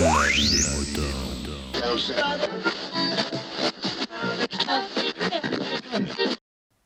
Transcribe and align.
La 0.00 0.28
vie 0.28 0.48
des 0.48 0.62
moutons. 0.78 1.02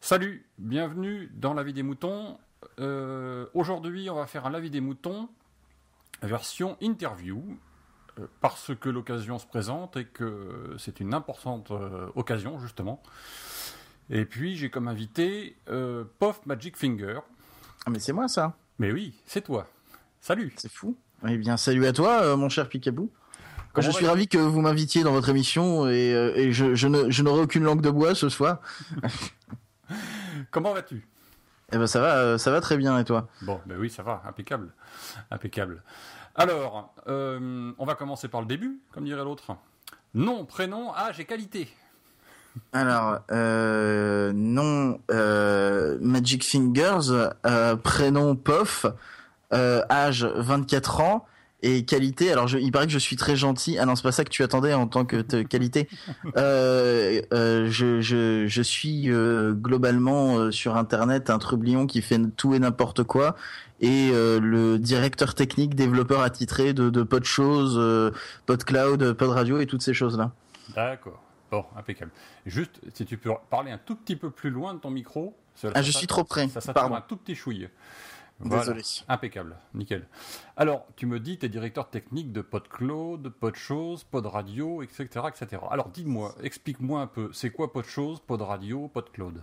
Salut, 0.01 0.51
bienvenue 0.59 1.31
dans 1.33 1.55
la 1.55 1.63
vie 1.63 1.73
des 1.73 1.85
moutons. 1.85 2.41
Euh, 2.81 3.47
Aujourd'hui, 3.55 4.11
on 4.11 4.17
va 4.17 4.27
faire 4.27 4.47
un 4.47 4.51
la 4.51 4.59
vie 4.59 4.71
des 4.71 4.81
moutons 4.81 5.29
version 6.23 6.77
interview 6.81 7.57
euh, 8.19 8.27
parce 8.41 8.75
que 8.75 8.89
l'occasion 8.89 9.39
se 9.39 9.47
présente 9.47 9.97
et 9.97 10.07
que 10.07 10.75
c'est 10.81 10.99
une 10.99 11.15
importante 11.15 11.71
euh, 11.71 12.11
occasion 12.17 12.59
justement. 12.59 13.01
Et 14.11 14.25
puis 14.25 14.57
j'ai 14.57 14.71
comme 14.71 14.89
invité 14.89 15.57
Puff 16.19 16.45
Magic 16.47 16.77
Finger. 16.77 17.21
Ah 17.87 17.91
mais 17.91 18.01
c'est 18.01 18.13
moi 18.13 18.27
ça. 18.27 18.57
Mais 18.81 18.91
oui, 18.91 19.15
c'est 19.25 19.43
toi. 19.43 19.69
Salut. 20.21 20.53
C'est 20.57 20.73
fou. 20.73 20.97
Eh 21.27 21.37
bien, 21.39 21.57
salut 21.57 21.87
à 21.87 21.93
toi, 21.93 22.23
euh, 22.23 22.37
mon 22.37 22.49
cher 22.49 22.69
Picabou. 22.69 23.11
Comment 23.73 23.87
je 23.87 23.91
suis 23.93 24.07
ravi 24.07 24.29
que 24.29 24.39
vous 24.39 24.61
m'invitiez 24.61 25.03
dans 25.03 25.13
votre 25.13 25.29
émission 25.31 25.89
et, 25.89 26.15
euh, 26.15 26.33
et 26.37 26.53
je, 26.53 26.75
je 26.75 26.87
ne- 26.87 27.11
je 27.11 27.23
n'aurai 27.23 27.41
aucune 27.43 27.65
langue 27.65 27.81
de 27.81 27.91
bois 27.91 28.15
ce 28.15 28.29
soir. 28.29 28.59
Comment 30.51 30.73
vas-tu? 30.73 31.07
Eh 31.73 31.79
ben 31.79 31.87
ça 31.87 32.01
va, 32.01 32.17
euh, 32.19 32.39
ça 32.39 32.51
va 32.53 32.61
très 32.61 32.77
bien 32.77 32.97
et 32.99 33.05
toi? 33.05 33.27
Bon, 33.43 33.61
ben 33.67 33.77
oui, 33.79 33.91
ça 33.91 34.03
va, 34.03 34.23
impeccable. 34.29 34.73
Impeccable. 35.31 35.83
Alors, 36.37 36.95
euh, 37.09 37.73
on 37.79 37.85
va 37.85 37.95
commencer 37.95 38.29
par 38.29 38.41
le 38.41 38.47
début, 38.47 38.79
comme 38.93 39.05
dirait 39.05 39.25
l'autre. 39.25 39.57
Nom, 40.15 40.45
prénom, 40.45 40.95
âge 40.95 41.19
et 41.19 41.25
qualité. 41.25 41.69
Alors, 42.73 43.19
euh, 43.33 44.33
nom 44.33 45.01
Magic 46.01 46.45
Fingers, 46.45 47.31
prénom 47.83 48.37
Pof, 48.37 48.87
euh, 49.53 49.83
âge 49.91 50.25
24 50.25 51.01
ans 51.01 51.27
et 51.63 51.85
qualité. 51.85 52.31
Alors, 52.31 52.47
je, 52.47 52.59
il 52.59 52.71
paraît 52.73 52.87
que 52.87 52.93
je 52.93 52.99
suis 52.99 53.17
très 53.17 53.37
gentil. 53.37 53.79
Ah 53.79 53.87
non, 53.87 53.97
c'est 53.97 54.03
pas 54.03 54.13
ça 54.13 54.25
que 54.25 54.29
tu 54.31 54.43
attendais 54.43 54.75
en 54.75 54.87
tant 54.87 55.05
que 55.05 55.43
qualité. 55.43 55.89
Euh, 56.37 57.21
euh, 57.33 57.69
je, 57.71 58.01
je, 58.01 58.47
je 58.49 58.63
suis 58.63 59.11
euh, 59.11 59.53
globalement 59.53 60.51
sur 60.51 60.77
Internet 60.77 61.31
un 61.31 61.39
trublion 61.39 61.87
qui 61.87 62.03
fait 62.03 62.19
tout 62.37 62.55
et 62.55 62.59
n'importe 62.59 63.05
quoi 63.05 63.37
et 63.81 64.11
le 64.13 64.79
directeur 64.79 65.35
technique, 65.35 65.75
développeur 65.75 66.23
attitré 66.23 66.73
de, 66.73 66.89
de 66.91 67.03
Pod 67.03 67.25
Choses, 67.25 68.13
Pod 68.47 68.65
Cloud, 68.65 69.13
Pod 69.13 69.29
Radio 69.31 69.59
et 69.61 69.67
toutes 69.67 69.83
ces 69.83 69.93
choses-là. 69.93 70.33
D'accord. 70.75 71.23
Bon, 71.51 71.65
impeccable. 71.77 72.11
Juste, 72.47 72.81
si 72.95 73.05
tu 73.05 73.19
peux 73.19 73.31
parler 73.51 73.71
un 73.73 73.79
tout 73.79 73.95
petit 73.95 74.17
peu 74.17 74.31
plus 74.31 74.49
loin 74.51 74.73
de 74.75 74.79
ton 74.79 74.91
micro. 74.91 75.37
ça- 75.55 75.69
Ah, 75.75 75.77
ça- 75.77 75.83
je 75.83 75.91
suis 75.93 76.07
trop 76.07 76.25
près. 76.25 76.49
Ça 76.49 76.73
Pardon. 76.73 76.95
un 76.95 77.01
tout 77.03 77.17
petit 77.17 77.35
chouille. 77.35 77.69
Voilà. 78.41 78.63
Désolé. 78.63 78.83
Impeccable, 79.09 79.57
nickel. 79.75 80.07
Alors, 80.57 80.87
tu 80.97 81.07
me 81.07 81.21
dis, 81.21 81.39
tu 81.39 81.47
es 81.47 81.49
directeur 81.49 81.89
technique 81.89 82.33
de 82.33 82.41
PodCloud, 82.41 83.29
PodChose, 83.29 84.05
Pod 84.05 84.27
Radio, 84.27 84.83
etc. 84.83 85.07
etc. 85.29 85.63
Alors, 85.71 85.89
dis-moi, 85.89 86.35
explique-moi 86.43 87.01
un 87.01 87.07
peu, 87.07 87.31
c'est 87.33 87.51
quoi 87.51 87.73
PodChose, 87.73 88.21
Pod 88.21 88.43
Radio, 88.43 88.89
PodCloud 88.89 89.41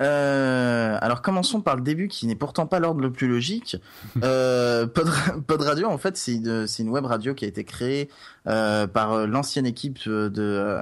Euh, 0.00 0.98
alors 1.00 1.22
commençons 1.22 1.60
par 1.60 1.76
le 1.76 1.82
début 1.82 2.08
qui 2.08 2.26
n'est 2.26 2.34
pourtant 2.34 2.66
pas 2.66 2.80
l'ordre 2.80 3.00
le 3.00 3.12
plus 3.12 3.28
logique. 3.28 3.76
Euh, 4.24 4.86
Pod, 4.86 5.08
Pod 5.46 5.62
Radio 5.62 5.86
en 5.86 5.98
fait 5.98 6.16
c'est 6.16 6.34
une, 6.34 6.88
web 6.88 7.04
radio 7.04 7.34
qui 7.34 7.44
a 7.44 7.48
été 7.48 7.62
créée 7.62 8.08
euh, 8.48 8.88
par 8.88 9.12
euh, 9.12 9.26
l'ancienne 9.26 9.66
équipe 9.66 10.08
de, 10.08 10.80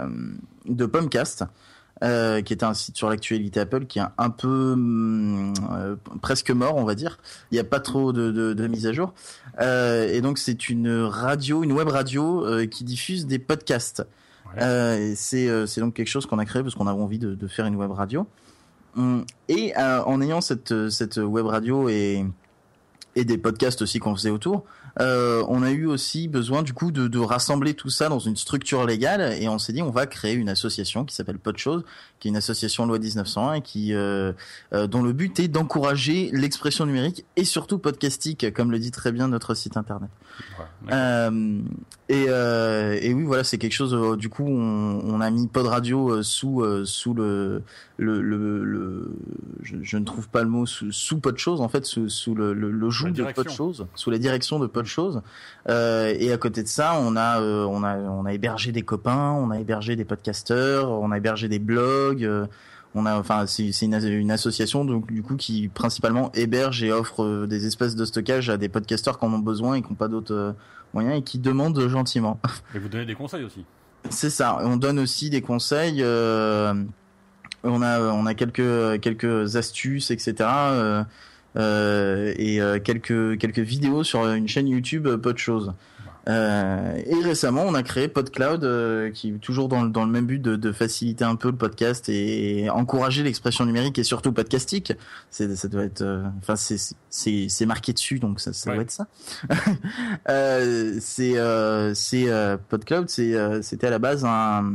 de 0.65 0.87
Pomcast. 0.87 1.45
Euh, 2.03 2.41
qui 2.41 2.55
était 2.55 2.65
un 2.65 2.73
site 2.73 2.97
sur 2.97 3.11
l'actualité 3.11 3.61
Apple 3.61 3.85
qui 3.85 3.99
est 3.99 4.03
un, 4.17 4.31
peu 4.31 4.73
hum, 4.73 5.53
euh, 5.71 5.97
presque 6.23 6.51
mort 6.51 6.77
on 6.77 6.85
va 6.85 6.95
dire. 6.95 7.19
Il 7.51 7.57
n'y 7.57 7.61
a 7.61 7.65
pas 7.65 7.79
trop 7.79 8.15
de, 8.15 8.31
de, 8.31 8.55
de 8.55 8.67
mise 8.69 8.87
à 8.87 8.95
jour. 8.95 9.13
Euh, 9.61 10.09
et 10.11 10.23
donc 10.23 10.39
c'est 10.39 10.71
une 10.71 10.91
radio 11.03 11.63
une 11.63 11.73
web 11.73 11.89
radio 11.89 12.47
euh, 12.47 12.65
qui 12.65 12.85
diffuse 12.85 13.27
des 13.27 13.39
podcasts. 13.39 14.07
Ouais. 14.47 14.63
euh, 14.63 15.13
c'est 15.15 15.47
euh, 15.51 15.67
c'est 15.67 15.83
donc 15.83 15.93
quelque 15.93 16.09
chose 16.09 16.25
qu'on 16.25 16.39
a 16.39 16.47
créé 16.47 16.63
parce 16.63 16.75
qu'on 16.75 16.87
avait 16.87 16.99
envie 16.99 17.19
de, 17.19 17.35
de 17.35 17.47
faire 17.49 17.67
une 17.67 17.77
web 17.77 17.91
radio. 17.91 18.27
Hum, 18.97 19.27
et 19.49 19.75
euh, 19.77 20.03
en 20.05 20.23
ayant 20.23 20.41
cette 20.41 20.89
cette 20.89 21.19
web 21.19 21.45
radio 21.45 21.91
et 21.91 22.25
et 23.15 23.25
des 23.27 23.37
podcasts 23.37 23.83
aussi 23.83 23.99
qu'on 23.99 24.15
faisait 24.17 24.31
autour, 24.31 24.65
euh, 24.99 25.45
on 25.49 25.63
a 25.63 25.71
eu 25.71 25.87
aussi 25.87 26.29
besoin 26.29 26.63
du 26.63 26.73
coup 26.73 26.91
de, 26.91 27.09
de 27.09 27.19
rassembler 27.19 27.75
tout 27.75 27.91
ça 27.91 28.09
dans 28.09 28.19
une 28.19 28.37
structure 28.37 28.87
légale 28.87 29.37
et 29.41 29.49
on 29.49 29.59
s'est 29.59 29.73
dit 29.73 29.83
on 29.83 29.91
va 29.91 30.07
créer 30.07 30.35
une 30.35 30.49
association 30.49 31.05
qui 31.05 31.15
s'appelle 31.15 31.39
Podchose, 31.39 31.85
qui 32.19 32.29
est 32.29 32.31
une 32.31 32.37
association 32.37 32.87
loi 32.87 32.99
1901 32.99 33.55
et 33.55 33.61
qui 33.61 33.95
euh, 33.95 34.33
euh, 34.73 34.87
dont 34.87 35.03
le 35.03 35.13
but 35.13 35.39
est 35.41 35.49
d'encourager 35.49 36.31
l'expression 36.33 36.87
numérique 36.87 37.25
et 37.37 37.45
surtout 37.45 37.79
podcastique 37.79 38.53
comme 38.53 38.71
le 38.71 38.79
dit 38.79 38.91
très 38.91 39.13
bien 39.13 39.29
notre 39.29 39.55
site 39.55 39.77
internet. 39.77 40.11
Ouais. 40.59 40.93
Euh, 40.93 41.61
et, 42.09 42.27
euh, 42.29 42.99
et 43.01 43.13
oui, 43.15 43.25
voilà, 43.25 43.45
c'est 43.45 43.59
quelque 43.59 43.73
chose. 43.73 44.19
du 44.19 44.29
coup, 44.29 44.47
on, 44.47 45.01
on 45.05 45.21
a 45.21 45.31
mis 45.31 45.47
Pod 45.47 45.67
Radio 45.67 46.23
sous 46.23 46.63
euh, 46.63 46.85
sous 46.85 47.15
le 47.15 47.63
le, 48.01 48.21
le, 48.23 48.65
le- 48.65 49.13
je, 49.63 49.77
je 49.83 49.97
ne 49.99 50.05
trouve 50.05 50.29
pas 50.29 50.43
le 50.43 50.49
mot 50.49 50.65
sous, 50.67 50.91
sous 50.91 51.21
Pod 51.21 51.37
Chose 51.39 51.61
en 51.61 51.69
fait 51.69 51.85
sous, 51.85 52.09
sous 52.09 52.35
le, 52.35 52.55
le, 52.55 52.71
le 52.71 52.91
joug 52.91 53.09
de 53.09 53.13
direction. 53.13 53.43
Pod 53.45 53.53
Chose, 53.53 53.87
sous 53.95 54.11
la 54.11 54.19
direction 54.19 54.59
de 54.59 54.67
Pod 54.67 54.87
Chose. 54.87 55.23
Euh, 55.69 56.15
et 56.19 56.33
à 56.33 56.37
côté 56.39 56.63
de 56.63 56.69
ça, 56.69 56.95
on 56.99 57.15
a 57.17 57.41
euh, 57.41 57.65
on 57.67 57.85
a 57.85 57.97
on 57.99 58.25
a 58.25 58.33
hébergé 58.33 58.73
des 58.73 58.83
copains, 58.83 59.33
on 59.33 59.51
a 59.51 59.61
hébergé 59.61 59.97
des 59.97 60.05
podcasteurs, 60.05 60.91
on 60.91 61.11
a 61.13 61.17
hébergé 61.19 61.49
des 61.49 61.59
blogs. 61.59 62.25
euh, 62.25 62.47
on 62.97 63.07
a, 63.07 63.17
enfin, 63.17 63.47
c'est 63.47 63.69
une, 63.83 63.95
une 63.95 64.33
association 64.33 64.85
donc 64.85 65.13
du 65.13 65.23
coup 65.23 65.37
qui 65.37 65.69
principalement 65.69 66.33
héberge 66.35 66.83
et 66.83 66.91
offre 66.91 67.23
euh, 67.23 67.47
des 67.47 67.65
espèces 67.67 67.95
de 67.95 68.05
stockage 68.05 68.51
à 68.51 68.57
des 68.57 68.69
podcasteurs 68.69 69.19
qui 69.21 69.25
en 69.27 69.33
ont 69.33 69.39
besoin 69.39 69.75
et 69.77 69.83
qui 69.83 69.89
n'ont 69.91 69.95
pas 69.95 70.09
d'autres 70.09 70.35
euh, 70.35 70.53
moyens 70.93 71.19
et 71.19 71.23
qui 71.23 71.39
demandent 71.39 71.87
gentiment. 71.89 72.41
Et 72.75 72.81
vous 72.81 72.89
donnez 72.89 73.07
des 73.07 73.15
conseils 73.15 73.45
aussi. 73.45 73.65
C'est 74.09 74.31
ça. 74.31 74.59
On 74.63 74.77
donne 74.77 74.99
aussi 74.99 75.31
des 75.31 75.41
conseils. 75.41 75.99
euh, 76.03 76.75
on 77.65 77.83
a 77.83 78.01
on 78.01 78.27
a 78.27 78.35
quelques 78.35 79.01
quelques 79.01 79.57
astuces, 79.57 80.11
etc. 80.11 80.35
euh, 80.41 81.05
euh, 81.57 82.33
et 82.37 82.61
euh, 82.61 82.79
quelques 82.79 83.39
quelques 83.39 83.59
vidéos 83.59 84.05
sur 84.05 84.27
une 84.27 84.49
chaîne 84.49 84.69
YouTube 84.69 85.07
euh, 85.07 85.19
Pod 85.19 85.37
Chose. 85.39 85.73
Euh, 86.29 87.01
et 87.07 87.15
récemment, 87.25 87.65
on 87.67 87.73
a 87.75 87.83
créé 87.83 88.07
PodCloud, 88.07 88.63
euh, 88.63 89.11
qui 89.11 89.31
est 89.31 89.39
toujours 89.39 89.69
dans, 89.69 89.83
le- 89.85 89.89
dans 89.89 90.05
le 90.05 90.11
même 90.11 90.27
but 90.27 90.39
de, 90.39 90.55
de 90.55 90.71
faciliter 90.71 91.25
un 91.25 91.35
peu 91.35 91.49
le 91.51 91.57
podcast 91.57 92.11
et, 92.11 92.69
encourager 92.69 93.23
l'expression 93.23 93.65
numérique 93.65 93.99
et 93.99 94.05
surtout 94.05 94.31
podcastique. 94.31 94.93
C'est, 95.31 95.57
ça 95.57 95.67
doit 95.67 95.83
être, 95.85 96.03
euh, 96.03 96.23
enfin, 96.43 96.57
c'est, 96.57 96.77
c'est, 97.09 97.47
c'est 97.49 97.65
marqué 97.67 97.95
dessus, 97.95 98.19
donc 98.19 98.39
ça, 98.39 98.53
ça 98.53 98.69
Ouais. 98.69 98.77
doit 98.77 98.83
être 98.85 98.91
ça. 98.91 99.07
euh, 100.29 100.97
c'est, 101.01 101.39
euh, 101.39 101.95
c'est 101.95 102.29
euh, 102.29 102.59
PodCloud, 102.69 103.09
c'est, 103.09 103.35
euh, 103.35 103.63
c'était 103.63 103.87
à 103.87 103.91
la 103.91 103.99
base 103.99 104.25
un, 104.25 104.73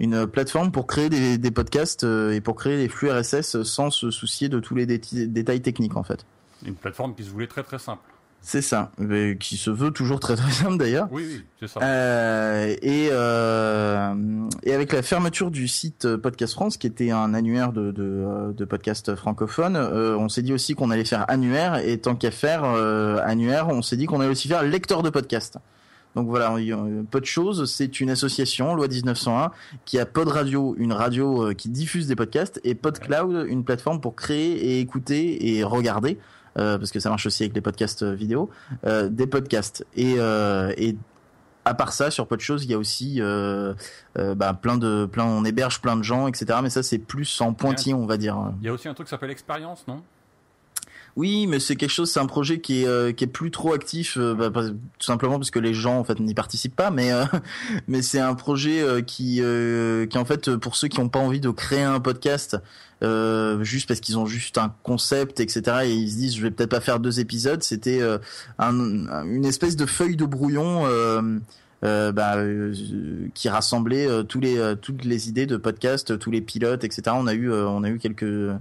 une 0.00 0.26
plateforme 0.26 0.72
pour 0.72 0.86
créer 0.86 1.10
des, 1.10 1.38
des 1.38 1.50
podcasts 1.50 2.04
euh, 2.04 2.32
et 2.32 2.40
pour 2.40 2.56
créer 2.56 2.76
des 2.78 2.88
flux 2.88 3.10
RSS 3.10 3.62
sans 3.62 3.90
se 3.90 4.10
soucier 4.10 4.48
de 4.48 4.58
tous 4.58 4.74
les 4.74 4.86
détails 4.86 5.60
techniques 5.60 5.96
en 5.96 6.02
fait. 6.02 6.24
Une 6.66 6.74
plateforme 6.74 7.14
qui 7.14 7.22
se 7.22 7.30
voulait 7.30 7.46
très 7.46 7.62
très 7.62 7.78
simple. 7.78 8.02
C'est 8.42 8.62
ça, 8.62 8.90
mais 8.96 9.36
qui 9.36 9.58
se 9.58 9.70
veut 9.70 9.90
toujours 9.90 10.18
très 10.18 10.34
très 10.34 10.50
simple 10.50 10.78
d'ailleurs. 10.78 11.08
Oui, 11.10 11.26
oui, 11.28 11.44
c'est 11.60 11.68
ça. 11.68 11.80
Euh, 11.82 12.74
et, 12.80 13.10
euh, 13.12 14.14
et 14.62 14.72
avec 14.72 14.94
la 14.94 15.02
fermeture 15.02 15.50
du 15.50 15.68
site 15.68 16.16
Podcast 16.16 16.54
France, 16.54 16.78
qui 16.78 16.86
était 16.86 17.10
un 17.10 17.34
annuaire 17.34 17.72
de, 17.72 17.92
de, 17.92 18.52
de 18.56 18.64
podcasts 18.64 19.14
francophones, 19.14 19.76
euh, 19.76 20.16
on 20.16 20.30
s'est 20.30 20.40
dit 20.40 20.54
aussi 20.54 20.74
qu'on 20.74 20.90
allait 20.90 21.04
faire 21.04 21.26
annuaire, 21.28 21.86
et 21.86 21.98
tant 21.98 22.14
qu'à 22.14 22.30
faire 22.30 22.64
annuaire, 22.64 23.68
on 23.68 23.82
s'est 23.82 23.96
dit 23.96 24.06
qu'on 24.06 24.20
allait 24.20 24.30
aussi 24.30 24.48
faire 24.48 24.62
lecteur 24.62 25.02
de 25.02 25.10
podcast. 25.10 25.58
Donc 26.16 26.26
voilà, 26.26 26.54
peu 27.10 27.20
de 27.20 27.24
choses. 27.24 27.70
C'est 27.70 28.00
une 28.00 28.10
association, 28.10 28.74
loi 28.74 28.88
1901, 28.88 29.52
qui 29.84 29.98
a 29.98 30.06
Pod 30.06 30.28
Radio, 30.28 30.74
une 30.78 30.92
radio 30.92 31.50
euh, 31.50 31.54
qui 31.54 31.68
diffuse 31.68 32.06
des 32.06 32.16
podcasts, 32.16 32.60
et 32.64 32.74
PodCloud, 32.74 33.46
une 33.48 33.64
plateforme 33.64 34.00
pour 34.00 34.16
créer 34.16 34.52
et 34.52 34.80
écouter 34.80 35.56
et 35.56 35.62
regarder, 35.62 36.18
euh, 36.58 36.78
parce 36.78 36.90
que 36.90 36.98
ça 36.98 37.10
marche 37.10 37.26
aussi 37.26 37.44
avec 37.44 37.54
les 37.54 37.60
podcasts 37.60 38.02
euh, 38.02 38.14
vidéo, 38.14 38.50
euh, 38.84 39.08
des 39.08 39.26
podcasts. 39.26 39.86
Et, 39.94 40.16
euh, 40.18 40.72
et 40.76 40.96
à 41.64 41.74
part 41.74 41.92
ça, 41.92 42.10
sur 42.10 42.26
peu 42.26 42.36
de 42.36 42.40
choses, 42.40 42.64
il 42.64 42.70
y 42.70 42.74
a 42.74 42.78
aussi 42.78 43.20
euh, 43.20 43.74
euh, 44.18 44.34
bah, 44.34 44.54
plein 44.54 44.76
de, 44.76 45.06
plein, 45.06 45.24
on 45.24 45.44
héberge 45.44 45.80
plein 45.80 45.96
de 45.96 46.02
gens, 46.02 46.26
etc. 46.26 46.58
Mais 46.62 46.70
ça, 46.70 46.82
c'est 46.82 46.98
plus 46.98 47.40
en 47.40 47.52
pointillé, 47.52 47.94
on 47.94 48.06
va 48.06 48.16
dire. 48.16 48.52
Il 48.60 48.66
y 48.66 48.68
a 48.68 48.72
aussi 48.72 48.88
un 48.88 48.94
truc 48.94 49.06
qui 49.06 49.10
s'appelle 49.10 49.30
expérience, 49.30 49.86
non? 49.86 50.02
Oui, 51.20 51.46
mais 51.46 51.60
c'est 51.60 51.76
quelque 51.76 51.90
chose, 51.90 52.10
c'est 52.10 52.18
un 52.18 52.24
projet 52.24 52.60
qui 52.60 52.80
est 52.80 52.86
euh, 52.86 53.12
qui 53.12 53.24
est 53.24 53.26
plus 53.26 53.50
trop 53.50 53.74
actif, 53.74 54.16
euh, 54.16 54.32
bah, 54.34 54.50
tout 54.98 55.04
simplement 55.04 55.38
parce 55.38 55.50
que 55.50 55.58
les 55.58 55.74
gens 55.74 55.98
en 55.98 56.02
fait 56.02 56.18
n'y 56.18 56.32
participent 56.32 56.74
pas. 56.74 56.90
Mais 56.90 57.12
euh, 57.12 57.26
mais 57.88 58.00
c'est 58.00 58.20
un 58.20 58.34
projet 58.34 58.80
euh, 58.80 59.02
qui 59.02 59.42
euh, 59.42 60.06
qui 60.06 60.16
en 60.16 60.24
fait 60.24 60.56
pour 60.56 60.76
ceux 60.76 60.88
qui 60.88 60.98
n'ont 60.98 61.10
pas 61.10 61.18
envie 61.18 61.40
de 61.40 61.50
créer 61.50 61.82
un 61.82 62.00
podcast. 62.00 62.56
Juste 63.60 63.86
parce 63.86 64.00
qu'ils 64.00 64.18
ont 64.18 64.24
juste 64.24 64.56
un 64.56 64.74
concept, 64.82 65.40
etc. 65.40 65.62
Et 65.84 65.92
ils 65.92 66.10
se 66.10 66.16
disent, 66.16 66.36
je 66.36 66.42
vais 66.42 66.50
peut-être 66.50 66.70
pas 66.70 66.80
faire 66.80 67.00
deux 67.00 67.20
épisodes. 67.20 67.62
C'était 67.62 68.00
un, 68.58 69.24
une 69.24 69.44
espèce 69.44 69.76
de 69.76 69.84
feuille 69.86 70.16
de 70.16 70.24
brouillon 70.24 70.86
euh, 71.82 72.12
bah, 72.12 72.36
euh, 72.36 72.74
qui 73.32 73.48
rassemblait 73.48 74.06
euh, 74.06 74.22
tous 74.22 74.38
les 74.38 74.74
toutes 74.82 75.02
les 75.06 75.30
idées 75.30 75.46
de 75.46 75.56
podcast, 75.56 76.18
tous 76.18 76.30
les 76.30 76.42
pilotes, 76.42 76.84
etc. 76.84 77.02
On 77.14 77.26
a 77.26 77.32
eu 77.32 77.50
on 77.50 77.82
a 77.84 77.88
eu 77.88 77.98
quelques 77.98 78.52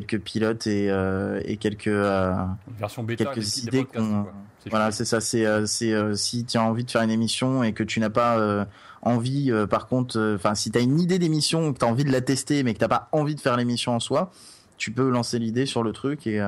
quelques 0.00 0.18
pilotes 0.20 0.66
et, 0.66 0.90
euh, 0.90 1.40
et 1.44 1.56
quelques 1.56 1.86
euh, 1.86 2.34
Version 2.78 3.04
bêta 3.04 3.24
quelques 3.24 3.36
des 3.38 3.40
petits- 3.44 3.60
des 3.62 3.66
idées 3.78 3.84
qu'on- 3.84 4.26
voilà 4.70 4.90
c'est 4.90 5.04
ça 5.04 5.20
c'est 5.20 5.46
euh, 5.46 5.66
c'est 5.66 5.92
si 6.16 6.44
tu 6.44 6.56
as 6.58 6.62
envie 6.62 6.84
de 6.84 6.90
faire 6.90 7.02
une 7.02 7.10
émission 7.10 7.62
et 7.62 7.72
que 7.72 7.84
tu 7.84 8.00
n'as 8.00 8.10
pas 8.10 8.66
envie 9.02 9.52
par 9.70 9.86
contre 9.86 10.34
enfin 10.34 10.54
si 10.54 10.70
tu 10.70 10.78
as 10.78 10.80
une 10.80 10.98
idée 10.98 11.18
d'émission 11.18 11.72
que 11.72 11.78
tu 11.78 11.84
as 11.84 11.88
envie 11.88 12.04
de 12.04 12.10
la 12.12 12.20
tester 12.22 12.62
mais 12.64 12.74
que 12.74 12.78
t'as 12.78 12.88
pas 12.88 13.08
envie 13.12 13.34
de 13.34 13.40
faire 13.40 13.56
l'émission 13.56 13.92
en 13.94 14.00
soi 14.00 14.30
tu 14.78 14.90
peux 14.90 15.08
lancer 15.10 15.38
l'idée 15.38 15.66
sur 15.66 15.82
le 15.82 15.92
truc 15.92 16.26
et 16.26 16.40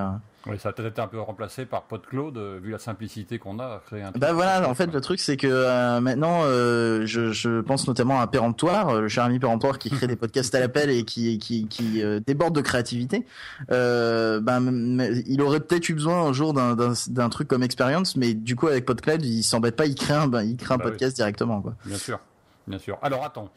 Oui, 0.49 0.59
ça 0.59 0.69
a 0.69 0.73
peut-être 0.73 0.91
été 0.93 1.01
un 1.01 1.07
peu 1.09 1.21
remplacé 1.21 1.67
par 1.67 1.83
PodCloud, 1.83 2.37
euh, 2.37 2.59
vu 2.63 2.71
la 2.71 2.79
simplicité 2.79 3.39
qu'on 3.39 3.59
a 3.59 3.65
à 3.65 3.83
créer 3.87 4.03
un. 4.03 4.13
Bah 4.13 4.33
voilà, 4.33 4.69
en 4.69 4.75
fait, 4.75 4.87
le 4.93 5.01
truc, 5.01 5.19
c'est 5.21 5.37
que 5.37 5.47
euh, 5.49 6.01
maintenant, 6.01 6.43
euh, 6.45 7.05
je, 7.05 7.33
je 7.33 7.61
pense 7.61 7.89
notamment 7.89 8.21
à 8.21 8.27
Péremptoire, 8.27 9.01
le 9.01 9.09
cher 9.09 9.25
ami 9.25 9.39
Péremptoire 9.39 9.79
qui 9.79 9.91
crée 9.91 10.07
des 10.07 10.17
podcasts 10.17 10.55
à 10.55 10.61
l'appel 10.61 10.91
et 10.91 11.05
qui, 11.05 11.39
qui, 11.39 11.67
qui 11.67 12.03
euh, 12.03 12.21
déborde 12.27 12.55
de 12.55 12.61
créativité. 12.61 13.27
Ben, 13.69 15.23
il 15.27 15.43
aurait 15.43 15.61
peut-être 15.61 15.89
eu 15.89 15.95
besoin 15.95 16.23
un 16.25 16.33
jour 16.33 16.53
d'un- 16.55 17.29
truc 17.29 17.49
comme 17.49 17.63
Experience, 17.63 18.17
mais 18.17 18.35
du 18.35 18.57
coup, 18.57 18.69
avec 18.69 18.85
PodCloud, 18.87 19.25
il 19.25 19.43
s'embête 19.43 19.77
pas, 19.77 19.87
il 19.87 19.95
crée 19.95 20.15
un, 20.15 20.29
ben, 20.29 20.43
il 20.43 20.57
crée 20.57 20.75
un 20.75 20.79
Bah 20.79 20.85
oui. 20.87 20.91
podcast 20.93 21.17
directement, 21.17 21.61
quoi. 21.61 21.75
Bien 21.85 21.99
sûr, 21.99 22.19
bien 22.67 22.79
sûr. 22.79 22.99
Alors 23.03 23.25
attends, 23.25 23.51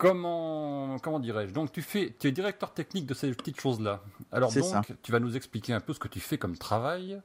comment 0.00 0.98
comment 0.98 1.20
dirais-je? 1.20 1.52
Donc 1.52 1.72
tu 1.72 1.82
fais, 1.82 2.14
tu 2.18 2.26
es 2.26 2.32
directeur 2.32 2.72
technique 2.72 3.04
de 3.06 3.12
ces 3.12 3.30
petites 3.32 3.60
choses-là. 3.60 4.00
Alors 4.32 4.50
donc, 4.52 4.64
ça. 4.64 4.80
tu 5.02 5.12
vas 5.12 5.20
nous 5.20 5.36
expliquer 5.36 5.74
un 5.74 5.80
peu 5.80 5.92
ce 5.92 5.98
que 5.98 6.08
tu 6.08 6.20
fais 6.20 6.38
comme 6.38 6.56
travail 6.56 7.20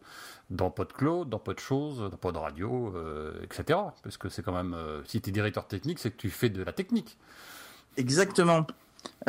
dans 0.49 0.69
PodCloud, 0.69 1.29
dans 1.29 1.39
PodChose, 1.39 1.99
dans 2.11 2.17
PodRadio, 2.17 2.93
euh, 2.95 3.41
etc. 3.43 3.79
Parce 4.03 4.17
que 4.17 4.27
c'est 4.27 4.43
quand 4.43 4.51
même, 4.51 4.73
euh, 4.73 5.01
si 5.05 5.21
tu 5.21 5.29
es 5.29 5.31
directeur 5.31 5.67
technique, 5.67 5.99
c'est 5.99 6.11
que 6.11 6.17
tu 6.17 6.29
fais 6.29 6.49
de 6.49 6.61
la 6.61 6.73
technique. 6.73 7.17
Exactement. 7.95 8.67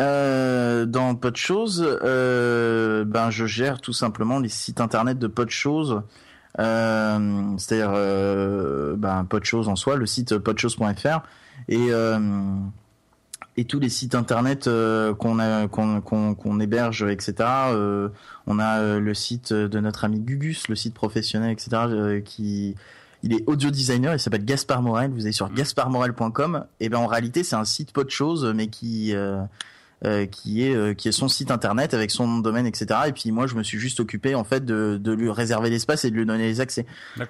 Euh, 0.01 0.85
dans 0.87 1.15
Podchose, 1.15 1.83
ben 2.03 3.31
je 3.31 3.47
gère 3.47 3.81
tout 3.81 3.93
simplement 3.93 4.41
les 4.41 4.49
sites 4.49 4.81
internet 4.81 5.19
de 5.19 5.29
Podchose, 5.29 6.03
euh, 6.59 7.55
c'est-à-dire 7.59 7.93
euh, 7.95 8.97
ben 8.97 9.25
Podchose 9.25 9.69
en 9.69 9.77
soi, 9.77 9.97
le 9.97 10.07
site 10.07 10.39
podchose.fr 10.39 11.21
et 11.69 11.89
euh, 11.91 12.19
et 13.57 13.65
tous 13.65 13.79
les 13.79 13.89
sites 13.89 14.15
internet 14.15 14.67
euh, 14.67 15.15
qu'on 15.15 15.39
a 15.39 15.67
qu'on 15.69 16.61
héberge, 16.61 17.03
etc. 17.05 17.35
Euh, 17.71 18.09
on 18.47 18.59
a 18.59 18.81
euh, 18.81 19.01
le 19.01 19.15
site 19.15 19.53
de 19.53 19.81
notre 19.81 20.05
ami 20.05 20.21
Gugus, 20.21 20.69
le 20.69 20.77
site 20.77 20.95
professionnel, 20.95 21.53
etc. 21.53 21.71
euh, 21.89 22.21
qui 22.21 22.75
il 23.23 23.33
est 23.33 23.43
audio 23.47 23.71
designer, 23.71 24.15
il 24.15 24.21
s'appelle 24.21 24.45
Gaspard 24.45 24.83
Morel. 24.83 25.11
Vous 25.11 25.23
allez 25.23 25.33
sur 25.33 25.53
gasparmorel.com. 25.53 26.67
Et 26.81 26.89
ben 26.89 26.99
en 26.99 27.07
réalité, 27.07 27.43
c'est 27.43 27.57
un 27.57 27.65
site 27.65 27.93
pas 27.93 28.05
de 28.05 28.11
choses, 28.11 28.45
mais 28.55 28.69
qui 28.69 29.15
euh, 30.05 30.27
qui 30.27 30.63
est 30.63 30.75
euh, 30.75 30.93
qui 30.93 31.09
est 31.09 31.13
son 31.13 31.27
site 31.29 31.51
internet 31.51 31.95
avec 31.95 32.11
son 32.11 32.27
nom 32.27 32.39
de 32.39 32.43
domaine, 32.43 32.67
etc. 32.67 32.87
Et 33.07 33.13
puis 33.13 33.33
moi, 33.33 33.47
je 33.47 33.55
me 33.55 33.63
suis 33.63 33.79
juste 33.79 33.99
occupé 33.99 34.35
en 34.35 34.45
fait 34.45 34.65
de 34.65 34.99
de 35.01 35.13
lui 35.13 35.31
réserver 35.31 35.71
l'espace 35.71 36.05
et 36.05 36.11
de 36.11 36.17
lui 36.17 36.27
donner 36.27 36.45
les 36.47 36.61
accès. 36.61 36.85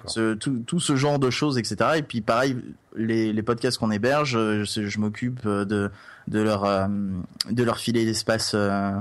Ce- 0.05 0.33
tout, 0.33 0.61
tout 0.67 0.79
ce 0.81 0.95
genre 0.97 1.17
de 1.19 1.29
choses, 1.29 1.57
etc. 1.57 1.77
Et 1.97 2.01
puis 2.03 2.19
pareil, 2.21 2.57
les, 2.97 3.31
les 3.31 3.41
podcasts 3.43 3.77
qu'on 3.77 3.91
héberge, 3.91 4.35
euh, 4.35 4.65
je, 4.65 4.85
je 4.87 4.99
m'occupe 4.99 5.39
euh, 5.45 5.63
de 5.65 5.89
de 6.27 6.39
leur 6.41 6.65
euh, 6.65 6.87
de 7.49 7.63
leur 7.63 7.77
filer 7.77 8.03
l'espace 8.03 8.51
euh, 8.53 8.91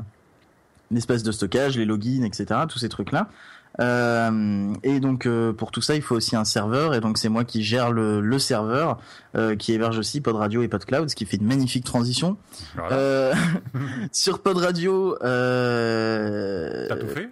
l'espace 0.92 1.24
de 1.24 1.32
stockage, 1.32 1.76
les 1.76 1.84
logins, 1.84 2.22
etc. 2.22 2.60
Tous 2.68 2.78
ces 2.78 2.88
trucs 2.88 3.10
là. 3.10 3.28
Euh, 3.78 4.72
et 4.82 5.00
donc 5.00 5.26
euh, 5.26 5.52
pour 5.52 5.70
tout 5.70 5.82
ça, 5.82 5.94
il 5.94 6.02
faut 6.02 6.14
aussi 6.16 6.34
un 6.34 6.44
serveur 6.44 6.94
et 6.94 7.00
donc 7.00 7.18
c'est 7.18 7.28
moi 7.28 7.44
qui 7.44 7.62
gère 7.62 7.90
le, 7.92 8.20
le 8.20 8.38
serveur 8.38 8.98
euh, 9.36 9.54
qui 9.54 9.72
héberge 9.74 9.98
aussi 9.98 10.20
Pod 10.20 10.34
Radio 10.36 10.62
et 10.62 10.68
Pod 10.68 10.84
Cloud, 10.84 11.10
ce 11.10 11.14
qui 11.16 11.26
fait 11.26 11.36
une 11.36 11.46
magnifique 11.46 11.84
transition. 11.84 12.36
Voilà. 12.74 13.32
Sur 14.12 14.40
Pod 14.40 14.56
Radio, 14.56 15.16
T'as 15.20 16.96
tout 16.96 17.08
fait? 17.08 17.28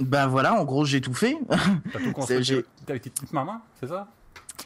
ben 0.00 0.26
voilà, 0.26 0.54
en 0.60 0.64
gros 0.64 0.84
j'ai 0.84 1.00
tout 1.00 1.14
fait. 1.14 1.36
T'as 1.92 1.98
tout 2.00 2.12
construit 2.14 2.42
j'ai- 2.42 2.64
T'as 2.86 2.96
été 2.96 3.10
petite 3.10 3.32
main, 3.32 3.60
c'est 3.80 3.86
ça? 3.88 4.08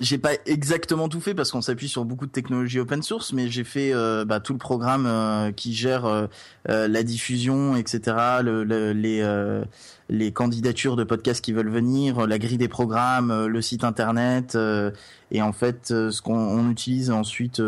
J'ai 0.00 0.18
pas 0.18 0.30
exactement 0.46 1.08
tout 1.08 1.20
fait 1.20 1.34
parce 1.34 1.50
qu'on 1.50 1.60
s'appuie 1.60 1.88
sur 1.88 2.04
beaucoup 2.04 2.26
de 2.26 2.30
technologies 2.30 2.78
open 2.78 3.02
source, 3.02 3.32
mais 3.32 3.48
j'ai 3.48 3.64
fait 3.64 3.92
euh, 3.92 4.24
bah, 4.24 4.38
tout 4.38 4.52
le 4.52 4.58
programme 4.58 5.06
euh, 5.06 5.50
qui 5.50 5.74
gère 5.74 6.04
euh, 6.04 6.26
euh, 6.68 6.86
la 6.86 7.02
diffusion, 7.02 7.74
etc., 7.76 8.16
le, 8.44 8.62
le- 8.64 9.64
les 10.10 10.32
candidatures 10.32 10.96
de 10.96 11.04
podcasts 11.04 11.44
qui 11.44 11.52
veulent 11.52 11.68
venir, 11.68 12.26
la 12.26 12.38
grille 12.38 12.56
des 12.58 12.68
programmes, 12.68 13.46
le 13.46 13.60
site 13.60 13.84
internet, 13.84 14.56
et 15.30 15.42
en 15.42 15.52
fait, 15.52 15.88
ce 15.88 16.22
qu'on 16.22 16.38
on 16.38 16.70
utilise 16.70 17.10
ensuite 17.10 17.60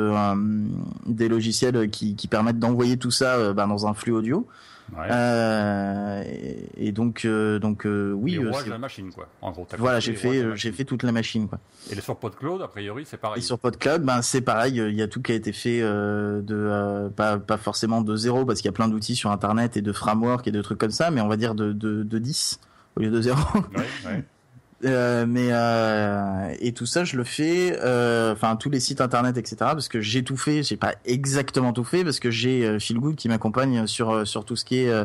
des 1.07 1.29
logiciels 1.29 1.91
qui, 1.91 2.15
qui 2.17 2.29
permettent 2.29 2.59
d'envoyer 2.59 2.97
tout 2.97 3.11
ça 3.11 3.53
bah, 3.53 3.67
dans 3.67 3.87
un 3.87 3.93
flux 3.93 4.13
audio. 4.13 4.47
Ouais. 4.97 5.07
Euh, 5.11 6.23
et, 6.27 6.89
et 6.89 6.93
donc 6.93 7.27
donc 7.27 7.61
donc 7.71 7.87
euh, 7.87 8.13
oui, 8.13 8.33
Les 8.33 8.39
euh, 8.39 8.49
rouages 8.51 8.61
c'est- 8.63 8.67
de 8.67 8.71
la 8.73 8.79
machine, 8.79 9.11
quoi. 9.13 9.29
En 9.43 9.53
gros. 9.53 9.67
t'as 9.69 9.77
voilà, 9.77 10.01
j'ai 10.01 10.15
fait 10.15 10.39
euh, 10.43 10.55
j'ai 10.57 10.73
fait 10.73 10.85
toute 10.85 11.03
la 11.03 11.13
machine 11.13 11.47
quoi. 11.49 11.59
Et 11.91 12.01
sur 12.01 12.17
PodCloud, 12.17 12.61
a 12.63 12.69
priori, 12.69 13.05
c'est 13.07 13.17
pareil. 13.17 13.39
Et 13.39 13.43
sur 13.43 13.59
PodCloud, 13.59 14.03
ben 14.03 14.23
c'est 14.23 14.41
pareil, 14.41 14.77
il 14.77 14.95
y 14.95 15.03
a 15.03 15.09
tout 15.09 15.23
qui 15.23 15.33
a 15.33 15.35
été 15.35 15.53
fait 15.53 15.81
euh, 15.83 16.43
de 16.43 16.55
euh, 16.57 17.09
pas 17.11 17.39
pas 17.39 17.57
forcément 17.57 18.01
de 18.01 18.17
zéro 18.17 18.45
parce 18.45 18.61
qu'il 18.61 18.67
y 18.69 18.71
a 18.71 18.73
plein 18.73 18.89
d'outils 18.89 19.17
sur 19.17 19.31
internet 19.31 19.77
et 19.77 19.83
de 19.83 19.93
framework 19.93 20.47
et 20.49 20.51
de 20.53 20.63
trucs 20.63 20.79
comme 20.79 20.91
ça, 20.91 21.11
mais 21.11 21.21
on 21.21 21.29
va 21.29 21.37
dire 21.37 21.55
de 21.55 21.73
de, 21.73 22.03
de 22.03 22.19
10 22.19 22.59
au 22.97 23.01
lieu 23.01 23.11
de 23.11 23.21
zéro. 23.21 23.39
Ouais, 23.77 23.85
ouais. 24.07 24.25
Euh, 24.83 25.27
mais 25.29 25.49
euh, 25.51 26.55
et 26.59 26.73
tout 26.73 26.87
ça 26.87 27.05
je 27.05 27.19
le 27.19 27.25
fais, 27.25 27.79
euh, 27.83 28.33
enfin 28.33 28.57
tous 28.57 28.71
les 28.71 28.81
sites 28.81 29.03
internet 29.03 29.37
etc. 29.37 29.57
Parce 29.59 29.89
que 29.89 30.01
j'ai 30.01 30.25
tout 30.25 30.39
fait, 30.39 30.63
j'ai 30.63 30.79
pas 30.79 30.95
exactement 31.05 31.75
tout 31.75 31.85
fait 31.85 32.03
parce 32.03 32.19
que 32.19 32.31
j'ai 32.31 32.65
euh, 32.65 32.79
Phil 32.79 32.99
Good 32.99 33.17
qui 33.17 33.29
m'accompagne 33.29 33.87
sur 33.87 34.11
euh, 34.11 34.25
sur 34.25 34.47
tout 34.47 34.57
ce 34.57 34.65
qui 34.65 34.79
est 34.79 34.89
euh, 34.89 35.05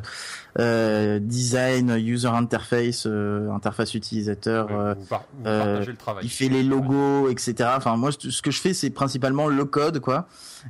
euh, 0.59 1.19
design, 1.19 1.89
user 1.97 2.29
interface, 2.29 3.05
euh, 3.05 3.51
interface 3.51 3.93
utilisateur. 3.95 4.67
Ouais, 4.67 4.75
euh, 4.77 4.93
vous, 4.97 5.05
par- 5.07 5.25
vous 5.33 5.45
euh, 5.47 5.63
partagez 5.65 5.91
le 5.91 5.97
travail. 5.97 6.23
il 6.25 6.29
fait 6.31 6.47
les 6.47 6.63
logos, 6.63 7.27
etc. 7.29 7.69
Enfin, 7.75 7.97
moi, 7.97 8.11
ce 8.17 8.41
que 8.41 8.51
je 8.51 8.61
fais, 8.61 8.73
c'est 8.73 8.89
principalement 8.91 9.47
le 9.47 9.65
code, 9.65 9.99
quoi. 9.99 10.27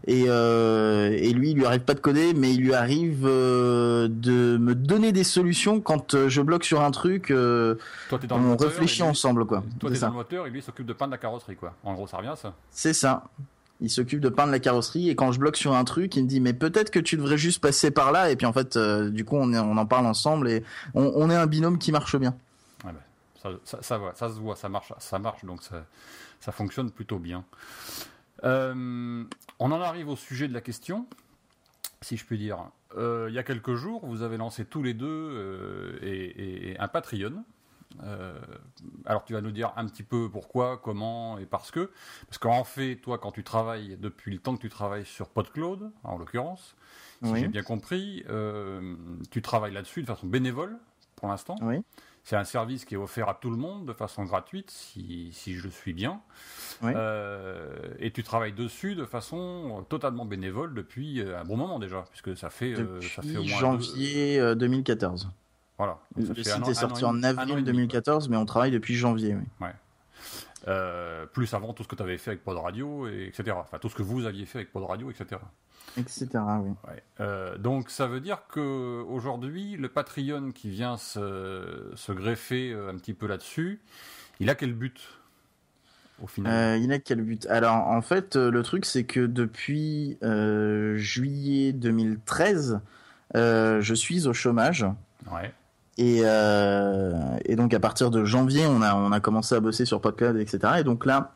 Et, 0.07 0.25
euh, 0.27 1.09
et 1.11 1.31
lui, 1.31 1.51
il 1.51 1.57
lui 1.57 1.65
arrive 1.65 1.81
pas 1.81 1.93
de 1.93 1.99
coder, 1.99 2.33
mais 2.33 2.53
il 2.53 2.59
lui 2.61 2.73
arrive 2.73 3.25
euh, 3.25 4.07
de 4.09 4.57
me 4.57 4.75
donner 4.75 5.11
des 5.11 5.23
solutions 5.23 5.79
quand 5.79 6.13
euh, 6.13 6.27
je 6.29 6.41
bloque 6.41 6.63
sur 6.65 6.81
un 6.81 6.91
truc. 6.91 7.31
euh, 7.31 7.75
Toi, 8.09 8.19
t'es 8.19 8.27
dans 8.27 8.39
on 8.39 8.57
réfléchit 8.57 9.01
lui- 9.01 9.09
ensemble, 9.09 9.45
quoi. 9.45 9.63
Toi, 9.79 9.89
t'es 9.91 9.99
dans 9.99 10.07
le 10.09 10.13
moteur 10.13 10.47
et 10.47 10.49
lui 10.49 10.59
il 10.59 10.63
s'occupe 10.63 10.85
de 10.85 10.93
peindre 10.93 11.11
la 11.11 11.17
carrosserie, 11.17 11.55
quoi. 11.55 11.73
En 11.83 11.93
gros, 11.93 12.07
ça 12.07 12.17
revient 12.17 12.33
ça. 12.35 12.53
C'est 12.71 12.93
ça. 12.93 13.23
Il 13.81 13.89
s'occupe 13.89 14.19
de 14.21 14.29
peindre 14.29 14.51
la 14.51 14.59
carrosserie 14.59 15.09
et 15.09 15.15
quand 15.15 15.31
je 15.31 15.39
bloque 15.39 15.57
sur 15.57 15.73
un 15.73 15.83
truc, 15.83 16.15
il 16.15 16.23
me 16.23 16.27
dit 16.29 16.39
mais 16.39 16.53
peut-être 16.53 16.91
que 16.91 16.99
tu 16.99 17.17
devrais 17.17 17.37
juste 17.37 17.61
passer 17.61 17.91
par 17.91 18.11
là 18.11 18.29
et 18.29 18.35
puis 18.35 18.45
en 18.45 18.53
fait, 18.53 18.77
du 18.77 19.25
coup, 19.25 19.35
on, 19.37 19.51
est, 19.53 19.59
on 19.59 19.77
en 19.77 19.85
parle 19.85 20.05
ensemble 20.05 20.49
et 20.49 20.63
on, 20.93 21.11
on 21.15 21.29
est 21.29 21.35
un 21.35 21.45
binôme 21.47 21.77
qui 21.77 21.91
marche 21.91 22.15
bien. 22.17 22.35
Ouais, 22.85 22.91
bah, 22.93 22.99
ça, 23.41 23.49
ça, 23.65 23.77
ça 23.81 23.97
va, 23.97 24.13
ça 24.15 24.29
se 24.29 24.35
voit, 24.39 24.55
ça 24.55 24.69
marche, 24.69 24.93
ça 24.99 25.19
marche, 25.19 25.43
donc 25.43 25.61
ça, 25.63 25.83
ça 26.39 26.51
fonctionne 26.53 26.89
plutôt 26.91 27.17
bien. 27.19 27.43
Euh, 28.45 29.23
on 29.59 29.71
en 29.71 29.81
arrive 29.81 30.09
au 30.09 30.15
sujet 30.15 30.47
de 30.47 30.53
la 30.53 30.61
question, 30.61 31.07
si 32.01 32.17
je 32.17 32.25
puis 32.25 32.37
dire. 32.37 32.59
Euh, 32.97 33.25
il 33.29 33.35
y 33.35 33.39
a 33.39 33.43
quelques 33.43 33.75
jours, 33.75 34.05
vous 34.05 34.21
avez 34.21 34.37
lancé 34.37 34.65
tous 34.65 34.83
les 34.83 34.93
deux 34.93 35.07
euh, 35.07 35.97
et, 36.01 36.71
et 36.71 36.79
un 36.79 36.87
Patreon. 36.87 37.43
Euh, 38.03 38.37
alors 39.05 39.23
tu 39.23 39.33
vas 39.33 39.41
nous 39.41 39.51
dire 39.51 39.71
un 39.77 39.85
petit 39.85 40.03
peu 40.03 40.29
pourquoi, 40.29 40.77
comment 40.77 41.37
et 41.37 41.45
parce 41.45 41.71
que. 41.71 41.91
Parce 42.27 42.37
qu'en 42.37 42.63
fait, 42.63 42.97
toi, 42.97 43.17
quand 43.17 43.31
tu 43.31 43.43
travailles, 43.43 43.97
depuis 43.99 44.31
le 44.33 44.39
temps 44.39 44.55
que 44.55 44.61
tu 44.61 44.69
travailles 44.69 45.05
sur 45.05 45.29
PodCloud, 45.29 45.91
en 46.03 46.17
l'occurrence, 46.17 46.75
si 47.23 47.31
Oui. 47.31 47.39
j'ai 47.39 47.47
bien 47.47 47.63
compris, 47.63 48.23
euh, 48.29 48.95
tu 49.31 49.41
travailles 49.41 49.73
là-dessus 49.73 50.01
de 50.01 50.07
façon 50.07 50.27
bénévole 50.27 50.77
pour 51.15 51.29
l'instant. 51.29 51.55
Oui. 51.61 51.77
C'est 52.27 52.35
un 52.35 52.43
service 52.43 52.85
qui 52.85 52.95
est 52.95 52.97
offert 52.97 53.29
à 53.29 53.35
tout 53.35 53.51
le 53.51 53.55
monde 53.55 53.85
de 53.85 53.93
façon 53.93 54.23
gratuite, 54.25 54.71
si, 54.71 55.29
si 55.31 55.53
je 55.53 55.69
suis 55.69 55.93
bien. 55.93 56.21
Oui. 56.81 56.91
Euh, 56.95 57.71
et 57.99 58.09
tu 58.09 58.23
travailles 58.23 58.51
dessus 58.51 58.95
de 58.95 59.05
façon 59.05 59.85
totalement 59.89 60.25
bénévole 60.25 60.73
depuis 60.73 61.21
euh, 61.21 61.39
un 61.39 61.43
bon 61.45 61.55
moment 61.55 61.77
déjà, 61.77 62.03
puisque 62.09 62.35
ça 62.35 62.49
fait, 62.49 62.73
euh, 62.73 62.99
ça 62.99 63.21
fait 63.21 63.37
au 63.37 63.43
moins 63.43 63.59
janvier 63.59 64.39
euh, 64.39 64.55
2014. 64.55 65.25
deux- 65.25 65.29
voilà. 65.77 65.99
Donc, 66.15 66.25
ça 66.25 66.29
Le 66.29 66.35
fait 66.35 66.49
site 66.49 66.53
an- 66.63 66.65
est 66.65 66.69
an 66.71 66.73
sorti 66.73 67.05
en 67.05 67.21
avril 67.23 67.55
demi, 67.57 67.63
2014, 67.63 68.27
mais 68.29 68.37
on 68.37 68.45
travaille 68.47 68.71
depuis 68.71 68.95
janvier. 68.95 69.35
Oui. 69.61 69.67
Euh, 70.67 71.25
plus 71.27 71.53
avant 71.53 71.73
tout 71.73 71.83
ce 71.83 71.87
que 71.87 71.95
tu 71.95 72.01
avais 72.01 72.17
fait 72.17 72.31
avec 72.31 72.43
Pod 72.43 72.57
Radio, 72.57 73.07
et 73.07 73.27
etc. 73.27 73.55
Enfin, 73.59 73.77
tout 73.77 73.89
ce 73.89 73.95
que 73.95 74.01
vous 74.01 74.25
aviez 74.25 74.45
fait 74.45 74.59
avec 74.59 74.71
Pod 74.71 74.83
Radio, 74.83 75.11
etc. 75.11 75.41
Etc. 75.97 76.27
Oui. 76.33 76.71
Ouais. 76.87 77.03
Euh, 77.19 77.57
donc 77.57 77.89
ça 77.91 78.07
veut 78.07 78.19
dire 78.19 78.47
que 78.49 79.03
aujourd'hui 79.03 79.77
le 79.77 79.89
Patreon 79.89 80.51
qui 80.51 80.69
vient 80.69 80.97
se, 80.97 81.91
se 81.93 82.11
greffer 82.11 82.71
euh, 82.71 82.89
un 82.89 82.97
petit 82.97 83.13
peu 83.13 83.27
là-dessus, 83.27 83.81
il 84.39 84.49
a 84.49 84.55
quel 84.55 84.73
but 84.73 85.19
au 86.23 86.27
final? 86.27 86.51
Euh, 86.51 86.77
il 86.77 86.91
a 86.91 86.99
quel 86.99 87.21
but? 87.21 87.45
Alors 87.45 87.87
en 87.87 88.01
fait, 88.01 88.35
le 88.35 88.63
truc 88.63 88.85
c'est 88.85 89.03
que 89.03 89.19
depuis 89.19 90.17
juillet 90.97 91.73
2013, 91.73 92.81
euh, 93.35 93.81
je 93.81 93.93
suis 93.93 94.27
au 94.27 94.33
chômage. 94.33 94.85
Ouais. 95.31 95.53
Et, 95.97 96.21
euh, 96.23 97.13
et 97.45 97.55
donc 97.55 97.73
à 97.73 97.79
partir 97.79 98.11
de 98.11 98.25
janvier, 98.25 98.65
on 98.67 98.81
a 98.81 98.95
on 98.95 99.11
a 99.11 99.19
commencé 99.19 99.55
à 99.55 99.59
bosser 99.59 99.85
sur 99.85 100.01
PodCloud, 100.01 100.35
etc. 100.37 100.59
Et 100.79 100.83
donc 100.83 101.05
là, 101.05 101.31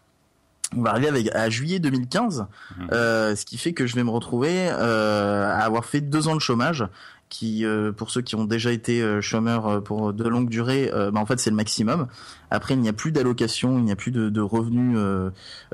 on 0.78 0.82
va 0.82 0.92
arriver 0.92 1.08
avec 1.08 1.34
à 1.36 1.50
juillet 1.50 1.80
2015, 1.80 2.46
Mhm. 2.78 2.88
euh, 2.92 3.36
ce 3.36 3.46
qui 3.46 3.58
fait 3.58 3.74
que 3.74 3.88
je 3.88 3.96
vais 3.96 4.04
me 4.04 4.10
retrouver 4.12 4.70
euh, 4.70 5.50
à 5.50 5.60
avoir 5.64 5.86
fait 5.86 6.02
deux 6.02 6.28
ans 6.28 6.36
de 6.36 6.42
chômage 6.42 6.86
qui, 7.30 7.64
euh, 7.64 7.92
pour 7.92 8.10
ceux 8.10 8.22
qui 8.22 8.36
ont 8.36 8.44
déjà 8.44 8.72
été 8.72 9.02
euh, 9.02 9.22
chômeurs 9.22 9.68
euh, 9.68 9.82
pour 9.82 10.14
de 10.14 10.28
longue 10.28 10.50
durée, 10.50 10.92
bah, 10.92 11.20
en 11.20 11.26
fait 11.26 11.40
c'est 11.40 11.52
le 11.52 11.56
maximum. 11.56 12.08
Après, 12.52 12.74
il 12.74 12.80
n'y 12.80 12.90
a 12.90 12.94
plus 12.94 13.12
d'allocation, 13.12 13.78
il 13.78 13.84
n'y 13.84 13.92
a 13.92 13.96
plus 13.96 14.10
de, 14.10 14.30
de 14.30 14.42
revenus. 14.42 14.98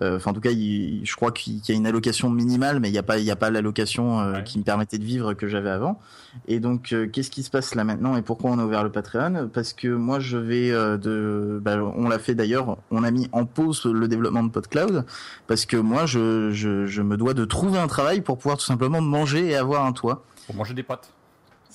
Enfin, 0.01 0.31
en 0.31 0.33
tout 0.33 0.41
cas, 0.41 0.51
je 0.51 1.15
crois 1.15 1.31
qu'il 1.31 1.61
y 1.65 1.71
a 1.71 1.73
une 1.73 1.87
allocation 1.87 2.29
minimale, 2.29 2.81
mais 2.81 2.89
il 2.89 2.91
n'y 2.91 2.97
a 2.97 3.03
pas, 3.03 3.17
il 3.17 3.23
n'y 3.23 3.31
a 3.31 3.37
pas 3.37 3.49
l'allocation 3.49 4.41
qui 4.43 4.59
me 4.59 4.63
permettait 4.63 4.97
de 4.97 5.05
vivre 5.05 5.33
que 5.33 5.47
j'avais 5.47 5.69
avant. 5.69 6.01
Et 6.49 6.59
donc, 6.59 6.93
qu'est-ce 7.13 7.31
qui 7.31 7.43
se 7.43 7.49
passe 7.49 7.75
là 7.75 7.85
maintenant 7.85 8.17
et 8.17 8.21
pourquoi 8.21 8.51
on 8.51 8.59
a 8.59 8.65
ouvert 8.65 8.83
le 8.83 8.91
Patreon? 8.91 9.49
Parce 9.53 9.71
que 9.71 9.87
moi, 9.87 10.19
je 10.19 10.37
vais 10.37 10.71
de, 10.71 11.61
bah, 11.63 11.77
on 11.95 12.09
l'a 12.09 12.19
fait 12.19 12.35
d'ailleurs, 12.35 12.77
on 12.91 13.03
a 13.03 13.11
mis 13.11 13.29
en 13.31 13.45
pause 13.45 13.85
le 13.85 14.09
développement 14.09 14.43
de 14.43 14.49
PodCloud 14.49 15.05
parce 15.47 15.65
que 15.65 15.77
moi, 15.77 16.05
je, 16.05 16.51
je, 16.51 16.87
je 16.87 17.01
me 17.01 17.15
dois 17.15 17.33
de 17.33 17.45
trouver 17.45 17.79
un 17.79 17.87
travail 17.87 18.19
pour 18.19 18.37
pouvoir 18.37 18.57
tout 18.57 18.65
simplement 18.65 18.99
manger 18.99 19.47
et 19.47 19.55
avoir 19.55 19.85
un 19.85 19.93
toit. 19.93 20.25
Pour 20.45 20.55
manger 20.55 20.73
des 20.73 20.83
pâtes. 20.83 21.09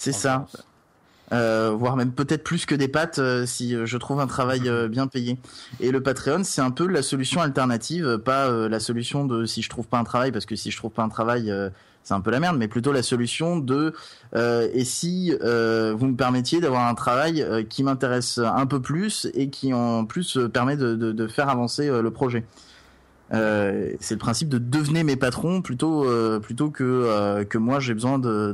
C'est 0.01 0.13
ça. 0.13 0.47
Euh, 1.33 1.75
voire 1.79 1.95
même 1.95 2.11
peut-être 2.11 2.43
plus 2.43 2.65
que 2.65 2.75
des 2.75 2.89
pâtes 2.89 3.19
euh, 3.19 3.45
si 3.45 3.77
euh, 3.77 3.85
je 3.85 3.99
trouve 3.99 4.19
un 4.19 4.27
travail 4.27 4.63
bien 4.89 5.07
payé. 5.07 5.37
Et 5.79 5.91
le 5.91 6.03
Patreon, 6.03 6.43
c'est 6.43 6.63
un 6.63 6.71
peu 6.71 6.87
la 6.87 7.03
solution 7.03 7.43
alternative, 7.43 8.17
pas 8.17 8.51
la 8.51 8.81
solution 8.81 9.27
de 9.27 9.45
si 9.45 9.61
je 9.61 9.69
trouve 9.69 9.87
pas 9.87 9.99
un 9.99 10.05
travail, 10.05 10.33
parce 10.33 10.47
que 10.47 10.57
si 10.57 10.71
je 10.71 10.77
trouve 10.79 10.91
pas 10.91 11.03
un 11.03 11.11
travail, 11.11 11.53
c'est 12.03 12.15
un 12.15 12.23
peu 12.23 12.31
la 12.31 12.41
merde, 12.41 12.57
mais 12.57 12.67
plutôt 12.67 12.93
la 12.93 13.03
solution 13.03 13.59
de 13.59 13.93
et 14.35 14.85
si 14.85 15.33
vous 15.33 16.07
me 16.07 16.15
permettiez 16.17 16.61
d'avoir 16.61 16.89
un 16.89 16.95
travail 16.95 17.67
qui 17.69 17.85
m'intéresse 17.85 18.39
un 18.39 18.67
peu 18.67 18.81
plus 18.81 19.29
et 19.35 19.51
qui 19.51 19.75
en 19.75 20.07
plus 20.07 20.39
permet 20.53 20.79
de, 20.79 20.95
de, 20.95 21.27
faire 21.29 21.51
avancer 21.51 21.89
le 21.89 22.11
projet. 22.11 22.45
c'est 23.31 24.11
le 24.11 24.19
principe 24.19 24.49
de 24.49 24.59
devenir 24.59 25.05
mes 25.05 25.17
patrons 25.17 25.61
plutôt 25.63 26.07
plutôt 26.41 26.71
que 26.71 27.45
que 27.45 27.59
moi 27.59 27.81
j'ai 27.81 27.95
besoin 27.95 28.19
de 28.19 28.53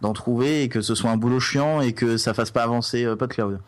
d'en 0.00 0.12
trouver 0.12 0.62
et 0.62 0.68
que 0.68 0.80
ce 0.80 0.94
soit 0.94 1.10
un 1.10 1.16
boulot 1.16 1.40
chiant 1.40 1.80
et 1.80 1.92
que 1.92 2.16
ça 2.16 2.34
fasse 2.34 2.50
pas 2.50 2.62
avancer 2.62 3.04
euh, 3.04 3.16
PodCloud. 3.16 3.60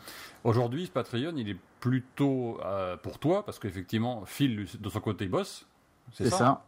Aujourd'hui, 0.44 0.86
ce 0.86 0.90
Patreon, 0.90 1.34
il 1.36 1.48
est 1.48 1.56
plutôt 1.80 2.60
euh, 2.64 2.96
pour 2.96 3.18
toi 3.18 3.44
parce 3.44 3.58
qu'effectivement, 3.58 4.24
Phil 4.26 4.66
de 4.78 4.88
son 4.88 5.00
côté 5.00 5.26
bosse. 5.26 5.66
C'est 6.12 6.30
ça. 6.30 6.64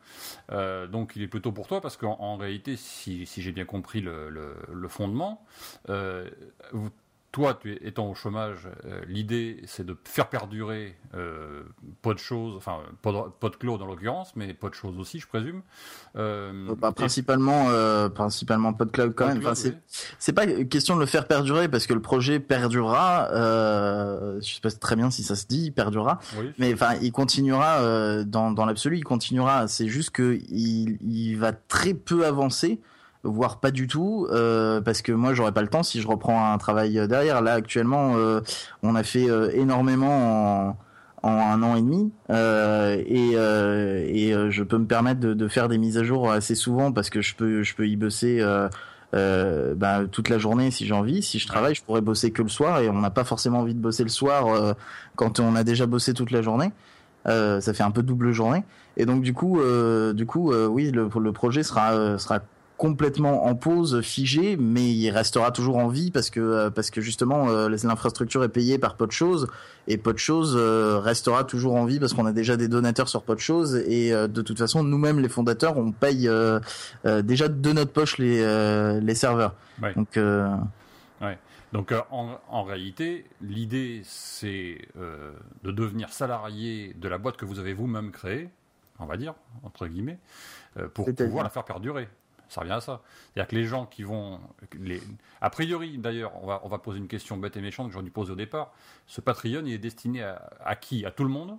Euh, 0.50 0.88
donc 0.88 1.12
il 1.15 1.23
est 1.23 1.29
plutôt 1.29 1.53
pour 1.53 1.69
toi 1.69 1.81
parce 1.81 1.97
qu'en 1.97 2.37
réalité, 2.37 2.77
si, 2.77 3.25
j'ai 3.25 3.53
bien 3.53 3.65
compris 3.65 4.00
le, 4.00 4.29
le, 4.31 4.88
fondement, 4.88 5.45
toi, 7.30 7.58
tu 7.61 7.78
étant 7.87 8.08
au 8.08 8.14
chômage, 8.14 8.68
euh, 8.87 9.00
l'idée 9.06 9.61
c'est 9.66 9.85
de 9.85 9.94
faire 10.04 10.28
perdurer 10.28 10.97
euh, 11.14 11.62
pas 12.00 12.14
de 12.14 12.18
choses, 12.18 12.56
enfin 12.56 12.78
pas 13.02 13.12
de, 13.12 13.56
clos 13.56 13.76
dans 13.76 13.85
l'occurrence, 13.85 14.32
mais 14.35 14.54
pas 14.54 14.70
de 14.70 14.75
choses 14.75 14.99
aussi, 14.99 15.18
je 15.18 15.26
présume. 15.26 15.61
Euh, 16.16 16.75
bah, 16.78 16.92
principalement, 16.92 17.66
principalement 18.11 18.73
pas 18.73 18.87
de 18.87 18.90
cloud 18.90 19.12
quand 19.14 19.26
même. 19.26 19.38
Enfin, 19.38 19.52
c'est 20.18 20.32
pas 20.32 20.47
question 20.64 20.94
de 20.94 21.00
le 21.00 21.06
faire 21.06 21.26
perdurer 21.26 21.68
parce 21.68 21.87
que 21.87 21.92
le 21.92 22.00
projet 22.00 22.40
perdurera. 22.40 23.28
je 23.32 24.54
sais 24.54 24.61
pas 24.62 24.70
très 24.70 24.97
bien 24.97 25.11
si 25.11 25.23
ça 25.23 25.37
se 25.37 25.47
dit, 25.47 25.70
perdurera. 25.70 26.20
mais 26.56 26.73
enfin, 26.73 26.94
il 27.02 27.12
continuera 27.12 28.25
dans, 28.25 28.52
dans 28.52 28.64
l'absolu, 28.64 28.97
il 28.97 29.04
continuera. 29.04 29.68
C'est 29.68 29.88
juste 29.88 30.11
que 30.11 30.38
il, 30.49 30.97
il 31.02 31.35
va 31.35 31.52
très 31.52 31.92
peu 31.92 32.25
avancer 32.25 32.80
voire 33.25 33.61
pas 33.61 33.71
du 33.71 33.87
tout, 33.87 34.27
euh, 34.31 34.81
parce 34.81 35.03
que 35.03 35.13
moi 35.13 35.35
j'aurais 35.35 35.53
pas 35.53 35.63
le 35.63 35.69
temps 35.69 35.83
si 35.83 36.01
je 36.01 36.09
reprends 36.09 36.53
un 36.53 36.59
travail 36.59 37.07
derrière. 37.09 37.43
Là 37.43 37.55
actuellement, 37.55 38.17
euh, 38.17 38.41
on 38.83 38.95
a 38.95 39.03
fait 39.03 39.29
euh, 39.29 39.51
énormément 39.55 40.69
en, 41.23 41.29
en, 41.29 41.31
un 41.31 41.63
an 41.63 41.77
et 41.77 41.83
demi, 41.83 42.13
et, 42.31 43.33
et 43.33 44.51
je 44.51 44.63
peux 44.63 44.79
me 44.79 44.87
permettre 44.87 45.21
de, 45.21 45.35
de, 45.35 45.49
faire 45.49 45.69
des 45.69 45.79
mises 45.79 45.99
à 45.99 46.05
jour 46.05 46.31
assez 46.31 46.55
souvent 46.55 46.93
parce 46.93 47.11
que 47.11 47.21
je 47.21 47.35
peux 47.35 47.63
je 47.63 47.75
peux 47.75 47.89
y 47.89 47.97
bosser. 47.97 48.41
bah, 49.13 50.01
toute 50.11 50.29
la 50.29 50.39
journée 50.39 50.71
si 50.71 50.87
j'ai 50.87 50.95
envie. 50.95 51.23
Si 51.23 51.39
je 51.39 51.47
travaille, 51.47 51.75
je 51.75 51.83
pourrais 51.83 52.03
bosser 52.03 52.31
que 52.31 52.43
le 52.43 52.49
soir 52.49 52.81
et 52.81 52.89
on 52.89 53.01
n'a 53.01 53.11
pas 53.11 53.25
forcément 53.25 53.61
envie 53.61 53.75
de 53.75 53.81
bosser 53.81 54.05
le 54.05 54.11
soir 54.11 54.75
quand 55.17 55.41
on 55.41 55.57
a 55.57 55.65
déjà 55.65 55.87
bossé 55.87 56.15
toute 56.15 56.31
la 56.31 56.43
journée. 56.43 56.71
ça 57.27 57.75
fait 57.75 57.83
un 57.83 57.91
peu 57.91 58.03
double 58.03 58.33
journée 58.33 58.63
et 58.97 59.07
donc 59.07 59.23
du 59.23 59.35
coup, 59.35 59.61
du 60.15 60.25
coup, 60.25 60.53
oui, 60.53 60.93
le, 60.93 61.09
le 61.21 61.33
projet 61.33 61.65
sera 61.65 62.17
sera 62.19 62.41
complètement 62.78 63.44
en 63.47 63.56
pause, 63.56 64.00
figé, 64.02 64.56
mais 64.56 64.88
il 64.88 65.11
restera 65.11 65.50
toujours 65.50 65.76
en 65.76 65.88
vie 65.88 66.12
parce 66.12 66.30
que 66.30 66.40
euh, 66.40 66.70
parce 66.70 66.90
que 66.90 67.00
justement 67.00 67.50
euh, 67.50 67.68
l'infrastructure 67.68 68.44
est 68.44 68.49
payée 68.49 68.78
par 68.78 68.97
de 68.97 69.11
choses 69.11 69.49
et 69.88 69.97
de 69.97 70.16
choses 70.16 70.54
euh, 70.56 71.00
restera 71.00 71.42
toujours 71.42 71.75
en 71.75 71.85
vie 71.85 71.99
parce 71.99 72.14
qu'on 72.14 72.25
a 72.25 72.32
déjà 72.32 72.56
des 72.56 72.68
donateurs 72.68 73.08
sur 73.08 73.23
de 73.23 73.40
choses 73.40 73.75
et 73.75 74.12
de 74.12 74.42
toute 74.42 74.58
façon 74.58 74.85
nous-mêmes 74.85 75.18
les 75.18 75.28
fondateurs 75.28 75.76
on 75.76 75.90
paye 75.90 76.30
déjà 77.04 77.49
de 77.49 77.73
notre 77.73 77.92
poche 77.92 78.16
les 78.18 79.00
les 79.00 79.14
serveurs. 79.14 79.54
Donc 79.97 80.16
ouais. 80.16 81.38
Donc 81.73 81.92
en, 82.11 82.40
en, 82.49 82.62
réalité, 82.62 83.26
l'idée 83.42 84.00
c'est 84.04 84.78
de 85.64 85.70
devenir 85.73 86.11
salarié 86.11 86.94
de 86.94 87.08
la 87.08 87.18
boîte 87.18 87.37
que 87.37 87.44
vous 87.44 87.58
avez 87.58 87.75
vous-même 87.75 88.12
créée, 88.12 88.49
on 89.00 89.06
va 89.06 89.16
dire 89.16 89.35
entre 89.64 89.88
guillemets, 89.88 90.18
pour 90.94 91.12
pouvoir 91.12 91.42
la 91.42 91.50
faire 91.50 91.64
perdurer. 91.64 92.08
Ça 92.49 92.62
revient 92.62 92.73
à 92.73 92.81
ça. 92.81 93.02
C'est-à-dire 93.33 93.49
que 93.49 93.57
les 93.57 93.64
gens 93.64 93.87
qui 93.87 94.02
vont. 94.02 94.40
Les... 94.78 95.00
A 95.40 95.50
priori, 95.50 95.99
d'ailleurs, 95.99 96.33
on 96.43 96.69
va, 96.69 96.78
poser 96.78 96.99
une 96.99 97.09
question 97.09 97.37
bête 97.37 97.57
et 97.57 97.61
méchante 97.61 97.88
que 97.88 97.93
j'aurais 97.93 98.05
dû 98.05 98.11
poser 98.11 98.33
au 98.33 98.37
départ. 98.37 98.73
Ce 99.07 99.21
Patreon, 99.21 99.62
il 99.67 99.73
est 99.73 99.78
destiné 99.78 100.23
à 100.23 100.76
qui? 100.76 101.05
À 101.05 101.11
tout 101.11 101.25
le 101.25 101.31
monde? 101.31 101.59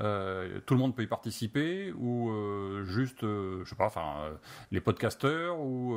Euh, 0.00 0.60
tout 0.64 0.74
le 0.74 0.80
monde 0.80 0.94
peut 0.94 1.02
y 1.02 1.06
participer 1.06 1.92
ou 1.98 2.30
euh, 2.30 2.84
juste, 2.84 3.22
euh, 3.22 3.60
je 3.64 3.70
sais 3.70 3.76
pas, 3.76 3.84
enfin, 3.84 4.02
les 4.72 4.80
podcasteurs 4.80 5.60
ou 5.60 5.94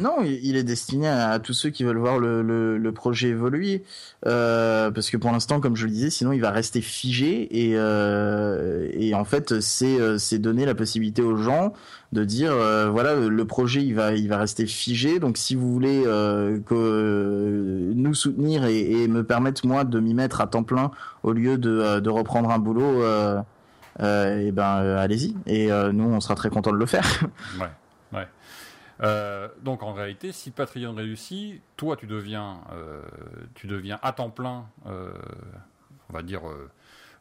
Non, 0.00 0.22
il 0.22 0.56
est 0.56 0.64
destiné 0.64 1.08
à, 1.08 1.38
tous 1.38 1.52
ceux 1.52 1.70
qui 1.70 1.84
veulent 1.84 1.98
voir 1.98 2.18
le, 2.18 2.42
le, 2.42 2.92
projet 2.92 3.28
évoluer, 3.28 3.82
parce 4.22 5.10
que 5.10 5.16
pour 5.16 5.32
l'instant, 5.32 5.60
comme 5.60 5.76
je 5.76 5.86
le 5.86 5.90
disais, 5.90 6.10
sinon 6.10 6.32
il 6.32 6.40
va 6.40 6.50
rester 6.50 6.80
figé 6.80 7.42
et 7.50 7.74
et 7.74 9.14
en 9.14 9.24
fait, 9.24 9.60
c'est 9.60 10.18
c'est 10.18 10.38
donner 10.38 10.64
la 10.64 10.74
possibilité 10.74 11.22
aux 11.22 11.36
gens 11.36 11.72
de 12.12 12.24
dire 12.24 12.52
voilà 12.92 13.16
le 13.16 13.44
projet 13.44 13.82
il 13.82 13.94
va 13.94 14.12
il 14.12 14.28
va 14.28 14.38
rester 14.38 14.66
figé. 14.66 15.18
Donc 15.18 15.36
si 15.36 15.54
vous 15.54 15.72
voulez 15.72 16.02
que 16.04 17.92
nous 17.94 18.14
soutenir 18.14 18.64
et, 18.64 19.08
me 19.08 19.24
permettre 19.24 19.66
moi 19.66 19.84
de 19.84 20.00
m'y 20.00 20.14
mettre 20.14 20.40
à 20.40 20.46
temps 20.46 20.62
plein 20.62 20.90
au 21.22 21.32
lieu 21.32 21.58
de, 21.58 22.00
de 22.00 22.10
reprendre 22.10 22.50
un 22.50 22.58
boulot 22.58 23.02
et 24.00 24.50
ben 24.52 24.82
euh, 24.82 24.98
allez-y. 24.98 25.36
Et 25.46 25.70
euh, 25.70 25.92
nous, 25.92 26.04
on 26.04 26.20
sera 26.20 26.34
très 26.34 26.50
content 26.50 26.72
de 26.72 26.76
le 26.76 26.86
faire. 26.86 27.24
ouais, 27.60 27.70
ouais. 28.12 29.48
donc 29.62 29.82
en 29.82 29.92
réalité, 29.92 30.32
si 30.32 30.50
Patreon 30.50 30.94
réussit, 30.94 31.60
toi 31.76 31.96
tu 31.96 32.06
deviens, 32.06 32.60
tu 33.54 33.66
deviens 33.66 33.98
à 34.02 34.12
temps 34.12 34.30
plein, 34.30 34.66
on 34.86 36.12
va 36.12 36.22
dire 36.22 36.42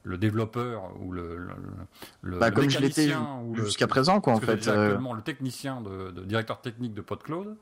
le 0.06 0.18
développeur 0.18 0.92
ou 1.01 1.12
le, 1.13 1.48
le, 2.22 2.38
bah, 2.38 2.51
comme 2.51 2.70
je 2.70 2.80
l'étais 2.80 3.13
jusqu'à 3.53 3.88
présent 3.88 4.20
quoi 4.20 4.34
en 4.34 4.39
fait. 4.39 4.68
Actuellement 4.68 5.13
le 5.13 5.22
technicien 5.22 5.82
de, 5.82 6.12
directeur 6.24 6.62
technique 6.62 6.94
de 6.94 7.01
PodCloud, 7.01 7.56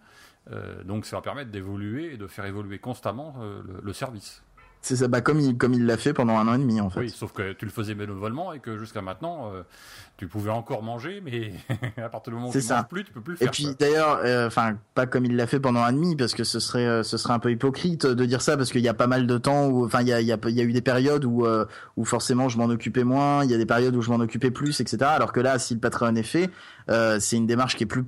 donc 0.86 1.06
ça 1.06 1.18
va 1.18 1.22
permettre 1.22 1.52
d'évoluer 1.52 2.14
et 2.14 2.18
de 2.18 2.28
faire 2.28 2.46
évoluer 2.46 2.80
constamment 2.80 3.36
le 3.82 3.94
service. 3.94 4.44
C'est 4.84 4.96
ça, 4.96 5.08
bah 5.08 5.22
comme 5.22 5.40
il 5.40 5.58
comme 5.58 5.76
il 5.76 5.86
l'a 5.86 5.96
fait 5.96 6.12
pendant 6.12 6.38
un 6.38 6.48
an 6.48 6.56
et 6.56 6.58
demi 6.58 6.82
en 6.82 6.90
fait. 6.90 7.02
Oui, 7.02 7.10
sauf 7.12 7.34
que 7.34 7.54
tu 7.54 7.66
le 7.66 7.72
faisais 7.72 7.94
bénévolement 7.94 8.52
et 8.52 8.60
que 8.60 8.80
jusqu'à 8.80 9.04
maintenant 9.04 9.52
euh, 9.54 9.62
tu 10.18 10.28
pouvais 10.28 10.50
encore 10.50 10.82
manger, 10.82 11.22
mais 11.24 11.54
à 12.04 12.10
partir 12.10 12.32
du 12.32 12.38
moment 12.38 12.50
où 12.50 12.52
tu 12.52 12.58
ne 12.58 12.68
manges 12.68 12.88
plus, 12.88 13.04
tu 13.04 13.14
peux 13.14 13.22
plus 13.22 13.34
le 13.34 13.38
faire. 13.38 13.48
Et 13.48 13.52
puis 13.52 13.68
d'ailleurs, 13.80 14.22
euh, 14.24 14.48
enfin 14.48 14.78
pas 14.96 15.06
comme 15.06 15.26
il 15.26 15.36
l'a 15.36 15.46
fait 15.46 15.60
pendant 15.60 15.82
un 15.82 15.84
an 15.84 15.90
et 15.90 15.94
demi, 15.94 16.16
parce 16.16 16.34
que 16.34 16.44
ce 16.44 16.60
serait 16.60 16.88
euh, 16.88 17.04
ce 17.04 17.18
serait 17.18 17.34
un 17.34 17.38
peu 17.38 17.52
hypocrite 17.52 18.08
de 18.08 18.26
dire 18.26 18.42
ça, 18.42 18.58
parce 18.58 18.72
qu'il 18.72 18.82
y 18.82 18.88
a 18.88 18.96
pas 18.96 19.06
mal 19.06 19.28
de 19.28 19.38
temps 19.38 19.68
où, 19.68 19.86
enfin 19.86 20.02
il 20.02 20.08
y 20.08 20.14
a 20.14 20.20
il 20.20 20.26
y 20.26 20.34
a, 20.34 20.38
y 20.50 20.62
a 20.62 20.64
eu 20.64 20.74
des 20.74 20.82
périodes 20.82 21.26
où 21.26 21.46
où 21.96 22.06
forcément 22.06 22.50
je 22.50 22.58
m'en 22.58 22.66
occupais 22.66 23.04
moins, 23.04 23.44
il 23.44 23.52
y 23.52 23.54
a 23.54 23.60
des 23.60 23.68
périodes 23.68 23.96
où 23.96 24.02
je 24.02 24.10
m'en 24.10 24.20
occupais 24.20 24.50
plus, 24.50 24.80
etc. 24.82 24.98
Alors 25.04 25.32
que 25.32 25.42
là, 25.42 25.60
si 25.60 25.76
le 25.76 25.80
Patreon 25.80 26.16
est 26.16 26.24
fait, 26.24 26.50
c'est 27.20 27.38
une 27.38 27.46
démarche 27.46 27.76
qui 27.76 27.84
est 27.84 27.88
plus 27.88 28.04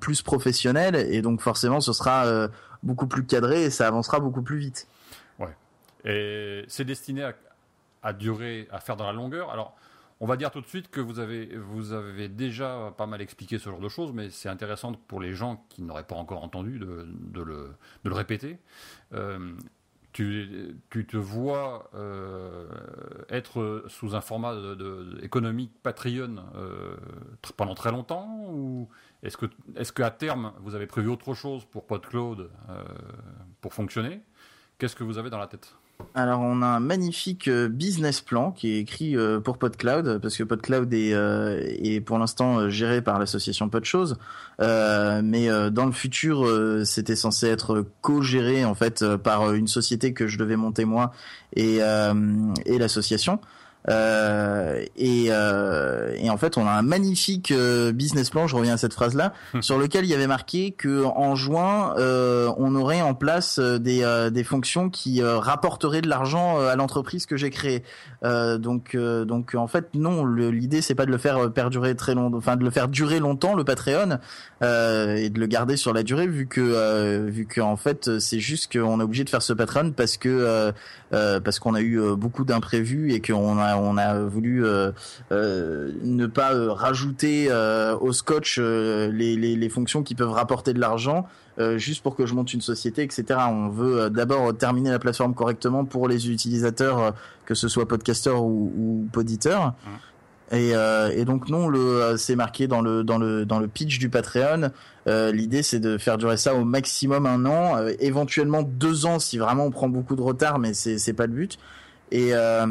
plus 0.00 0.22
professionnelle 0.22 0.96
et 0.96 1.22
donc 1.22 1.40
forcément 1.40 1.80
ce 1.80 1.92
sera 1.92 2.48
beaucoup 2.82 3.06
plus 3.06 3.24
cadré 3.24 3.64
et 3.64 3.70
ça 3.70 3.86
avancera 3.86 4.18
beaucoup 4.18 4.42
plus 4.42 4.58
vite. 4.58 4.88
Et 6.06 6.64
c'est 6.68 6.84
destiné 6.84 7.30
à, 8.02 8.12
durer, 8.12 8.68
à 8.70 8.80
faire 8.80 8.96
dans 8.96 9.06
la 9.06 9.12
longueur. 9.12 9.50
Alors, 9.50 9.76
on 10.20 10.26
va 10.26 10.36
dire 10.36 10.50
tout 10.50 10.60
de 10.60 10.66
suite 10.66 10.90
que 10.90 11.00
vous 11.00 11.18
avez, 11.20 12.28
déjà 12.28 12.94
pas 12.96 13.06
mal 13.06 13.20
expliqué 13.20 13.58
ce 13.58 13.68
genre 13.68 13.80
de 13.80 13.88
choses, 13.88 14.12
mais 14.12 14.30
c'est 14.30 14.48
intéressant 14.48 14.92
pour 14.92 15.20
les 15.20 15.34
gens 15.34 15.64
qui 15.68 15.82
n'auraient 15.82 16.06
pas 16.06 16.14
encore 16.14 16.42
entendu 16.42 16.78
de, 16.78 17.42
le, 17.42 17.76
répéter. 18.04 18.58
Euh, 19.12 19.52
tu, 20.12 20.78
te 20.88 21.18
vois 21.18 21.90
euh, 21.94 22.66
être 23.28 23.84
sous 23.88 24.14
un 24.14 24.22
format 24.22 24.54
économique 25.22 25.72
Patreon 25.82 26.36
euh, 26.54 26.96
pendant 27.58 27.74
très 27.74 27.90
longtemps 27.90 28.46
ou 28.48 28.88
est-ce 29.22 29.36
que 29.36 29.44
est-ce 29.74 29.92
qu'à 29.92 30.10
terme 30.10 30.54
vous 30.60 30.74
avez 30.74 30.86
prévu 30.86 31.08
autre 31.08 31.34
chose 31.34 31.66
pour 31.66 31.84
PodCloud 31.84 32.50
pour 33.60 33.74
fonctionner? 33.74 34.22
Qu'est-ce 34.78 34.96
que 34.96 35.04
vous 35.04 35.18
avez 35.18 35.28
dans 35.28 35.38
la 35.38 35.48
tête? 35.48 35.74
Alors 36.16 36.40
on 36.40 36.62
a 36.62 36.66
un 36.66 36.80
magnifique 36.80 37.46
euh, 37.48 37.68
business 37.68 38.22
plan 38.22 38.50
qui 38.50 38.72
est 38.72 38.78
écrit 38.80 39.16
euh, 39.16 39.38
pour 39.38 39.58
PodCloud 39.58 40.18
parce 40.22 40.36
que 40.36 40.44
PodCloud 40.44 40.92
est, 40.94 41.12
euh, 41.12 42.00
pour 42.04 42.18
l'instant 42.18 42.70
géré 42.70 43.02
par 43.02 43.18
l'association 43.18 43.68
Podchose, 43.68 44.16
mais 44.58 45.48
dans 45.70 45.84
le 45.84 45.92
futur 45.92 46.46
c'était 46.84 47.16
censé 47.16 47.48
être 47.48 47.84
co-géré 48.00 48.64
en 48.64 48.74
fait 48.74 49.04
par 49.16 49.52
une 49.52 49.68
société 49.68 50.14
que 50.14 50.26
je 50.26 50.38
devais 50.38 50.56
monter 50.56 50.84
moi 50.84 51.12
et 51.54 51.80
l'association. 52.78 53.38
Euh, 53.88 54.84
et, 54.96 55.26
euh, 55.30 56.14
et, 56.16 56.30
en 56.30 56.36
fait, 56.36 56.58
on 56.58 56.66
a 56.66 56.70
un 56.70 56.82
magnifique 56.82 57.50
euh, 57.50 57.92
business 57.92 58.30
plan. 58.30 58.46
Je 58.46 58.56
reviens 58.56 58.74
à 58.74 58.76
cette 58.76 58.94
phrase-là, 58.94 59.32
hum. 59.54 59.62
sur 59.62 59.78
lequel 59.78 60.04
il 60.04 60.10
y 60.10 60.14
avait 60.14 60.26
marqué 60.26 60.72
que 60.72 61.04
en 61.04 61.34
juin, 61.34 61.94
euh, 61.98 62.52
on 62.58 62.74
aurait 62.74 63.02
en 63.02 63.14
place 63.14 63.58
des, 63.58 64.28
des 64.32 64.44
fonctions 64.44 64.90
qui 64.90 65.22
rapporteraient 65.22 66.00
de 66.00 66.08
l'argent 66.08 66.58
à 66.58 66.76
l'entreprise 66.76 67.26
que 67.26 67.36
j'ai 67.36 67.50
créée. 67.50 67.82
donc, 68.22 68.96
donc 68.96 69.54
en 69.54 69.66
fait, 69.66 69.88
non. 69.94 70.26
L'idée, 70.26 70.82
c'est 70.82 70.94
pas 70.94 71.06
de 71.06 71.10
le 71.10 71.18
faire 71.18 71.52
perdurer 71.52 71.94
très 71.94 72.14
longtemps, 72.14 72.36
enfin 72.36 72.56
de 72.56 72.64
le 72.64 72.70
faire 72.70 72.88
durer 72.88 73.20
longtemps 73.20 73.54
le 73.54 73.64
Patreon 73.64 74.18
et 74.62 75.30
de 75.30 75.38
le 75.38 75.46
garder 75.46 75.76
sur 75.76 75.92
la 75.92 76.02
durée, 76.02 76.26
vu 76.26 76.46
que 76.46 77.26
vu 77.28 77.46
que 77.46 77.60
en 77.60 77.76
fait, 77.76 78.18
c'est 78.18 78.40
juste 78.40 78.72
qu'on 78.72 79.00
est 79.00 79.04
obligé 79.04 79.24
de 79.24 79.30
faire 79.30 79.42
ce 79.42 79.52
Patreon 79.52 79.92
parce 79.92 80.16
que 80.16 80.72
parce 81.10 81.58
qu'on 81.58 81.74
a 81.74 81.80
eu 81.80 82.00
beaucoup 82.16 82.44
d'imprévus 82.44 83.12
et 83.12 83.20
qu'on 83.20 83.58
a 83.58 83.75
on 83.82 83.96
a 83.96 84.18
voulu 84.20 84.64
euh, 84.64 84.92
euh, 85.32 85.92
ne 86.02 86.26
pas 86.26 86.54
euh, 86.54 86.72
rajouter 86.72 87.50
au 88.00 88.12
scotch 88.12 88.58
les, 88.58 89.68
fonctions 89.68 90.02
qui 90.02 90.14
peuvent 90.14 90.30
rapporter 90.30 90.72
de 90.72 90.80
l'argent. 90.80 91.26
juste 91.76 92.02
pour 92.02 92.16
que 92.16 92.26
je 92.26 92.34
monte 92.34 92.52
une 92.54 92.60
société, 92.60 93.02
etc. 93.02 93.40
On 93.48 93.68
veut 93.68 94.10
d'abord 94.10 94.56
terminer 94.56 94.90
la 94.90 94.98
plateforme 94.98 95.34
correctement 95.34 95.84
pour 95.84 96.08
les 96.08 96.30
utilisateurs, 96.30 97.14
que 97.44 97.54
ce 97.54 97.68
soit 97.68 97.88
podcaster 97.88 98.30
ou, 98.30 98.72
ou 98.76 99.08
poditeur. 99.12 99.74
Et, 100.52 101.24
donc 101.24 101.48
non, 101.48 101.68
le 101.68 102.16
c'est 102.16 102.36
marqué 102.36 102.68
dans 102.68 102.80
le 102.80 103.02
dans 103.02 103.18
le 103.18 103.44
dans 103.44 103.58
le 103.58 103.68
pitch 103.68 103.98
du 103.98 104.08
Patreon. 104.08 104.70
L'idée 105.06 105.62
c'est 105.62 105.80
de 105.80 105.98
faire 105.98 106.18
durer 106.18 106.36
ça 106.36 106.54
au 106.54 106.64
maximum 106.64 107.26
un 107.26 107.44
an, 107.46 107.86
éventuellement 107.98 108.62
deux 108.62 109.06
ans 109.06 109.18
si 109.18 109.38
vraiment 109.38 109.64
on 109.64 109.70
prend 109.70 109.88
beaucoup 109.88 110.16
de 110.16 110.22
retard, 110.22 110.58
mais 110.58 110.74
c'est 110.74 110.98
c'est 110.98 111.14
pas 111.14 111.26
le 111.26 111.32
but 111.32 111.58
et 112.10 112.30
euh, 112.32 112.66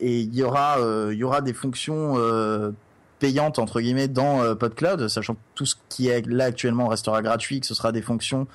et 0.00 0.20
il 0.20 0.34
y 0.34 0.42
aura 0.42 0.78
euh, 0.78 1.10
il 1.12 1.18
y 1.18 1.24
aura 1.24 1.40
des 1.40 1.52
fonctions 1.52 2.14
euh, 2.16 2.72
payantes 3.18 3.58
entre 3.58 3.80
guillemets 3.80 4.08
dans 4.08 4.56
PodCloud, 4.56 5.08
sachant 5.08 5.34
que 5.34 5.40
tout 5.54 5.66
ce 5.66 5.76
qui 5.88 6.08
est 6.08 6.26
là 6.26 6.46
actuellement 6.46 6.88
restera 6.88 7.22
gratuit, 7.22 7.60
que 7.60 7.66
ce 7.66 7.74
sera 7.74 7.92
des 7.92 8.02
fonctions 8.02 8.46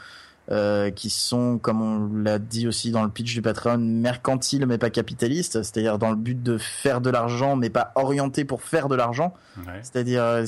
euh, 0.50 0.92
qui 0.92 1.10
sont, 1.10 1.58
comme 1.58 1.82
on 1.82 2.24
l'a 2.24 2.40
dit 2.40 2.70
aussi 2.70 2.92
dans 2.92 3.04
le 3.04 3.10
pitch 3.10 3.34
du 3.34 3.42
Patreon, 3.42 3.80
mercantiles 3.80 4.66
mais 4.66 4.78
pas 4.78 4.90
capitalistes, 4.90 5.62
c'est-à-dire 5.62 6.00
dans 6.00 6.10
le 6.10 6.16
but 6.16 6.42
de 6.42 6.58
faire 6.58 7.02
de 7.02 7.10
l'argent 7.10 7.58
mais 7.58 7.70
pas 7.70 7.92
orienté 7.96 8.46
pour 8.46 8.62
faire 8.62 8.88
de 8.88 8.96
l'argent, 8.96 9.34
c'est-à-dire 9.82 10.24
euh, 10.24 10.46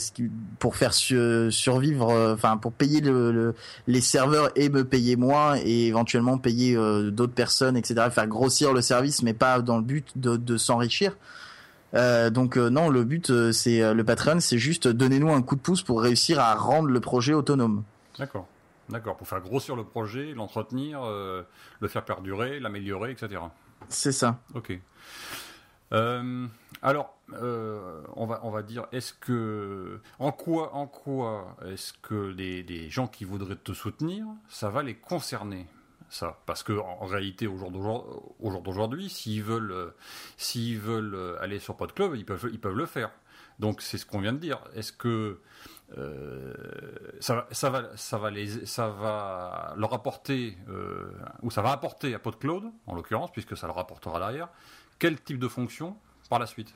pour 0.60 0.78
faire 0.78 0.94
survivre, 0.94 2.12
euh, 2.12 2.34
enfin 2.34 2.56
pour 2.56 2.72
payer 2.72 3.02
le, 3.02 3.54
les 3.88 4.00
serveurs 4.00 4.52
et 4.56 4.70
me 4.70 4.86
payer 4.86 5.18
moi 5.18 5.56
et 5.62 5.88
éventuellement 5.88 6.38
payer 6.38 6.76
d'autres 7.12 7.34
personnes, 7.34 7.76
etc. 7.76 8.08
Faire 8.10 8.28
grossir 8.28 8.72
le 8.72 8.80
service 8.82 9.22
mais 9.22 9.34
pas 9.34 9.62
dans 9.62 9.76
le 9.76 9.84
but 9.84 10.08
de, 10.16 10.38
de 10.38 10.56
s'enrichir. 10.56 11.18
Euh, 11.94 12.30
donc 12.30 12.56
non, 12.56 12.88
le 12.88 13.04
but 13.04 13.52
c'est 13.52 13.94
le 13.94 14.04
Patreon, 14.06 14.40
c'est 14.40 14.60
juste 14.60 14.88
donnez-nous 14.88 15.34
un 15.34 15.42
coup 15.42 15.58
de 15.58 15.62
pouce 15.62 15.84
pour 15.84 16.02
réussir 16.02 16.40
à 16.40 16.56
rendre 16.56 16.88
le 16.88 17.02
projet 17.02 17.34
autonome. 17.34 17.84
D'accord. 18.18 18.48
D'accord, 18.90 19.18
pour 19.18 19.28
faire 19.28 19.42
grossir 19.42 19.76
le 19.76 19.84
projet, 19.84 20.34
l'entretenir, 20.34 21.04
euh, 21.04 21.44
le 21.80 21.88
faire 21.88 22.04
perdurer, 22.04 22.60
l'améliorer, 22.60 23.12
etc. 23.12 23.42
C'est 23.88 24.12
ça. 24.12 24.40
Ok. 24.56 24.78
Euh, 25.92 26.48
alors, 26.82 27.18
euh, 27.34 28.02
on 28.16 28.26
va 28.26 28.40
on 28.44 28.50
va 28.50 28.64
dire, 28.64 28.88
est-ce 28.92 29.14
que 29.14 30.02
en 30.18 30.32
quoi 30.32 30.76
en 30.76 30.88
quoi 30.88 31.56
est-ce 31.66 31.94
que 31.94 32.16
les, 32.16 32.90
gens 32.90 33.08
qui 33.08 33.26
voudraient 33.26 33.56
te 33.56 33.74
soutenir, 33.74 34.26
ça 34.50 34.70
va 34.70 34.82
les 34.82 34.96
concerner 34.96 35.68
ça? 36.10 36.40
Parce 36.48 36.64
que 36.64 36.74
en 36.74 37.06
réalité 37.06 37.48
au 37.48 37.58
jour 37.58 37.72
d'aujourd'hui, 38.62 39.10
s'ils 39.10 39.44
veulent 39.44 39.94
s'ils 40.38 40.80
veulent 40.80 41.38
aller 41.42 41.60
sur 41.60 41.76
PodClub, 41.76 42.16
ils 42.16 42.26
peuvent 42.26 42.50
ils 42.52 42.60
peuvent 42.60 42.78
le 42.78 42.86
faire. 42.88 43.12
Donc 43.60 43.82
c'est 43.82 43.98
ce 43.98 44.06
qu'on 44.06 44.20
vient 44.20 44.34
de 44.34 44.40
dire. 44.40 44.60
Est-ce 44.76 44.92
que 44.94 45.40
euh, 45.98 46.54
ça, 47.20 47.48
ça, 47.52 47.70
va, 47.70 47.84
ça, 47.96 48.18
va 48.18 48.30
les, 48.30 48.66
ça 48.66 48.90
va 48.90 49.74
leur 49.78 49.94
apporter, 49.94 50.58
euh, 50.70 51.12
ou 51.42 51.52
ça 51.52 51.62
va 51.62 51.72
apporter 51.72 52.14
à 52.14 52.20
PodCloud, 52.20 52.64
en 52.88 52.96
l'occurrence, 52.96 53.32
puisque 53.32 53.58
ça 53.58 53.68
leur 53.68 53.78
apportera 53.80 54.20
derrière, 54.20 54.50
quel 55.00 55.20
type 55.20 55.40
de 55.40 55.48
fonction 55.48 55.96
par 56.30 56.40
la 56.40 56.46
suite? 56.46 56.74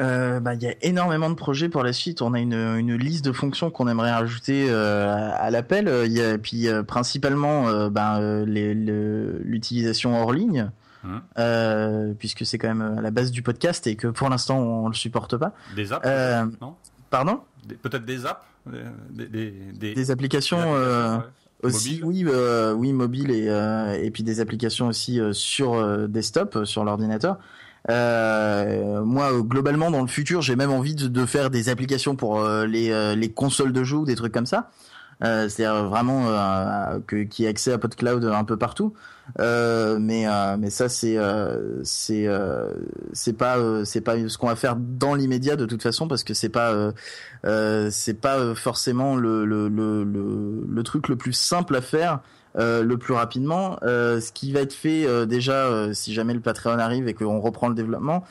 Euh, 0.00 0.40
bah, 0.40 0.54
il 0.54 0.62
y 0.62 0.66
a 0.66 0.74
énormément 0.82 1.30
de 1.30 1.34
projets 1.34 1.68
pour 1.68 1.84
la 1.84 1.92
suite. 1.92 2.20
On 2.20 2.34
a 2.34 2.40
une, 2.40 2.54
une 2.54 2.96
liste 2.96 3.24
de 3.24 3.32
fonctions 3.32 3.70
qu'on 3.70 3.86
aimerait 3.86 4.12
rajouter 4.12 4.68
à, 4.70 5.50
l'appel. 5.50 5.88
Il 6.06 6.12
y 6.12 6.20
a 6.20 6.36
puis 6.36 6.66
principalement 6.86 7.88
ben, 7.90 8.44
l'utilisation 8.44 10.20
hors 10.20 10.32
ligne. 10.32 10.70
Hum. 11.06 12.14
puisque 12.18 12.46
c'est 12.46 12.56
quand 12.56 12.74
même 12.74 12.98
à 12.98 13.02
la 13.02 13.10
base 13.10 13.30
du 13.30 13.42
podcast 13.42 13.86
et 13.86 13.94
que 13.94 14.06
pour 14.06 14.30
l'instant 14.30 14.58
on 14.58 14.88
le 14.88 14.94
supporte 14.94 15.36
pas. 15.36 15.52
Des 15.76 15.92
apps, 15.92 16.06
non? 16.62 16.76
Pardon 17.14 17.38
Peut-être 17.80 18.04
des 18.04 18.26
apps 18.26 18.44
des, 18.66 19.94
des, 19.94 20.10
applications, 20.10 20.58
euh, 20.60 21.18
aussi, 21.62 22.00
oui, 22.02 22.24
euh, 22.26 22.72
oui, 22.72 22.92
mobile 22.92 23.30
et, 23.30 23.48
euh, 23.48 23.92
et 24.02 24.10
puis 24.10 24.24
des 24.24 24.40
applications 24.40 24.88
aussi 24.88 25.20
sur 25.30 26.08
desktop, 26.08 26.64
sur 26.64 26.82
l'ordinateur. 26.82 27.38
moi, 27.88 29.30
globalement, 29.42 29.92
dans 29.92 30.00
le 30.00 30.08
futur, 30.08 30.42
j'ai 30.42 30.56
même 30.56 30.72
envie 30.72 30.96
de, 30.96 31.06
de, 31.06 31.24
faire 31.24 31.50
des 31.50 31.68
applications 31.68 32.16
pour 32.16 32.44
les, 32.66 33.14
les 33.14 33.30
consoles 33.30 33.72
de 33.72 33.84
jeux, 33.84 34.04
des 34.04 34.16
trucs 34.16 34.32
comme 34.32 34.46
ça. 34.46 34.72
Euh, 35.22 35.48
c'est-à-dire 35.48 35.84
vraiment 35.84 36.24
euh, 36.28 36.98
que, 37.06 37.22
qui 37.22 37.44
ait 37.44 37.48
accès 37.48 37.72
à 37.72 37.78
PodCloud 37.78 38.24
un 38.24 38.44
peu 38.44 38.56
partout. 38.56 38.94
Euh, 39.40 39.98
mais 39.98 40.26
mais 40.58 40.68
ça 40.68 40.88
c'est 40.88 41.16
c'est 41.82 42.28
c'est 43.12 43.32
pas 43.32 43.84
c'est 43.84 44.00
pas 44.02 44.28
ce 44.28 44.36
qu'on 44.36 44.48
va 44.48 44.56
faire 44.56 44.76
dans 44.76 45.14
l'immédiat 45.14 45.56
de 45.56 45.66
toute 45.66 45.82
façon 45.82 46.08
parce 46.08 46.24
que 46.24 46.34
c'est 46.34 46.50
pas 46.50 46.92
c'est 47.90 48.20
pas 48.20 48.54
forcément 48.54 49.16
le, 49.16 49.44
le 49.44 49.68
le, 49.68 50.04
le 50.04 50.66
le 50.68 50.82
truc 50.82 51.08
le 51.08 51.16
plus 51.16 51.32
simple 51.32 51.76
à 51.76 51.80
faire 51.80 52.20
le 52.56 52.94
plus 52.96 53.14
rapidement. 53.14 53.78
Euh, 53.82 54.20
ce 54.20 54.30
qui 54.30 54.52
va 54.52 54.60
être 54.60 54.74
fait 54.74 55.26
déjà, 55.26 55.94
si 55.94 56.12
jamais 56.12 56.34
le 56.34 56.40
Patreon 56.40 56.78
arrive 56.78 57.08
et 57.08 57.14
qu'on 57.14 57.40
reprend 57.40 57.68
le 57.68 57.74
développement, 57.74 58.24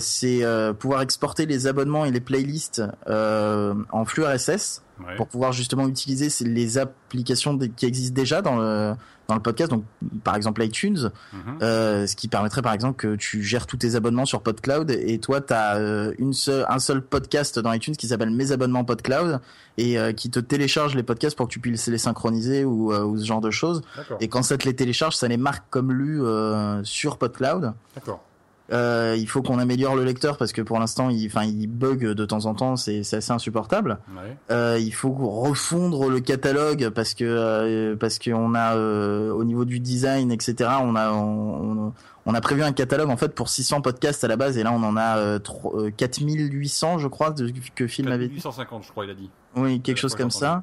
c'est 0.00 0.42
pouvoir 0.78 1.02
exporter 1.02 1.44
les 1.44 1.66
abonnements 1.66 2.06
et 2.06 2.10
les 2.10 2.20
playlists 2.20 2.82
en 3.06 4.04
flux 4.06 4.24
RSS 4.24 4.82
pour 5.16 5.28
pouvoir 5.28 5.52
justement 5.52 5.88
utiliser 5.88 6.28
les 6.44 6.78
applications 6.78 7.58
qui 7.58 7.86
existent 7.86 8.14
déjà 8.14 8.42
dans 8.42 8.56
le 8.56 8.94
dans 9.28 9.34
le 9.34 9.40
podcast. 9.40 9.70
Donc 9.70 9.84
par 10.24 10.36
exemple 10.36 10.62
iTunes, 10.62 11.10
mhm. 11.32 11.58
euh, 11.62 12.06
ce 12.06 12.16
qui 12.16 12.28
permettrait 12.28 12.62
par 12.62 12.72
exemple 12.72 12.96
que 12.96 13.14
tu 13.16 13.42
gères 13.42 13.66
tous 13.66 13.76
tes 13.76 13.94
abonnements 13.94 14.26
sur 14.26 14.42
PodCloud 14.42 14.90
et 14.90 15.18
toi 15.18 15.40
tu 15.40 15.52
as 15.52 15.76
euh, 15.76 16.12
une 16.18 16.32
seule, 16.32 16.66
un 16.68 16.78
seul 16.78 17.02
podcast 17.02 17.58
dans 17.58 17.72
iTunes 17.72 17.96
qui 17.96 18.08
s'appelle 18.08 18.30
Mes 18.30 18.52
abonnements 18.52 18.84
PodCloud 18.84 19.40
et 19.78 19.98
euh, 19.98 20.12
qui 20.12 20.30
te 20.30 20.40
télécharge 20.40 20.94
les 20.94 21.02
podcasts 21.02 21.36
pour 21.36 21.48
que 21.48 21.52
tu 21.52 21.60
puisses 21.60 21.86
les 21.88 21.98
synchroniser 21.98 22.64
ou, 22.64 22.92
ou 22.92 23.18
ce 23.18 23.24
genre 23.24 23.40
de 23.40 23.50
choses. 23.50 23.82
Et 24.20 24.28
quand 24.28 24.42
ça 24.42 24.58
te 24.58 24.66
les 24.66 24.76
télécharge, 24.76 25.16
ça 25.16 25.28
les 25.28 25.36
marque 25.36 25.64
comme 25.70 25.92
lus 25.92 26.20
sur 26.84 27.18
PodCloud. 27.18 27.72
D'accord. 27.94 28.24
Euh, 28.72 29.16
il 29.18 29.28
faut 29.28 29.42
qu'on 29.42 29.58
améliore 29.58 29.96
le 29.96 30.04
lecteur 30.04 30.38
parce 30.38 30.52
que 30.52 30.62
pour 30.62 30.78
l'instant, 30.78 31.10
il, 31.10 31.26
enfin, 31.26 31.44
il 31.44 31.66
bug 31.66 32.04
de 32.04 32.24
temps 32.24 32.46
en 32.46 32.54
temps, 32.54 32.76
c'est 32.76 33.00
assez 33.00 33.32
insupportable. 33.32 33.98
Euh, 34.50 34.78
il 34.80 34.94
faut 34.94 35.12
refondre 35.12 36.08
le 36.08 36.20
catalogue 36.20 36.88
parce 36.90 37.14
que 37.14 37.24
euh, 37.24 37.96
parce 37.96 38.18
qu'on 38.18 38.54
a 38.54 38.76
au 38.76 39.44
niveau 39.44 39.64
du 39.64 39.78
design, 39.78 40.32
etc. 40.32 40.70
On 40.82 40.96
a 40.96 41.12
on, 41.12 42.34
a 42.34 42.40
prévu 42.40 42.62
un 42.62 42.72
catalogue 42.72 43.10
en 43.10 43.16
fait 43.16 43.34
pour 43.34 43.48
600 43.48 43.82
podcasts 43.82 44.24
à 44.24 44.28
la 44.28 44.36
base 44.36 44.56
et 44.56 44.62
là 44.62 44.72
on 44.72 44.82
en 44.82 44.96
a 44.96 45.38
4800 45.96 46.98
je 46.98 47.08
crois 47.08 47.30
de, 47.30 47.52
que 47.74 47.86
Phil 47.86 48.08
m'avait 48.08 48.28
dit. 48.28 48.34
850 48.34 48.84
je 48.84 48.90
crois 48.90 49.04
il 49.04 49.10
a 49.10 49.14
dit. 49.14 49.30
Oui 49.56 49.80
quelque 49.80 49.98
chose 49.98 50.14
comme 50.14 50.30
ça. 50.30 50.62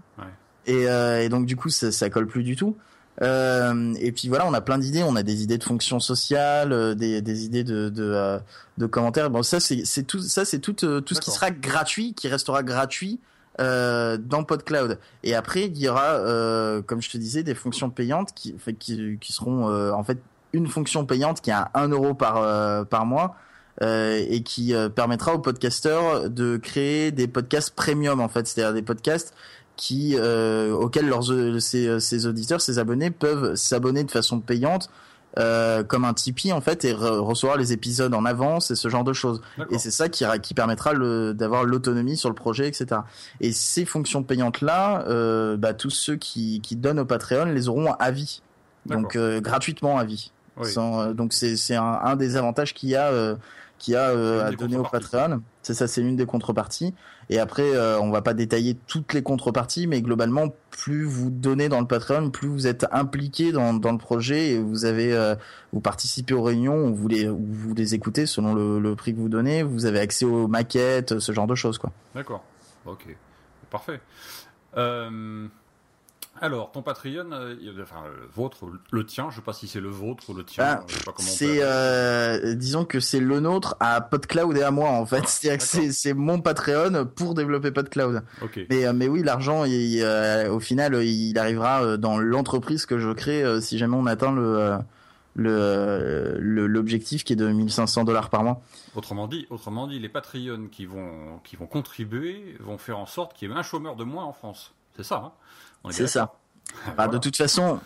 Et, 0.66 0.84
et, 0.84 1.30
donc 1.30 1.46
du 1.46 1.56
coup 1.56 1.70
ça, 1.70 1.92
ça 1.92 2.10
colle 2.10 2.28
plus 2.28 2.44
du 2.44 2.56
tout. 2.56 2.76
Euh, 3.22 3.94
et 4.00 4.12
puis 4.12 4.30
voilà, 4.30 4.48
on 4.48 4.54
a 4.54 4.62
plein 4.62 4.78
d'idées. 4.78 5.04
On 5.04 5.16
a 5.16 5.24
des 5.24 5.44
idées 5.44 5.58
de 5.58 5.64
fonctions 5.64 6.00
sociales, 6.00 6.72
euh, 6.72 6.96
des, 6.96 7.22
des 7.22 7.46
idées 7.46 7.64
de, 7.64 7.90
de, 7.90 8.04
euh, 8.04 8.40
de 8.78 8.86
commentaires. 8.86 9.30
Bon, 9.30 9.44
ça 9.44 9.60
c'est 9.60 10.04
tout, 10.04 10.20
ça 10.22 10.46
c'est 10.46 10.60
tout, 10.60 10.86
euh, 10.86 11.02
tout 11.02 11.16
ce 11.16 11.22
qui 11.22 11.32
sera 11.32 11.52
gratuit, 11.52 12.14
qui 12.14 12.28
restera 12.28 12.64
gratuit 12.64 13.20
euh, 13.60 14.18
dans 14.18 14.44
PodCloud. 14.44 15.00
Et 15.24 15.36
après, 15.36 15.66
il 15.66 15.78
y 15.78 15.90
aura, 15.90 16.12
euh, 16.14 16.82
comme 16.82 17.02
je 17.02 17.10
te 17.10 17.18
disais, 17.18 17.44
des 17.44 17.56
fonctions 17.56 17.90
payantes 17.90 18.34
qui, 18.34 18.56
qui, 18.80 19.18
qui 19.20 19.34
seront 19.34 19.70
en 19.94 20.04
fait 20.04 20.20
une 20.54 20.68
fonction 20.68 21.06
payante 21.06 21.42
qui 21.42 21.52
a 21.52 21.70
1 21.74 21.90
euro 21.90 22.14
par 22.14 22.86
par 22.88 23.06
mois. 23.06 23.36
et 23.82 24.44
qui 24.44 24.74
permettra 24.96 25.34
aux 25.34 25.40
podcasteurs 25.40 26.30
de 26.30 26.58
créer 26.58 27.12
des 27.12 27.28
podcasts 27.28 27.76
premium 27.76 28.20
en 28.22 28.30
fait, 28.30 28.48
c'est-à-dire 28.48 28.74
des 28.74 28.82
podcasts 28.82 29.34
qui 29.80 30.16
euh, 30.18 30.72
auxquels 30.74 31.08
leurs 31.08 31.32
euh, 31.32 31.60
ces, 31.60 32.00
ces 32.00 32.28
auditeurs, 32.28 32.60
ces 32.62 32.78
abonnés 32.78 33.12
peuvent 33.12 33.56
s'abonner 33.56 34.04
de 34.04 34.12
façon 34.12 34.40
payante. 34.42 34.90
Euh, 35.38 35.84
comme 35.84 36.06
un 36.06 36.14
Tipeee 36.16 36.52
en 36.52 36.60
fait 36.60 36.84
et 36.86 36.92
re- 36.92 37.20
recevoir 37.20 37.56
les 37.56 37.72
épisodes 37.72 38.12
en 38.16 38.26
avance 38.26 38.72
et 38.72 38.76
ce 38.76 38.90
genre 38.90 39.04
de 39.04 39.14
choses. 39.14 39.42
Et 39.70 39.78
c'est 39.78 39.92
ça 39.92 40.10
qui, 40.10 40.26
qui 40.42 40.56
permettra 40.56 40.92
d'avoir 41.36 41.66
l'autonomie 41.66 42.18
sur 42.18 42.30
le 42.30 42.36
projet 42.36 42.68
etc 42.68 43.02
et 43.40 43.52
ces 43.52 43.86
fonctions 43.86 44.24
payantes 44.24 44.62
là 44.62 45.06
euh, 45.08 45.56
bah, 45.56 45.76
tous 45.76 45.92
ceux 45.92 46.16
qui, 46.16 46.62
qui 46.62 46.76
donnent 46.76 46.98
au 47.00 47.06
Patreon 47.06 47.46
les 47.46 47.70
auront 47.70 47.94
à 47.94 48.10
vie. 48.10 48.42
Donc 48.88 49.16
euh, 49.16 49.40
gratuitement 49.40 50.00
à 50.00 50.04
vie. 50.04 50.32
Oui. 50.58 50.72
sans, 50.72 51.00
euh, 51.00 51.14
donc 51.14 51.32
c'est 51.32 51.56
c'est 51.58 51.76
un, 51.76 52.00
un 52.04 52.16
des 52.16 52.36
avantages 52.36 52.74
qu'il 52.74 52.90
y 52.90 52.96
a 52.96 53.10
euh, 53.12 53.36
qu'il 53.80 53.96
y 53.96 53.98
a 53.98 54.10
euh, 54.10 54.42
Une 54.42 54.54
à 54.54 54.58
donner 54.58 54.78
au. 54.78 54.84
Patreon. 54.84 55.42
C'est 55.64 55.74
ça, 55.74 55.88
c'est 55.88 56.02
l'une 56.02 56.16
des 56.16 56.26
contreparties. 56.26 56.94
Et 57.30 57.40
après, 57.40 57.76
euh, 57.76 58.00
on 58.00 58.12
va 58.12 58.22
pas 58.22 58.34
détailler 58.34 58.78
toutes 58.88 59.14
les 59.14 59.24
contreparties, 59.24 59.88
mais 59.88 60.02
globalement, 60.02 60.54
plus 60.70 61.04
vous 61.04 61.30
donnez 61.30 61.70
dans 61.70 61.80
le 61.80 61.88
Patreon, 61.88 62.30
plus 62.30 62.48
vous 62.48 62.68
êtes 62.68 62.86
impliqué 62.92 63.52
dans, 63.52 63.74
dans 63.74 63.92
le 63.92 63.98
projet 63.98 64.52
et 64.52 64.60
vous 64.60 64.86
avez 64.86 65.14
euh, 65.14 65.36
vous 65.74 65.80
participez 65.80 66.34
aux 66.34 66.44
réunions, 66.44 66.88
ou 66.88 66.96
vous 66.96 67.08
les 67.08 67.28
ou 67.28 67.46
vous 67.50 67.74
les 67.74 67.96
écoutez 67.96 68.26
selon 68.26 68.54
le, 68.54 68.80
le 68.80 68.96
prix 68.96 69.14
que 69.14 69.20
vous 69.20 69.30
donnez. 69.30 69.64
Vous 69.64 69.86
avez 69.86 70.00
accès 70.00 70.26
aux 70.26 70.48
maquettes, 70.48 71.20
ce 71.20 71.32
genre 71.32 71.48
de 71.48 71.56
choses, 71.56 71.78
quoi. 71.78 71.92
D'accord. 72.14 72.44
Ok. 72.86 73.16
Parfait. 73.70 74.02
Euh, 74.78 75.48
alors, 76.42 76.72
ton 76.72 76.82
Patreon, 76.82 77.32
euh, 77.32 77.56
enfin, 77.82 78.04
le 78.06 78.28
vôtre, 78.34 78.66
le 78.92 79.06
tien, 79.06 79.30
je 79.30 79.38
sais 79.38 79.42
pas 79.42 79.54
si 79.54 79.68
c'est 79.68 79.80
le 79.80 79.90
vôtre 79.90 80.30
ou 80.30 80.34
le 80.34 80.44
tien. 80.44 80.64
Ah, 80.66 80.84
je 80.88 80.94
sais 80.96 81.04
pas 81.04 81.12
comment 81.12 81.28
on 81.28 81.32
peut 81.32 81.38
C'est, 81.38 81.60
euh, 81.62 82.56
disons 82.56 82.86
que 82.86 83.00
c'est 83.00 83.20
le 83.20 83.40
nôtre 83.40 83.76
à 83.80 84.02
PodCloud 84.02 84.56
et 84.58 84.64
à 84.64 84.72
moi 84.72 84.90
en 84.90 85.06
fait. 85.06 85.28
C'est-à-dire 85.28 85.58
que 85.60 85.64
D'accord. 85.72 85.84
c'est 85.88 85.92
c'est 85.92 86.14
mon 86.14 86.40
Patreon 86.42 87.06
pour 87.16 87.34
développer 87.34 87.72
PodCloud. 87.72 88.24
Ok. 88.42 88.60
Mais, 88.70 88.86
euh, 88.86 88.94
mais 88.94 89.08
oui, 89.08 89.24
l'argent, 89.24 89.66
au 89.66 90.60
final, 90.60 91.04
il 91.04 91.38
arrivera 91.38 91.98
dans 91.98 92.18
l'entreprise 92.18 92.86
que 92.86 92.98
je 93.00 93.12
crée 93.12 93.44
si 93.62 93.78
jamais 93.78 93.96
on 93.96 94.06
atteint 94.06 94.32
le 94.32 94.78
le 95.36 96.38
le- 96.40 96.68
l'objectif 96.68 97.24
qui 97.24 97.34
est 97.34 97.36
de 97.36 97.48
1500 97.48 98.04
dollars 98.04 98.30
par 98.30 98.44
mois. 98.44 98.62
Autrement 98.96 99.28
dit, 99.28 99.46
autrement 99.50 99.88
dit, 99.88 100.00
les 100.00 100.10
Patreons 100.10 100.68
qui 100.72 100.86
vont, 100.86 101.40
qui 101.44 101.56
vont 101.56 101.68
contribuer 101.68 102.58
vont 102.60 102.78
faire 102.78 102.98
en 102.98 103.06
sorte 103.06 103.34
qu'il 103.38 103.50
y 103.50 103.54
ait 103.54 103.56
un 103.56 103.64
chômeur 103.64 103.96
de 103.96 104.04
moins 104.04 104.26
en 104.26 104.34
France. 104.34 104.74
C'est 105.04 105.08
ça, 105.08 105.16
hein 105.24 105.32
On 105.86 105.92
C'est 105.92 106.08
ça. 106.08 106.20
d'accord 106.20 106.36
Enfin, 106.84 106.94
Voilà. 106.96 107.12
De 107.14 107.18
toute 107.20 107.38
façon, 107.38 107.80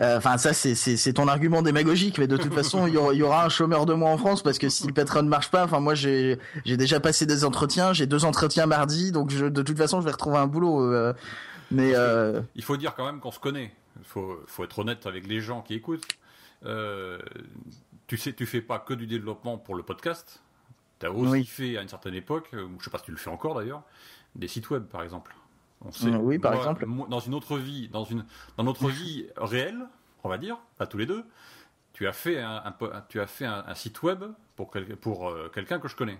euh, 0.00 0.16
enfin 0.16 0.38
ça 0.38 0.54
c'est 0.54 0.74
c'est 0.74 0.96
c'est 0.96 1.12
ton 1.12 1.28
argument 1.28 1.60
démagogique, 1.60 2.16
mais 2.18 2.26
de 2.26 2.38
toute 2.38 2.54
façon 2.54 2.86
il 2.86 2.94
y 2.94 2.96
aura, 2.96 3.12
il 3.12 3.18
y 3.18 3.22
aura 3.22 3.44
un 3.44 3.48
chômeur 3.50 3.84
de 3.84 3.92
moins 3.92 4.12
en 4.12 4.16
France 4.18 4.42
parce 4.42 4.58
que 4.58 4.70
si 4.70 4.86
le 4.86 4.94
Patreon 4.94 5.22
ne 5.22 5.28
marche 5.28 5.50
pas, 5.50 5.64
enfin 5.64 5.80
moi 5.80 5.94
j'ai 5.94 6.38
j'ai 6.64 6.78
déjà 6.78 6.98
passé 6.98 7.26
des 7.26 7.44
entretiens, 7.44 7.92
j'ai 7.92 8.06
deux 8.06 8.24
entretiens 8.24 8.64
mardi, 8.64 9.12
donc 9.12 9.30
je, 9.30 9.44
de 9.44 9.62
toute 9.62 9.76
façon 9.76 10.00
je 10.00 10.06
vais 10.06 10.12
retrouver 10.12 10.38
un 10.38 10.46
boulot. 10.46 10.82
euh, 10.82 11.12
mais 11.70 11.92
euh, 11.94 12.40
Il 12.54 12.64
faut 12.64 12.78
dire 12.78 12.94
quand 12.94 13.04
même 13.04 13.20
qu'on 13.20 13.32
se 13.32 13.38
connaît. 13.40 13.74
Il 13.98 14.04
faut, 14.06 14.40
faut 14.46 14.64
être 14.64 14.78
honnête 14.78 15.06
avec 15.06 15.26
les 15.26 15.40
gens 15.42 15.60
qui 15.60 15.74
écoutent. 15.74 16.06
Tu 18.06 18.16
sais, 18.16 18.32
tu 18.32 18.46
fais 18.46 18.60
pas 18.62 18.78
que 18.78 18.94
du 18.94 19.06
développement 19.06 19.58
pour 19.58 19.74
le 19.74 19.82
podcast. 19.82 20.40
Tu 21.00 21.06
as 21.06 21.10
aussi 21.10 21.30
Oui. 21.30 21.44
fait 21.44 21.76
à 21.76 21.82
une 21.82 21.88
certaine 21.88 22.14
époque, 22.14 22.48
je 22.52 22.84
sais 22.84 22.90
pas 22.90 22.98
si 22.98 23.04
tu 23.04 23.10
le 23.10 23.16
fais 23.16 23.30
encore 23.30 23.54
d'ailleurs, 23.56 23.82
des 24.34 24.48
sites 24.48 24.70
web 24.70 24.84
par 24.84 25.02
exemple. 25.02 25.34
On 25.86 25.90
sait, 25.92 26.10
Mm, 26.10 26.16
oui, 26.22 26.38
par 26.38 26.52
moi, 26.52 26.60
exemple. 26.60 26.86
moi, 26.86 27.06
dans 27.08 27.20
une 27.20 27.34
autre 27.34 27.56
vie, 27.58 27.88
dans 27.88 28.04
une 28.04 28.24
dans 28.56 28.64
notre 28.64 28.88
vie 28.88 29.26
réelle, 29.36 29.86
on 30.24 30.28
va 30.28 30.38
dire, 30.38 30.56
à 30.78 30.86
tous 30.86 30.98
les 30.98 31.06
deux, 31.06 31.24
tu 31.92 32.06
as 32.06 32.12
fait 32.12 32.40
un, 32.40 32.62
tu 33.08 33.20
as 33.20 33.26
fait 33.26 33.46
un, 33.46 33.64
un 33.66 33.74
site 33.74 34.02
web 34.02 34.24
pour 34.56 34.70
quel- 34.70 34.96
pour 34.96 35.28
euh, 35.28 35.48
quelqu'un 35.54 35.78
que 35.78 35.88
je 35.88 35.96
connais. 35.96 36.18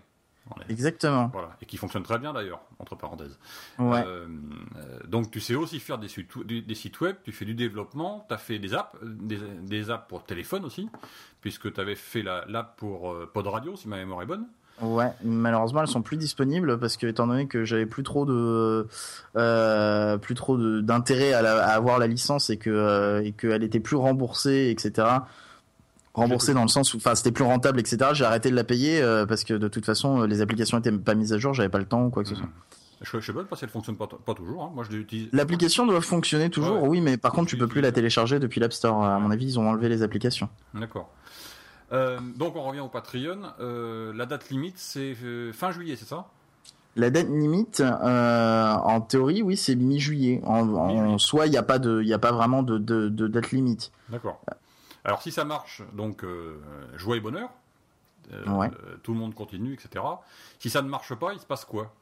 Exactement. 0.69 1.27
Voilà, 1.33 1.57
et 1.61 1.67
qui 1.67 1.77
fonctionne 1.77 2.05
très 2.05 2.19
bien 2.21 2.33
d'ailleurs, 2.33 2.61
entre 2.79 2.95
parenthèses. 2.95 3.37
Ouais. 3.81 4.05
Euh, 4.07 4.29
euh, 4.77 5.01
donc 5.09 5.33
tu 5.33 5.41
sais 5.41 5.57
aussi 5.57 5.81
faire 5.81 5.99
des, 5.99 6.07
sites- 6.07 6.39
des- 6.47 6.63
des 6.63 6.75
sites 6.77 7.01
web, 7.01 7.17
tu 7.25 7.33
fais 7.33 7.45
du 7.45 7.55
développement, 7.55 8.25
tu 8.29 8.35
as 8.35 8.39
fait 8.39 8.61
des 8.61 8.73
apps, 8.73 8.95
euh, 9.03 9.07
des, 9.23 9.39
des 9.39 9.91
apps 9.91 10.07
pour 10.09 10.23
téléphone 10.25 10.65
aussi, 10.65 10.89
puisque 11.41 11.73
tu 11.73 11.81
avais 11.81 11.97
fait 11.97 12.23
la- 12.23 12.45
l'app 12.47 12.77
pour 12.77 13.11
euh, 13.13 13.29
Pod 13.33 13.45
Radio, 13.49 13.75
si 13.75 13.89
ma 13.89 13.97
mémoire 13.97 14.23
est 14.23 14.27
bonne. 14.27 14.47
Ouais, 14.83 15.11
malheureusement 15.25 15.81
elles 15.81 15.89
sont 15.89 16.03
plus 16.03 16.19
disponibles 16.19 16.79
parce 16.79 16.99
que 16.99 17.07
étant 17.07 17.27
donné 17.27 17.47
que 17.47 17.65
j'avais 17.65 17.87
plus 17.87 18.03
trop 18.03 18.27
de 18.27 18.87
euh, 19.37 20.19
plus 20.19 20.35
trop 20.35 20.59
de- 20.59 20.81
d'intérêt 20.83 21.33
à, 21.33 21.69
avoir 21.69 21.99
la 21.99 22.07
licence 22.07 22.51
et 22.51 22.59
que 22.59 22.69
euh, 22.69 23.23
et 23.25 23.33
qu'elle 23.33 23.63
était 23.63 23.81
plus 23.81 23.97
remboursée 23.97 24.69
etc. 24.71 25.09
Remboursée 26.15 26.55
dans 26.55 26.63
le 26.63 26.69
sens 26.69 26.95
où 26.95 26.99
enfin 26.99 27.15
c'était 27.15 27.33
plus 27.33 27.45
rentable 27.45 27.81
etc. 27.81 28.11
J'ai 28.13 28.25
arrêté 28.25 28.51
de 28.51 28.55
la 28.57 28.65
payer 28.65 29.03
euh, 29.03 29.25
parce 29.27 29.45
que 29.45 29.55
de 29.55 29.69
toute 29.69 29.85
façon 29.87 30.23
les 30.25 30.41
applications 30.43 30.79
étaient 30.79 30.93
pas 30.93 31.15
mises 31.15 31.33
à 31.33 31.39
jour, 31.39 31.55
j'avais 31.55 31.69
pas 31.69 31.79
le 31.79 31.85
temps 31.87 32.05
ou 32.05 32.11
quoi 32.11 32.23
que 32.23 32.29
ce 32.29 32.35
soit. 32.35 32.49
Je, 33.03 33.21
sais 33.21 33.33
pas 33.35 33.45
parce 33.45 33.61
qu'elle 33.61 33.69
fonctionne 33.71 33.97
pas, 33.97 34.07
pas 34.07 34.33
toujours. 34.35 34.63
hein. 34.65 34.71
Moi 34.75 34.85
je 34.91 34.97
l'utilise. 34.97 35.29
L'application 35.33 35.87
doit 35.87 36.01
fonctionner 36.01 36.49
toujours, 36.49 36.83
Ouais. 36.83 36.89
oui, 36.89 37.01
mais 37.03 37.19
par 37.19 37.33
contre 37.33 37.49
tu 37.51 37.59
peux 37.59 37.67
plus 37.67 37.83
la 37.83 37.93
télécharger 37.93 38.39
depuis 38.39 38.59
l'App 38.61 38.73
Store. 38.73 39.05
À 39.05 39.19
mon 39.19 39.31
avis 39.31 39.45
ils 39.47 39.59
ont 39.59 39.69
enlevé 39.69 39.91
les 39.91 40.03
applications. 40.03 40.49
D'accord. 40.75 41.11
Euh, 41.93 42.19
donc 42.37 42.57
on 42.57 42.63
revient 42.63 42.81
au 42.81 42.89
Patreon. 42.89 43.43
Euh, 43.61 44.13
la 44.15 44.27
date 44.27 44.51
limite 44.51 44.79
c'est 44.79 45.17
euh, 45.23 45.53
fin 45.53 45.71
juillet, 45.71 45.97
c'est 45.97 46.05
ça? 46.09 46.27
La 46.97 47.11
date 47.11 47.29
limite, 47.29 47.83
en 47.83 49.01
théorie, 49.03 49.43
oui, 49.43 49.57
c'est 49.59 49.75
mi-juillet. 49.77 50.41
En, 50.45 50.67
en 50.75 51.19
soi, 51.19 51.47
il 51.47 51.51
n'y 51.51 51.59
a 51.59 51.63
pas 51.63 51.79
de, 51.79 52.01
il 52.01 52.09
y 52.09 52.15
a 52.15 52.19
pas 52.19 52.33
vraiment 52.33 52.63
de, 52.63 52.79
de, 52.79 53.11
de 53.11 53.29
date 53.29 53.51
limite. 53.51 53.93
D'accord. 54.09 54.41
Alors 55.05 55.21
si 55.21 55.31
ça 55.31 55.45
marche, 55.45 55.83
donc 55.93 56.25
joie 56.97 57.17
et 57.19 57.21
bonheur, 57.21 57.51
Ouais. 58.49 58.71
tout 59.03 59.13
le 59.13 59.19
monde 59.19 59.35
continue, 59.35 59.75
etc. 59.75 60.05
Si 60.59 60.71
ça 60.71 60.81
ne 60.83 60.89
marche 60.89 61.15
pas, 61.15 61.33
il 61.35 61.39
se 61.39 61.45
passe 61.47 61.65
quoi? 61.67 61.93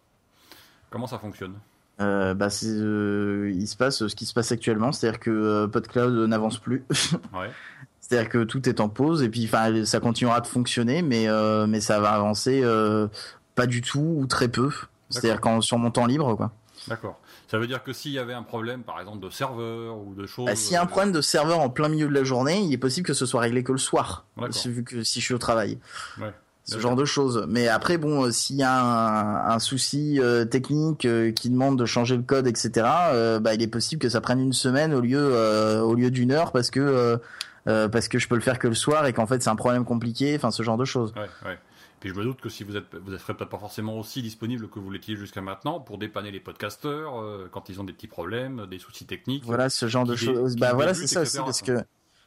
Comment 0.91 1.09
ça 1.09 1.19
fonctionne? 1.19 1.55
Euh, 2.01 2.35
bah, 2.35 2.49
euh, 2.65 3.53
il 3.55 3.69
se 3.69 3.77
passe 3.77 4.07
ce 4.07 4.15
qui 4.17 4.27
se 4.27 4.35
passe 4.35 4.51
actuellement, 4.53 4.91
c'est-à-dire 4.91 5.21
que 5.21 5.31
euh, 5.31 5.69
PodCloud 5.69 6.29
n'avance 6.29 6.59
plus. 6.59 6.85
Ouais. 7.33 7.51
c'est-à-dire 8.07 8.29
que 8.29 8.45
tout 8.45 8.69
est 8.69 8.81
en 8.81 8.91
pause 8.91 9.23
et 9.23 9.31
puis, 9.31 9.47
enfin, 9.47 9.85
ça 9.87 9.99
continuera 9.99 10.43
de 10.43 10.47
fonctionner, 10.47 11.01
mais 11.01 11.27
euh, 11.27 11.67
mais 11.67 11.81
ça 11.81 12.01
va 12.01 12.11
avancer 12.11 12.61
euh, 12.63 13.09
pas 13.55 13.67
du 13.67 13.81
tout 13.81 14.17
ou 14.19 14.27
très 14.27 14.49
peu. 14.49 14.71
C'est-à-dire 15.09 15.41
quand 15.41 15.63
sur 15.63 15.79
mon 15.79 15.91
temps 15.91 16.05
libre, 16.05 16.35
quoi. 16.35 16.53
D'accord. 16.87 17.19
Ça 17.49 17.59
veut 17.59 17.67
dire 17.67 17.83
que 17.83 17.95
s'il 17.95 18.13
y 18.13 18.19
avait 18.19 18.35
un 18.35 18.43
problème, 18.43 18.83
par 18.83 19.01
exemple, 19.01 19.25
de 19.25 19.31
serveur 19.31 19.97
ou 19.97 20.15
de 20.15 20.27
choses. 20.27 20.45
Bah, 20.45 20.55
S'il 20.57 20.75
y 20.75 20.77
a 20.77 20.83
un 20.83 20.87
problème 20.87 21.13
de 21.13 21.23
serveur 21.23 21.61
en 21.61 21.71
plein 21.71 21.89
milieu 21.89 22.07
de 22.07 22.13
la 22.13 22.25
journée, 22.25 22.61
il 22.61 22.73
est 22.75 22.79
possible 22.79 23.07
que 23.07 23.15
ce 23.15 23.25
soit 23.25 23.41
réglé 23.41 23.63
que 23.63 23.73
le 23.73 23.79
soir, 23.79 24.27
vu 24.67 24.85
que 24.85 25.03
si 25.03 25.21
je 25.21 25.25
suis 25.25 25.35
au 25.35 25.39
travail. 25.39 25.79
Ouais. 26.21 26.33
ce 26.65 26.79
genre 26.79 26.97
de 26.97 27.07
choses. 27.07 27.47
Mais 27.49 27.69
après, 27.69 27.97
bon, 27.97 28.25
euh, 28.25 28.31
s'il 28.33 28.57
y 28.57 28.63
a 28.63 28.83
un, 28.83 29.51
un 29.51 29.59
souci 29.61 30.21
euh, 30.21 30.45
technique 30.45 31.07
euh, 31.07 31.33
qui 31.33 31.49
demande 31.49 31.79
de 31.79 31.87
changer 31.87 32.17
le 32.17 32.23
code, 32.23 32.47
etc., 32.47 32.87
euh, 33.13 33.41
bah, 33.41 33.55
il 33.55 33.63
est 33.63 33.69
possible 33.69 34.01
que 34.03 34.09
ça 34.11 34.21
prenne 34.21 34.41
une 34.41 34.53
semaine 34.53 34.93
au 34.93 35.01
lieu 35.01 35.21
euh, 35.21 35.81
au 35.81 35.95
lieu 35.95 36.11
d'une 36.11 36.33
heure 36.33 36.53
parce 36.53 36.71
que 36.71 37.19
euh, 37.67 37.89
parce 37.89 38.09
que 38.09 38.19
je 38.19 38.29
peux 38.29 38.35
le 38.35 38.41
faire 38.41 38.59
que 38.59 38.69
le 38.69 38.75
soir 38.75 39.07
et 39.07 39.13
qu'en 39.13 39.27
fait 39.27 39.43
c'est 39.43 39.51
un 39.51 39.57
problème 39.57 39.85
compliqué. 39.85 40.35
Enfin, 40.37 40.51
ce 40.51 40.63
genre 40.63 40.77
de 40.77 40.85
choses. 40.85 41.13
Ouais, 41.15 41.49
ouais. 41.49 41.59
Puis 42.01 42.11
je 42.11 42.15
me 42.15 42.23
doute 42.23 42.41
que 42.41 42.51
si 42.51 42.65
vous 42.65 42.77
êtes, 42.77 42.95
vous 42.95 43.11
ne 43.11 43.17
serez 43.17 43.33
peut-être 43.33 43.49
pas 43.49 43.59
forcément 43.59 43.99
aussi 43.99 44.21
disponible 44.21 44.69
que 44.69 44.79
vous 44.79 44.91
l'étiez 44.91 45.17
jusqu'à 45.17 45.41
maintenant 45.41 45.81
pour 45.81 45.97
dépanner 45.97 46.31
les 46.31 46.41
podcasteurs 46.41 47.19
euh, 47.19 47.49
quand 47.51 47.71
ils 47.71 47.81
ont 47.81 47.85
des 47.85 47.95
petits 47.95 48.09
problèmes, 48.09 48.67
des 48.67 48.79
soucis 48.79 49.07
techniques. 49.07 49.45
Voilà, 49.47 49.71
ce 49.71 49.89
genre 49.89 50.05
de 50.05 50.15
choses. 50.15 50.57
Bah 50.57 50.75
voilà, 50.75 50.93
c'est 50.93 51.07
ça 51.07 51.23
aussi 51.23 51.39
parce 51.39 51.63
que 51.63 51.83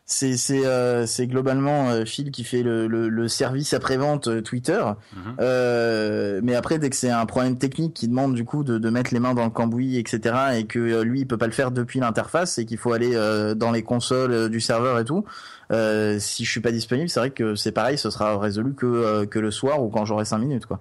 c'est 0.10 0.38
c'est 0.38 0.65
euh, 0.65 1.06
c'est 1.06 1.28
globalement 1.28 1.89
euh, 1.89 2.06
Phil 2.06 2.32
qui 2.32 2.46
fait 2.46 2.63
le, 2.63 2.88
le, 2.88 3.10
le 3.10 3.28
service 3.28 3.74
après 3.74 3.98
vente 3.98 4.41
Twitter. 4.41 4.82
Mhm. 5.13 5.36
Euh, 5.41 6.39
mais 6.41 6.56
après, 6.56 6.80
dès 6.80 6.89
que 6.89 6.96
c'est 6.96 7.10
un 7.10 7.26
problème 7.26 7.58
technique 7.58 7.93
qui 7.93 8.08
demande 8.08 8.34
du 8.34 8.46
coup 8.46 8.63
de, 8.63 8.78
de 8.78 8.89
mettre 8.89 9.13
les 9.13 9.20
mains 9.20 9.34
dans 9.34 9.43
le 9.43 9.50
cambouis, 9.50 9.98
etc., 9.98 10.36
et 10.56 10.65
que 10.65 10.80
euh, 10.80 11.04
lui 11.04 11.20
il 11.20 11.28
peut 11.28 11.38
pas 11.38 11.46
le 11.46 11.52
faire 11.52 11.72
depuis 11.72 12.00
l'interface 12.00 12.58
et 12.58 12.65
qu'il 12.65 12.78
faut 12.78 12.93
aller 12.93 13.15
euh, 13.15 13.54
dans 13.54 13.72
les 13.72 13.84
consoles 13.84 14.32
euh, 14.32 14.50
du 14.50 14.62
serveur 14.62 14.98
et 14.98 15.04
tout, 15.04 15.26
euh, 15.72 16.17
si 16.20 16.46
je 16.46 16.52
suis 16.52 16.62
pas 16.62 16.72
disponible, 16.72 17.10
c'est 17.10 17.20
vrai 17.20 17.32
que 17.32 17.56
c'est 17.56 17.74
pareil, 17.74 17.98
ce 17.98 18.10
sera 18.10 18.39
résolu 18.39 18.74
que 18.76 18.86
euh, 18.86 19.26
que 19.26 19.39
le 19.39 19.52
soir 19.52 19.84
ou 19.84 19.89
quand 19.89 20.06
j'aurai 20.06 20.24
5 20.24 20.38
minutes, 20.38 20.65
quoi. 20.67 20.80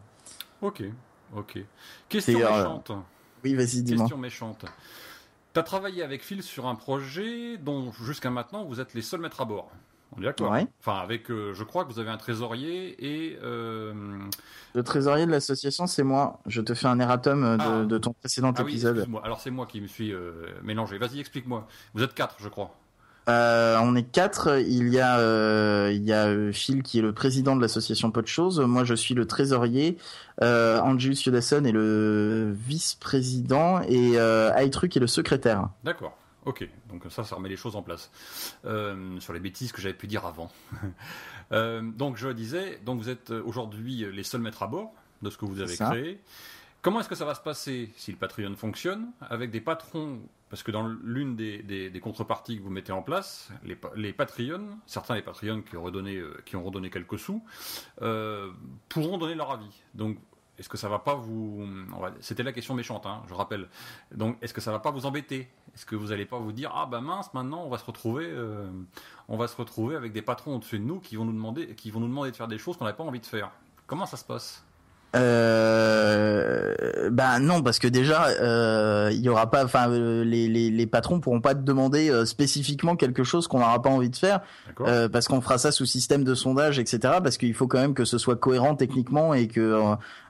Ok, 0.63 0.85
ok. 1.37 1.59
Question 2.09 2.39
euh, 2.41 2.57
méchante. 2.59 2.93
Oui, 3.43 3.55
vas-y, 3.55 3.83
dis-moi. 3.83 4.05
Question 4.05 4.19
méchante. 4.19 4.65
Tu 5.57 5.61
as 5.61 5.63
travaillé 5.63 6.03
avec 6.03 6.23
Phil 6.23 6.43
sur 6.43 6.67
un 6.67 6.75
projet 6.75 7.57
dont 7.57 7.91
jusqu'à 8.05 8.29
maintenant 8.29 8.67
vous 8.67 8.79
êtes 8.79 8.93
les 8.93 9.01
seuls 9.01 9.21
maîtres 9.23 9.41
à 9.41 9.47
bord. 9.47 9.71
On 10.15 10.21
est 10.21 10.25
d'accord 10.27 10.53
Ouais. 10.53 10.67
Enfin, 10.81 10.99
avec, 10.99 11.31
euh, 11.31 11.55
je 11.55 11.65
crois 11.65 11.87
que 11.87 11.91
vous 11.91 11.99
avez 11.99 12.11
un 12.11 12.19
trésorier 12.19 12.95
et. 13.03 13.39
euh, 13.43 13.95
Le 14.75 14.83
trésorier 14.83 15.25
de 15.25 15.31
l'association, 15.31 15.87
c'est 15.87 16.03
moi. 16.03 16.41
Je 16.45 16.61
te 16.61 16.75
fais 16.75 16.89
un 16.89 17.01
erratum 17.01 17.43
euh, 17.43 17.57
de, 17.57 17.63
Ah. 17.65 17.85
de 17.87 17.97
ton 17.97 18.13
précédent 18.13 18.53
Ah 18.55 18.61
épisode. 18.61 19.09
Alors 19.25 19.41
c'est 19.41 19.51
moi 19.51 19.65
qui 19.65 19.81
me 19.81 19.87
suis 19.87 20.13
euh, 20.13 20.33
mélangé. 20.63 20.99
Vas-y, 20.99 21.21
explique-moi. 21.21 21.67
Vous 21.95 22.03
êtes 22.03 22.13
quatre, 22.13 22.37
je 22.39 22.51
crois. 22.51 22.75
Euh, 23.29 23.77
on 23.81 23.97
est 23.97 24.05
quatre. 24.05 24.61
Il 24.61 24.89
y 24.89 25.01
a, 25.01 25.19
euh, 25.19 25.91
il 25.93 26.05
y 26.05 26.13
a 26.13 26.27
euh, 26.27 26.53
Phil 26.53 26.83
qui 26.83 26.99
est 26.99 27.03
le 27.03 27.13
président 27.13 27.57
de 27.57 27.61
l'association 27.61 28.11
Pot 28.11 28.23
de 28.23 28.27
Choses. 28.27 28.61
Moi, 28.61 28.85
je 28.85 28.95
suis 28.95 29.15
le 29.15 29.27
trésorier. 29.27 29.99
Euh, 30.43 30.79
Angelus 30.81 31.17
Yodason 31.25 31.65
est 31.65 31.73
le 31.73 32.55
vice-président 32.55 33.81
et 33.83 34.19
euh, 34.19 34.55
Aitru 34.55 34.89
qui 34.89 34.99
est 34.99 35.01
le 35.01 35.07
secrétaire. 35.07 35.71
D'accord. 35.83 36.17
Ok. 36.45 36.69
Donc 36.89 37.03
ça, 37.11 37.25
ça 37.25 37.35
remet 37.35 37.49
les 37.49 37.57
choses 37.57 37.75
en 37.75 37.83
place. 37.83 38.11
Euh, 38.65 39.19
sur 39.19 39.33
les 39.33 39.41
bêtises 39.41 39.73
que 39.73 39.83
j'avais 39.83 39.95
pu 39.95 40.07
dire 40.07 40.27
avant. 40.27 40.51
Euh, 41.53 41.81
donc 41.81 42.17
je 42.17 42.27
disais, 42.27 42.81
donc 42.85 42.99
vous 42.99 43.09
êtes 43.09 43.31
aujourd'hui 43.31 44.05
les 44.13 44.25
seuls 44.25 44.41
maîtres 44.41 44.65
à 44.65 44.67
bord 44.67 44.93
de 45.23 45.31
ce 45.31 45.39
que 45.39 45.45
vous 45.45 45.61
avez 45.61 45.77
créé. 45.77 46.21
Comment 46.87 47.01
est-ce 47.01 47.09
que 47.09 47.17
ça 47.17 47.25
va 47.25 47.35
se 47.35 47.41
passer 47.41 47.91
si 47.97 48.13
le 48.13 48.17
Patreon 48.17 48.55
fonctionne 48.55 49.11
avec 49.21 49.51
des 49.51 49.61
patrons? 49.61 50.21
Parce 50.49 50.63
que 50.63 50.71
dans 50.71 50.87
l'une 50.87 51.35
des, 51.35 52.01
contreparties 52.01 52.59
que 52.59 52.63
vous 52.63 52.71
mettez 52.71 52.93
en 52.93 53.03
place, 53.03 53.51
les, 53.65 54.13
Patreons, 54.13 54.79
certains 54.87 55.17
des 55.17 55.23
Patreons 55.23 55.63
qui 55.63 55.77
ont 55.77 55.83
redonné, 55.83 56.15
euh, 56.15 56.89
quelques 56.89 57.19
sous, 57.19 57.43
euh, 58.03 58.53
pourront 58.89 59.19
donner 59.19 59.35
leur 59.35 59.51
avis. 59.51 59.83
Donc, 59.95 60.19
est-ce 60.61 60.69
que 60.69 60.77
ça 60.77 60.89
va 60.89 61.01
pas 61.01 61.17
vous 61.17 61.67
C'était 62.21 62.45
la 62.45 62.53
question 62.53 62.75
méchante, 62.75 63.05
hein, 63.05 63.25
je 63.29 63.35
rappelle. 63.35 63.69
Donc, 64.15 64.39
est-ce 64.41 64.55
que 64.55 64.61
ça 64.61 64.71
va 64.71 64.79
pas 64.79 64.93
vous 64.93 65.07
embêter? 65.07 65.51
Est-ce 65.75 65.87
que 65.87 65.97
vous 65.97 66.13
allez 66.13 66.25
pas 66.25 66.39
vous 66.39 66.53
dire 66.53 66.71
ah 66.73 66.87
ben 66.87 67.01
mince, 67.01 67.35
maintenant 67.35 67.65
on 67.65 67.69
va 67.69 67.79
se 67.79 67.85
retrouver, 67.85 68.27
euh, 68.29 68.71
on 69.27 69.37
va 69.37 69.49
se 69.49 69.57
retrouver 69.57 69.97
avec 69.97 70.13
des 70.13 70.23
patrons 70.23 70.55
au-dessus 70.55 70.79
de 70.79 70.85
nous 70.85 71.01
qui 71.01 71.17
vont 71.17 71.25
nous 71.25 71.33
demander, 71.33 71.75
qui 71.75 71.91
vont 71.91 71.99
nous 71.99 72.07
demander 72.07 72.31
de 72.31 72.37
faire 72.37 72.47
des 72.47 72.59
choses 72.59 72.77
qu'on 72.77 72.85
n'a 72.85 72.93
pas 72.93 73.03
envie 73.03 73.19
de 73.19 73.27
faire? 73.27 73.51
Comment 73.89 74.07
ça 74.07 74.17
se 74.17 74.25
passe? 74.25 74.66
Euh, 75.17 76.75
ben 77.11 77.41
non 77.41 77.63
parce 77.63 77.79
que 77.79 77.89
déjà 77.89 78.27
euh, 78.27 79.11
il 79.13 79.21
y 79.21 79.29
aura 79.29 79.51
pas 79.51 79.65
enfin 79.65 79.91
euh, 79.91 80.25
les, 80.25 80.49
les, 80.49 80.71
les 80.71 80.87
patrons 80.87 81.21
pourront 81.21 81.41
pas 81.41 81.55
te 81.55 81.61
demander 81.61 82.11
euh, 82.11 82.25
spécifiquement 82.25 82.97
quelque 82.97 83.25
chose 83.25 83.49
qu'on 83.49 83.61
n'aura 83.61 83.81
pas 83.81 83.91
envie 83.91 84.11
de 84.11 84.17
faire 84.17 84.41
euh, 84.81 85.09
parce 85.09 85.29
qu'on 85.29 85.41
fera 85.41 85.59
ça 85.59 85.73
sous 85.73 85.87
système 85.87 86.25
de 86.25 86.35
sondage 86.35 86.79
etc 86.79 87.15
parce 87.23 87.39
qu'il 87.39 87.55
faut 87.55 87.67
quand 87.67 87.79
même 87.81 87.95
que 87.95 88.05
ce 88.05 88.19
soit 88.19 88.37
cohérent 88.37 88.75
techniquement 88.75 89.35
et 89.35 89.49
que 89.49 89.81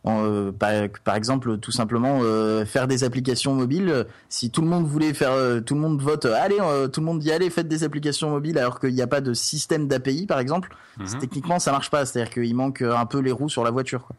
euh, 0.07 0.53
par, 0.53 0.71
par, 1.05 1.17
exemple 1.17 1.59
tout 1.59 1.73
simplement 1.73 2.21
faire 2.65 2.87
des 2.87 3.05
applications 3.05 3.55
mobiles 3.55 4.07
si 4.29 4.51
tout 4.51 4.63
le 4.63 4.69
monde 4.69 4.87
voulait 4.87 5.15
faire 5.15 5.33
tout 5.65 5.75
le 5.75 5.81
monde 5.81 6.01
vote 6.01 6.27
allez 6.27 6.59
tout 6.93 7.01
le 7.01 7.07
monde 7.07 7.19
dit 7.19 7.33
allez 7.33 7.51
faites 7.51 7.69
des 7.69 7.85
applications 7.85 8.31
mobiles 8.31 8.59
alors 8.59 8.81
qu'il 8.81 8.95
n'y 8.95 9.03
a 9.03 9.07
pas 9.07 9.21
de 9.21 9.35
système 9.35 9.89
d'API 9.89 10.27
par 10.27 10.39
exemple 10.39 10.75
mhm. 10.99 11.19
techniquement 11.19 11.59
ça 11.59 11.73
marche 11.73 11.91
pas 11.91 12.07
c'est 12.07 12.21
à 12.21 12.25
dire 12.25 12.33
qu'il 12.33 12.55
manque 12.55 12.83
un 12.83 13.07
peu 13.07 13.19
les 13.19 13.33
roues 13.33 13.49
sur 13.49 13.65
la 13.65 13.71
voiture 13.71 14.07
quoi. 14.07 14.17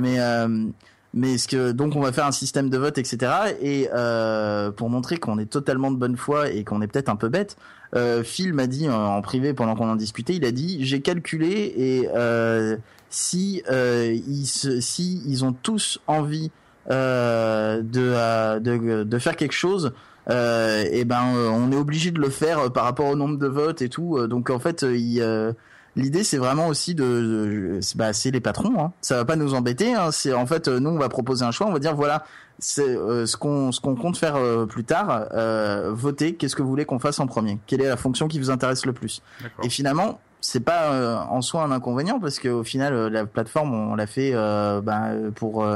Mais 0.00 0.20
euh, 0.20 0.66
mais 1.14 1.38
ce 1.38 1.48
que 1.48 1.72
donc 1.72 1.96
on 1.96 2.00
va 2.00 2.12
faire 2.12 2.26
un 2.26 2.32
système 2.32 2.68
de 2.68 2.76
vote 2.76 2.98
etc 2.98 3.32
et 3.60 3.88
euh, 3.94 4.70
pour 4.70 4.90
montrer 4.90 5.16
qu'on 5.16 5.38
est 5.38 5.46
totalement 5.46 5.90
de 5.90 5.96
bonne 5.96 6.16
foi 6.16 6.50
et 6.50 6.64
qu'on 6.64 6.82
est 6.82 6.86
peut-être 6.86 7.08
un 7.08 7.16
peu 7.16 7.28
bête 7.28 7.56
euh, 7.94 8.22
Phil 8.22 8.52
m'a 8.52 8.66
dit 8.66 8.88
en 8.90 9.22
privé 9.22 9.54
pendant 9.54 9.74
qu'on 9.74 9.88
en 9.88 9.96
discutait 9.96 10.34
il 10.34 10.44
a 10.44 10.50
dit 10.50 10.84
j'ai 10.84 11.00
calculé 11.00 11.72
et 11.76 12.08
euh, 12.14 12.76
si 13.10 13.62
euh, 13.70 14.12
ils 14.26 14.46
si 14.46 15.22
ils 15.26 15.44
ont 15.44 15.52
tous 15.52 16.00
envie 16.06 16.50
euh, 16.90 17.82
de, 17.82 18.58
de 18.60 19.04
de 19.04 19.18
faire 19.18 19.36
quelque 19.36 19.52
chose 19.52 19.92
euh, 20.30 20.84
et 20.90 21.04
ben 21.04 21.22
on 21.24 21.72
est 21.72 21.76
obligé 21.76 22.10
de 22.10 22.20
le 22.20 22.30
faire 22.30 22.70
par 22.72 22.84
rapport 22.84 23.06
au 23.06 23.16
nombre 23.16 23.38
de 23.38 23.46
votes 23.46 23.82
et 23.82 23.88
tout 23.88 24.26
donc 24.26 24.50
en 24.50 24.58
fait 24.58 24.82
il 24.82 25.54
L'idée, 25.96 26.22
c'est 26.22 26.38
vraiment 26.38 26.68
aussi 26.68 26.94
de, 26.94 27.80
bah, 27.96 28.12
c'est 28.12 28.30
les 28.30 28.40
patrons. 28.40 28.80
Hein. 28.80 28.92
Ça 29.00 29.16
va 29.16 29.24
pas 29.24 29.34
nous 29.34 29.54
embêter. 29.54 29.94
Hein. 29.94 30.12
C'est 30.12 30.32
en 30.32 30.46
fait, 30.46 30.68
nous, 30.68 30.90
on 30.90 30.98
va 30.98 31.08
proposer 31.08 31.44
un 31.44 31.50
choix. 31.50 31.66
On 31.66 31.72
va 31.72 31.80
dire 31.80 31.96
voilà, 31.96 32.24
c'est 32.60 32.88
euh, 32.88 33.26
ce 33.26 33.36
qu'on 33.36 33.72
ce 33.72 33.80
qu'on 33.80 33.96
compte 33.96 34.16
faire 34.16 34.36
euh, 34.36 34.66
plus 34.66 34.84
tard. 34.84 35.26
Euh, 35.32 35.90
voter. 35.92 36.34
Qu'est-ce 36.34 36.54
que 36.54 36.62
vous 36.62 36.68
voulez 36.68 36.84
qu'on 36.84 36.98
fasse 36.98 37.18
en 37.20 37.26
premier? 37.26 37.58
Quelle 37.66 37.80
est 37.80 37.88
la 37.88 37.96
fonction 37.96 38.28
qui 38.28 38.38
vous 38.38 38.50
intéresse 38.50 38.86
le 38.86 38.92
plus? 38.92 39.22
Et 39.62 39.68
finalement, 39.68 40.20
c'est 40.40 40.60
pas 40.60 40.92
euh, 40.92 41.16
en 41.16 41.42
soi 41.42 41.62
un 41.62 41.70
inconvénient 41.70 42.20
parce 42.20 42.38
qu'au 42.38 42.62
final, 42.62 43.08
la 43.08 43.26
plateforme, 43.26 43.74
on, 43.74 43.94
l'a 43.94 44.06
fait 44.06 44.32
bah, 44.32 45.10
pour 45.34 45.66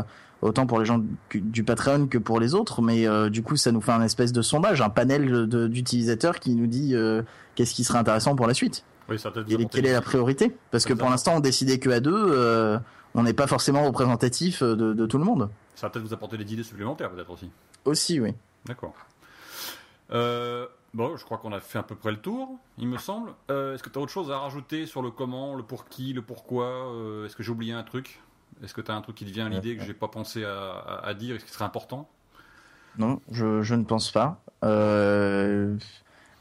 autant 0.40 0.66
pour 0.66 0.80
les 0.80 0.84
gens 0.84 1.00
du, 1.32 1.64
Patreon 1.64 2.06
que 2.06 2.18
pour 2.18 2.40
les 2.40 2.54
autres, 2.54 2.82
mais 2.82 3.06
du 3.30 3.42
coup 3.42 3.56
ça 3.56 3.72
nous 3.72 3.80
fait 3.80 3.92
un 3.92 4.02
espèce 4.02 4.32
de 4.32 4.42
sondage, 4.42 4.80
un 4.80 4.90
panel 4.90 5.46
d'utilisateurs 5.46 6.40
qui 6.40 6.54
nous 6.54 6.66
dit 6.66 6.94
qu'est-ce 7.54 7.74
qui 7.74 7.84
serait 7.84 7.98
intéressant 7.98 8.36
pour 8.36 8.46
la 8.46 8.54
suite. 8.54 8.84
Oui, 9.08 9.18
ça 9.18 9.32
et 9.48 9.66
quelle 9.66 9.86
est 9.86 9.92
la 9.92 10.00
priorité? 10.00 10.54
Parce 10.70 10.84
que 10.84 10.92
pour 10.92 11.10
l'instant, 11.10 11.36
on 11.36 11.40
décidait 11.40 11.78
que 11.78 11.90
à 11.90 12.00
deux, 12.00 12.14
euh, 12.14 12.78
on 13.14 13.22
n'est 13.22 13.32
pas 13.32 13.46
forcément 13.46 13.84
représentatif 13.84 14.62
euh, 14.62 14.76
de, 14.76 15.06
tout 15.06 15.18
le 15.18 15.24
monde. 15.24 15.50
Ça 15.74 15.86
va 15.86 15.90
peut-être 15.90 16.06
vous 16.06 16.14
apporter 16.14 16.36
des 16.36 16.52
idées 16.52 16.62
supplémentaires, 16.62 17.10
peut-être 17.10 17.30
aussi. 17.30 17.50
Aussi, 17.84 18.20
oui. 18.20 18.34
D'accord. 18.64 18.94
Euh, 20.12 20.66
bon, 20.94 21.16
je 21.16 21.24
crois 21.24 21.38
qu'on 21.38 21.52
a 21.52 21.60
fait 21.60 21.78
à 21.78 21.82
peu 21.82 21.94
près 21.94 22.10
le 22.10 22.18
tour, 22.18 22.58
il 22.78 22.88
me 22.88 22.98
semble. 22.98 23.30
Est-ce 23.48 23.82
que 23.82 23.88
tu 23.88 23.98
as 23.98 24.02
autre 24.02 24.12
chose 24.12 24.30
à 24.30 24.38
rajouter 24.38 24.86
sur 24.86 25.02
le 25.02 25.10
comment, 25.10 25.54
le 25.54 25.62
pour 25.62 25.88
qui, 25.88 26.12
le 26.12 26.22
pourquoi 26.22 26.92
Est-ce 27.24 27.36
que 27.36 27.42
j'ai 27.42 27.50
oublié 27.50 27.72
un 27.72 27.82
truc? 27.82 28.20
Est-ce 28.62 28.74
que 28.74 28.80
tu 28.80 28.90
as 28.90 28.94
un 28.94 29.00
truc 29.00 29.16
qui 29.16 29.24
te 29.24 29.30
vient 29.30 29.46
à 29.46 29.48
l'idée 29.48 29.76
que 29.76 29.82
j'ai 29.82 29.94
pas 29.94 30.08
pensé 30.08 30.44
à, 30.44 31.00
à 31.02 31.14
dire 31.14 31.36
Est-ce 31.36 31.44
qui 31.44 31.52
serait 31.52 31.64
important? 31.64 32.08
Non, 32.98 33.20
je, 33.30 33.74
ne 33.74 33.84
pense 33.84 34.10
pas. 34.10 34.40
Euh 34.64 35.76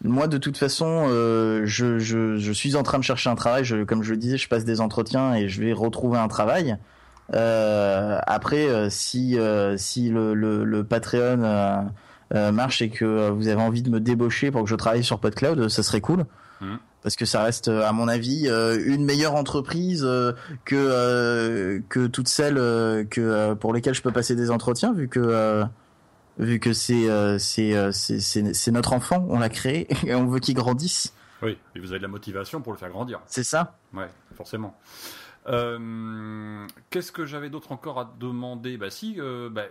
moi, 0.04 0.28
de 0.28 0.38
toute 0.38 0.58
façon, 0.58 1.06
euh, 1.10 1.62
je, 1.66 2.52
suis 2.54 2.76
en 2.76 2.84
train 2.84 2.98
de 2.98 3.04
chercher 3.04 3.30
un 3.30 3.36
travail. 3.36 3.64
Comme 3.86 4.02
je 4.04 4.12
le 4.12 4.18
disais, 4.18 4.38
je 4.38 4.48
passe 4.48 4.66
des 4.66 4.82
entretiens 4.82 5.36
et 5.36 5.48
je 5.48 5.62
vais 5.62 5.74
retrouver 5.74 6.18
un 6.18 6.28
travail. 6.28 6.78
Euh, 7.34 8.20
après, 8.26 8.68
euh, 8.68 8.90
si 8.90 9.38
euh, 9.38 9.76
le 10.34 10.84
Patreon 10.84 11.92
marche 12.32 12.82
et 12.82 12.90
que 12.90 13.30
vous 13.30 13.48
avez 13.48 13.62
envie 13.62 13.82
de 13.82 13.90
me 13.90 14.00
débaucher 14.00 14.52
pour 14.52 14.64
que 14.64 14.70
je 14.70 14.76
travaille 14.76 15.04
sur 15.04 15.20
PodCloud, 15.20 15.70
ça 15.70 15.84
serait 15.84 16.02
cool. 16.02 16.26
Mmh. 16.62 16.76
Parce 17.04 17.16
que 17.16 17.26
ça 17.26 17.44
reste, 17.44 17.68
à 17.68 17.92
mon 17.92 18.08
avis, 18.08 18.48
une 18.48 19.04
meilleure 19.04 19.36
entreprise 19.36 20.08
que 20.66 21.82
que 21.90 22.08
toutes 22.08 22.28
celles 22.28 22.56
que 23.10 23.54
pour 23.56 23.74
lesquelles 23.74 23.96
je 23.96 24.02
peux 24.02 24.12
passer 24.12 24.36
des 24.36 24.52
entretiens, 24.52 24.94
vu 24.94 25.08
que 25.08 25.66
vu 26.42 26.60
que 26.60 26.74
c'est 26.74 27.10
euh, 27.10 27.38
euh, 27.60 27.92
c'est 27.92 28.54
c'est 28.54 28.72
notre 28.72 28.94
enfant, 28.94 29.26
on 29.30 29.40
l'a 29.40 29.50
créé 29.50 29.88
et 30.06 30.16
on 30.16 30.26
veut 30.26 30.40
qu'il 30.40 30.56
grandisse. 30.56 31.14
Oui, 31.42 31.58
et 31.76 31.80
vous 31.80 31.88
avez 31.92 31.98
de 31.98 32.04
la 32.04 32.10
motivation 32.10 32.62
pour 32.62 32.72
le 32.72 32.78
faire 32.78 32.90
grandir. 32.90 33.20
C'est 33.26 33.44
ça. 33.44 33.78
Ouais, 33.94 34.10
forcément. 34.36 34.78
Euh, 35.48 36.68
Qu'est-ce 36.90 37.12
que 37.12 37.26
j'avais 37.26 37.50
d'autre 37.50 37.72
encore 37.72 38.00
à 38.00 38.14
demander? 38.20 38.78
Bah 38.78 38.90
si, 38.90 39.16
euh, 39.20 39.50
bah, 39.50 39.66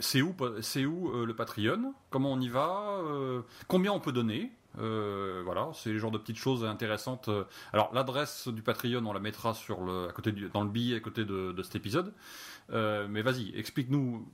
c'est 0.00 0.22
où, 0.22 0.34
c'est 0.60 0.84
où 0.84 1.24
le 1.24 1.34
Patreon? 1.34 1.94
Comment 2.10 2.32
on 2.32 2.40
y 2.40 2.48
va? 2.48 3.00
Combien 3.68 3.92
on 3.92 4.00
peut 4.00 4.12
donner? 4.12 4.52
Voilà, 4.76 5.70
c'est 5.74 5.92
le 5.92 5.98
genre 5.98 6.10
de 6.10 6.18
petites 6.18 6.38
choses 6.38 6.64
intéressantes. 6.64 7.30
Alors 7.72 7.90
l'adresse 7.94 8.48
du 8.48 8.62
Patreon, 8.62 9.04
on 9.06 9.12
la 9.12 9.20
mettra 9.20 9.54
sur 9.54 9.82
le, 9.84 10.08
à 10.08 10.12
côté 10.12 10.32
dans 10.52 10.62
le 10.62 10.70
billet 10.70 10.96
à 10.96 11.00
côté 11.00 11.24
de, 11.24 11.54
cet 11.62 11.76
épisode. 11.76 12.12
Euh, 12.72 13.06
mais 13.10 13.22
vas-y, 13.22 13.52
explique-nous 13.56 14.26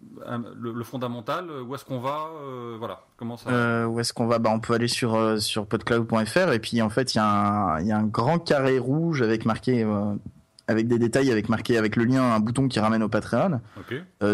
le, 0.57 0.85
fondamental. 0.85 1.51
Où 1.51 1.75
est-ce 1.75 1.85
qu'on 1.85 1.99
va 1.99 2.29
euh, 2.43 2.77
Voilà, 2.79 3.05
comment 3.17 3.37
ça 3.37 3.51
euh, 3.51 3.87
Où 3.87 3.99
est-ce 4.01 4.13
qu'on 4.13 4.27
va? 4.27 4.39
Bah, 4.39 4.51
on 4.53 4.61
peut 4.61 4.75
aller 4.75 4.89
sur 4.89 5.41
sur 5.41 5.67
podcloud.fr 5.67 6.53
et 6.53 6.59
puis 6.61 6.81
en 6.81 6.91
fait, 6.91 7.15
il 7.15 7.19
y, 7.19 7.21
a 7.21 7.77
un 7.77 8.05
grand 8.05 8.39
carré 8.39 8.79
rouge 8.79 9.23
avec 9.23 9.45
marqué 9.45 9.85
avec 10.71 10.89
des 10.89 10.99
détails, 10.99 11.31
avec 11.31 11.49
marqué 11.49 11.77
avec 11.77 11.97
le 11.97 12.05
lien 12.05 12.23
un 12.23 12.41
bouton 12.41 12.69
qui 12.69 12.81
ramène 12.81 13.03
au 13.03 13.09
Patreon. 13.09 13.61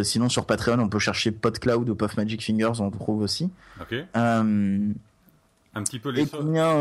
sinon 0.03 0.29
sur 0.29 0.47
Patreon, 0.47 0.79
on 0.79 0.89
peut 0.89 0.99
chercher 0.99 1.33
PodCloud 1.33 1.89
ou 1.89 1.95
Puff 1.95 2.17
Magic 2.17 2.43
Fingers, 2.45 2.81
on 2.81 2.91
trouve 2.91 3.23
aussi. 3.23 3.51
Un 5.75 5.83
petit 5.83 5.99
peu 5.99 6.11
les 6.11 6.23
et 6.23 6.27
combien, 6.27 6.75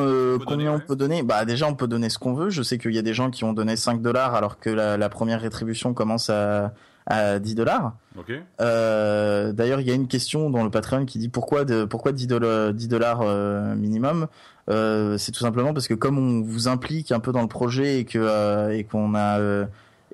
combien 0.46 0.74
on 0.74 0.80
peut 0.80 0.96
donner? 0.96 1.22
Bah 1.22 1.44
déjà 1.44 1.68
on 1.68 1.76
peut 1.76 1.88
donner 1.88 2.10
ce 2.10 2.18
qu'on 2.18 2.34
veut. 2.34 2.50
Je 2.50 2.62
sais 2.62 2.78
qu'il 2.78 2.94
y 2.94 2.98
a 2.98 3.02
des 3.02 3.14
gens 3.14 3.30
qui 3.30 3.44
ont 3.44 3.52
donné 3.52 3.76
5 3.76 4.02
dollars 4.02 4.36
alors 4.36 4.60
que 4.60 4.70
la, 4.70 4.96
la 4.98 5.10
première 5.10 5.42
rétribution 5.42 5.94
commence 5.94 6.30
à 6.30 6.74
à 7.06 7.40
10 7.40 7.56
dollars. 7.56 7.94
Euh, 8.62 9.52
D'ailleurs, 9.54 9.82
il 9.82 9.88
y 9.88 9.92
a 9.92 9.94
une 9.94 10.08
question 10.08 10.50
dans 10.50 10.64
le 10.64 10.70
Patreon 10.70 11.06
qui 11.06 11.20
dit 11.20 11.30
pourquoi 11.30 11.66
de, 11.66 11.86
pourquoi 11.86 12.12
10 12.12 12.28
dollars, 12.28 12.74
10 12.74 12.88
dollars 12.88 13.22
euh, 13.22 13.76
minimum? 13.76 14.28
Euh, 14.70 15.18
c'est 15.18 15.32
tout 15.32 15.42
simplement 15.42 15.74
parce 15.74 15.88
que 15.88 15.94
comme 15.94 16.18
on 16.18 16.42
vous 16.42 16.68
implique 16.68 17.12
un 17.12 17.20
peu 17.20 17.32
dans 17.32 17.42
le 17.42 17.48
projet 17.48 18.00
et 18.00 18.06
que 18.06 18.18
euh, 18.18 18.76
et 18.76 18.84
qu'on 18.84 19.14
a 19.14 19.40
euh, 19.40 19.66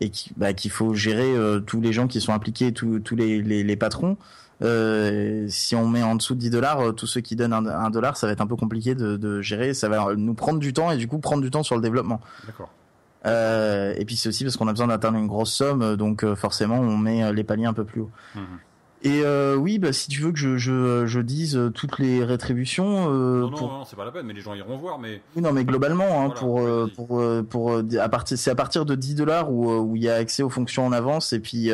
et 0.02 0.12
bah, 0.36 0.52
qu'il 0.54 0.72
faut 0.72 0.94
gérer 0.94 1.34
tous 1.68 1.80
les 1.80 1.94
gens 1.94 2.08
qui 2.08 2.20
sont 2.22 2.34
impliqués, 2.34 2.74
tous, 2.74 3.00
tous 3.00 3.16
les, 3.16 3.42
les, 3.42 3.64
les 3.64 3.76
patrons. 3.76 4.18
si 4.60 5.76
on 5.76 5.88
met 5.88 6.02
en 6.02 6.16
dessous 6.16 6.34
de 6.34 6.40
10 6.40 6.50
dollars, 6.50 6.96
tous 6.96 7.06
ceux 7.06 7.22
qui 7.22 7.36
donnent 7.36 7.54
un, 7.54 7.68
un, 7.68 7.90
dollar, 7.92 8.18
ça 8.18 8.26
va 8.26 8.34
être 8.34 8.42
un 8.42 8.48
peu 8.48 8.56
compliqué 8.56 8.96
de, 8.96 9.16
de 9.16 9.42
gérer. 9.42 9.76
Ça 9.76 9.90
va 9.90 10.16
nous 10.16 10.34
prendre 10.34 10.60
du 10.60 10.74
temps 10.74 10.92
et 10.92 10.98
du 10.98 11.08
coup 11.08 11.20
prendre 11.20 11.44
du 11.44 11.52
temps 11.52 11.62
sur 11.62 11.76
le 11.76 11.82
développement. 11.84 12.20
D'accord. 12.48 12.70
Euh, 13.26 13.94
et 13.98 14.06
puis 14.06 14.16
c'est 14.16 14.30
aussi 14.30 14.44
parce 14.44 14.58
qu'on 14.58 14.68
a 14.68 14.72
besoin 14.72 14.88
d'atteindre 14.88 15.18
une 15.18 15.28
grosse 15.28 15.54
somme, 15.54 15.96
donc 15.96 16.24
euh, 16.24 16.36
forcément 16.36 16.80
on 16.80 16.98
met 16.98 17.24
euh, 17.24 17.34
les 17.34 17.44
paliers 17.44 17.66
un 17.66 17.74
peu 17.74 17.84
plus 17.84 18.02
haut. 18.02 18.12
Mhm. 18.36 18.60
Et 19.04 19.24
euh, 19.24 19.56
oui, 19.56 19.80
bah, 19.80 19.94
si 19.94 20.10
tu 20.10 20.22
veux 20.22 20.32
que 20.32 20.38
je, 20.38 20.58
je, 20.58 21.08
je 21.08 21.20
dise 21.22 21.58
euh, 21.58 21.72
toutes 21.72 21.98
les 21.98 22.24
rétributions. 22.24 23.12
Euh, 23.12 23.42
non, 23.42 23.50
non, 23.50 23.68
non 23.68 23.84
c'est 23.84 23.96
pas 23.96 24.06
la 24.06 24.12
peine, 24.12 24.28
mais 24.28 24.34
les 24.34 24.42
gens 24.42 24.54
iront 24.54 24.78
voir. 24.78 25.00
Mais 25.00 25.22
oui, 25.36 25.42
non, 25.42 25.52
mais 25.54 25.66
globalement, 25.66 26.24
hein, 26.24 26.30
pour, 26.30 26.62
pour 26.96 27.24
pour 27.50 27.82
à 28.00 28.10
partir 28.10 28.38
c'est 28.38 28.52
à 28.52 28.56
partir 28.56 28.86
de 28.86 28.94
10 28.94 29.16
dollars 29.16 29.52
où 29.52 29.72
où 29.72 29.96
il 29.96 30.04
y 30.04 30.10
a 30.10 30.16
accès 30.16 30.44
aux 30.44 30.50
fonctions 30.50 30.86
en 30.86 30.92
avance 30.92 31.34
et 31.34 31.40
puis 31.40 31.72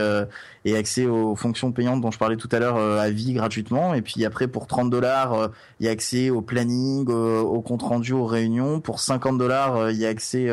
et 0.64 0.78
accès 0.78 1.06
aux 1.06 1.36
fonctions 1.36 1.74
payantes 1.74 2.00
dont 2.02 2.12
je 2.12 2.18
parlais 2.18 2.38
tout 2.38 2.50
à 2.52 2.60
l'heure 2.60 2.78
à 2.78 3.10
vie 3.10 3.34
gratuitement. 3.34 3.94
Et 3.94 4.02
puis 4.02 4.24
après 4.24 4.48
pour 4.48 4.68
30 4.68 4.90
dollars, 4.90 5.50
il 5.82 5.86
y 5.86 5.90
a 5.90 5.92
accès 5.92 6.30
au 6.30 6.42
planning, 6.42 7.10
au 7.10 7.62
compte 7.62 7.82
rendu, 7.82 8.14
aux 8.14 8.26
réunions. 8.26 8.80
Pour 8.80 9.02
50 9.02 9.38
dollars, 9.38 9.92
il 9.92 9.98
y 9.98 10.06
a 10.06 10.10
accès 10.10 10.50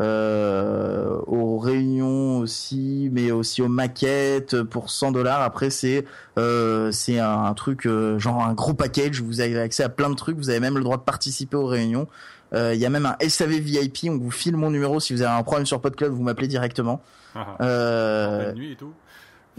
euh, 0.00 1.18
aux 1.26 1.58
réunions 1.58 2.38
aussi, 2.38 3.10
mais 3.12 3.30
aussi 3.30 3.60
aux 3.60 3.68
maquettes 3.68 4.62
pour 4.62 4.88
100 4.88 5.12
dollars. 5.12 5.42
Après, 5.42 5.68
c'est 5.68 6.06
euh, 6.38 6.90
c'est 6.90 7.18
un, 7.18 7.52
truc 7.52 7.86
euh, 7.86 8.18
genre 8.18 8.42
un 8.42 8.54
gros 8.54 8.72
package. 8.72 9.20
Vous 9.20 9.40
avez 9.40 9.58
accès 9.58 9.82
à 9.82 9.90
plein 9.90 10.08
de 10.08 10.14
trucs. 10.14 10.38
Vous 10.38 10.48
avez 10.48 10.60
même 10.60 10.78
le 10.78 10.84
droit 10.84 10.96
de 10.96 11.02
participer 11.02 11.56
aux 11.56 11.66
réunions. 11.66 12.06
Il 12.52 12.76
y 12.76 12.86
a 12.86 12.90
même 12.90 13.06
un 13.06 13.16
SAV 13.28 13.60
VIP. 13.60 14.08
On 14.08 14.18
vous 14.18 14.30
file 14.30 14.56
mon 14.56 14.70
numéro 14.70 14.98
si 14.98 15.12
vous 15.12 15.22
avez 15.22 15.38
un 15.38 15.42
problème 15.44 15.66
sur 15.66 15.80
PodClub, 15.80 16.12
vous 16.12 16.22
m'appelez 16.22 16.48
directement. 16.48 17.00
Ah, 17.36 17.46
ah. 17.46 17.64
euh... 17.64 18.52
nuit 18.54 18.72
et 18.72 18.76
tout. 18.76 18.92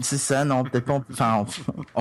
C'est 0.02 0.18
ça, 0.18 0.44
non, 0.44 0.64
peut-être 0.64 0.84
pas. 0.84 0.94
En, 0.94 1.04
enfin, 1.10 1.34
en, 1.34 1.46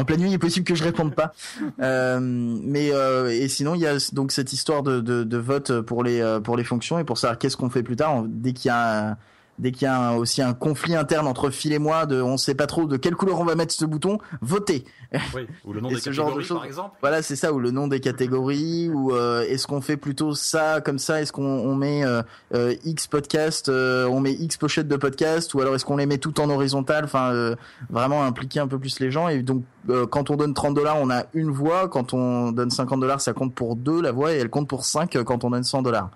en, 0.02 0.06
pleine 0.06 0.20
nuit, 0.20 0.30
il 0.30 0.34
est 0.34 0.40
possible 0.40 0.66
que 0.66 0.76
je 0.76 0.84
réponde 0.84 1.16
pas. 1.16 1.34
Euh, 1.82 2.20
mais 2.22 2.92
euh, 2.92 3.30
et 3.30 3.48
sinon, 3.48 3.76
il 3.76 3.82
y 3.82 3.88
a 3.88 3.98
donc 4.14 4.32
cette 4.32 4.54
histoire 4.54 4.84
de, 4.84 5.00
de, 5.00 5.24
de 5.24 5.38
vote 5.38 5.82
pour 5.82 6.04
les 6.04 6.22
euh, 6.22 6.40
pour 6.40 6.58
les 6.58 6.64
fonctions 6.64 7.00
et 7.00 7.04
pour 7.04 7.18
savoir 7.18 7.38
qu'est-ce 7.38 7.58
qu'on 7.58 7.70
fait 7.70 7.84
plus 7.84 7.96
tard. 7.96 8.24
Dès 8.28 8.54
qu'il 8.54 8.70
y 8.70 8.72
a 8.72 9.18
dès 9.60 9.72
qu'il 9.72 9.84
y 9.84 9.92
a 9.92 10.14
aussi 10.14 10.42
un 10.42 10.54
conflit 10.54 10.96
interne 10.96 11.28
entre 11.28 11.50
Phil 11.50 11.74
et 11.74 11.80
moi, 11.80 12.06
de 12.06 12.22
on 12.22 12.38
sait 12.38 12.56
pas 12.56 12.68
trop 12.68 12.86
de 12.86 12.98
quelle 12.98 13.16
couleur 13.16 13.40
on 13.40 13.46
va 13.46 13.56
mettre 13.56 13.74
ce 13.74 13.86
bouton, 13.86 14.18
voter. 14.42 14.86
Oui, 15.36 15.46
ou 15.66 15.74
le 15.74 15.82
nom 15.82 15.90
des 15.90 15.96
catégories, 15.96 16.16
genre 16.16 16.36
de 16.36 16.42
choses. 16.42 16.58
par 16.58 16.66
exemple. 16.66 16.96
Voilà, 17.02 17.22
c'est 17.22 17.36
ça, 17.36 17.52
ou 17.52 17.60
le 17.60 17.72
nom 17.72 17.90
des 17.90 18.00
catégories, 18.00 18.90
ou 18.94 19.14
euh, 19.14 19.42
est-ce 19.44 19.68
qu'on 19.68 19.82
fait 19.82 19.98
plutôt 19.98 20.34
ça 20.34 20.80
comme 20.80 21.00
ça, 21.00 21.22
est-ce 21.22 21.34
qu'on 21.34 21.44
on 21.44 21.76
met 21.76 22.06
euh, 22.06 22.22
euh, 22.54 22.76
X 22.86 23.08
podcast, 23.08 23.70
on 23.70 24.20
met 24.22 24.32
X 24.32 24.56
pochette 24.58 24.88
de 24.88 24.96
podcast, 24.96 25.54
ou 25.54 25.60
alors 25.60 25.76
est-ce 25.76 25.84
qu'on 25.84 25.98
les 25.98 26.06
met 26.06 26.18
tout 26.18 26.40
en 26.40 26.50
horizontal, 26.50 27.04
enfin 27.04 27.56
vraiment 27.90 28.24
impliquer 28.24 28.62
un 28.62 28.68
peu 28.68 28.80
plus 28.80 29.00
les 29.00 29.12
gens. 29.12 29.28
Et 29.28 29.42
donc 29.42 29.64
quand 30.10 30.30
on 30.30 30.38
donne 30.38 30.54
30 30.54 30.74
dollars, 30.76 30.98
on 31.00 31.10
a 31.10 31.26
une 31.34 31.52
voix, 31.52 31.90
quand 31.90 32.14
on 32.14 32.52
donne 32.52 32.72
50 32.72 33.00
dollars, 33.00 33.22
ça 33.22 33.34
compte 33.34 33.54
pour 33.54 33.76
deux 33.76 34.02
la 34.02 34.12
voix, 34.12 34.34
et 34.34 34.38
elle 34.38 34.50
compte 34.50 34.68
pour 34.68 34.86
5 34.86 35.24
quand 35.24 35.44
on 35.44 35.50
donne 35.50 35.64
100 35.64 35.82
dollars. 35.82 36.10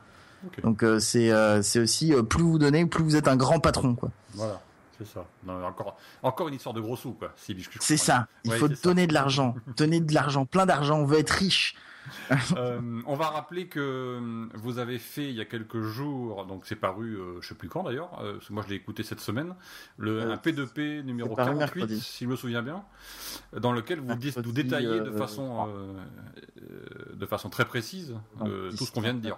Donc 0.64 0.84
euh, 0.84 1.00
c'est 1.00 1.32
euh, 1.32 1.62
c'est 1.62 1.80
aussi 1.80 2.14
euh, 2.14 2.24
plus 2.24 2.44
vous 2.44 2.60
donnez, 2.60 2.86
plus 2.86 3.04
vous 3.04 3.16
êtes 3.16 3.28
un 3.28 3.36
grand 3.36 3.60
patron 3.60 3.96
quoi. 3.96 4.10
Voilà. 4.34 4.62
C'est 4.98 5.08
ça. 5.08 5.26
Non, 5.46 5.62
encore, 5.66 5.98
encore 6.24 6.48
une 6.48 6.54
histoire 6.54 6.74
de 6.74 6.80
gros 6.80 6.96
sous, 6.96 7.12
quoi. 7.12 7.34
c'est 7.82 7.98
ça. 7.98 8.28
Il 8.46 8.54
faut 8.54 8.70
donner 8.70 9.08
de 9.08 9.14
l'argent. 9.14 9.56
donner 9.78 10.00
de 10.00 10.14
l'argent, 10.14 10.46
plein 10.46 10.66
d'argent. 10.66 11.00
On 11.00 11.06
veut 11.06 11.20
être 11.20 11.32
riche. 11.32 11.76
on 13.08 13.16
va 13.16 13.30
rappeler 13.30 13.68
que 13.68 14.48
vous 14.54 14.78
avez 14.78 15.00
fait 15.00 15.28
il 15.28 15.36
y 15.36 15.42
a 15.42 15.46
quelques 15.46 15.82
jours, 15.82 16.46
donc 16.46 16.66
c'est 16.66 16.76
paru, 16.76 17.18
je 17.42 17.48
sais 17.48 17.56
plus 17.56 17.68
quand 17.68 17.82
d'ailleurs, 17.82 18.22
moi 18.52 18.64
je 18.64 18.70
l'ai 18.70 18.76
écouté 18.76 19.02
cette 19.02 19.22
semaine, 19.22 19.56
le, 19.98 20.22
un 20.22 20.36
P2P 20.36 21.02
numéro 21.02 21.36
48, 21.36 21.90
si 21.98 22.26
je 22.26 22.30
me 22.30 22.36
souviens 22.36 22.62
bien, 22.62 22.84
dans 23.58 23.72
lequel 23.72 24.02
vous, 24.02 24.14
vous 24.44 24.52
détaillez 24.52 25.00
de 25.00 25.10
façon, 25.10 25.68
de 27.12 27.26
façon 27.26 27.50
très 27.50 27.66
précise 27.66 28.16
tout 28.78 28.86
ce 28.86 28.92
qu'on 28.92 29.02
vient 29.02 29.16
de 29.16 29.22
dire. 29.22 29.38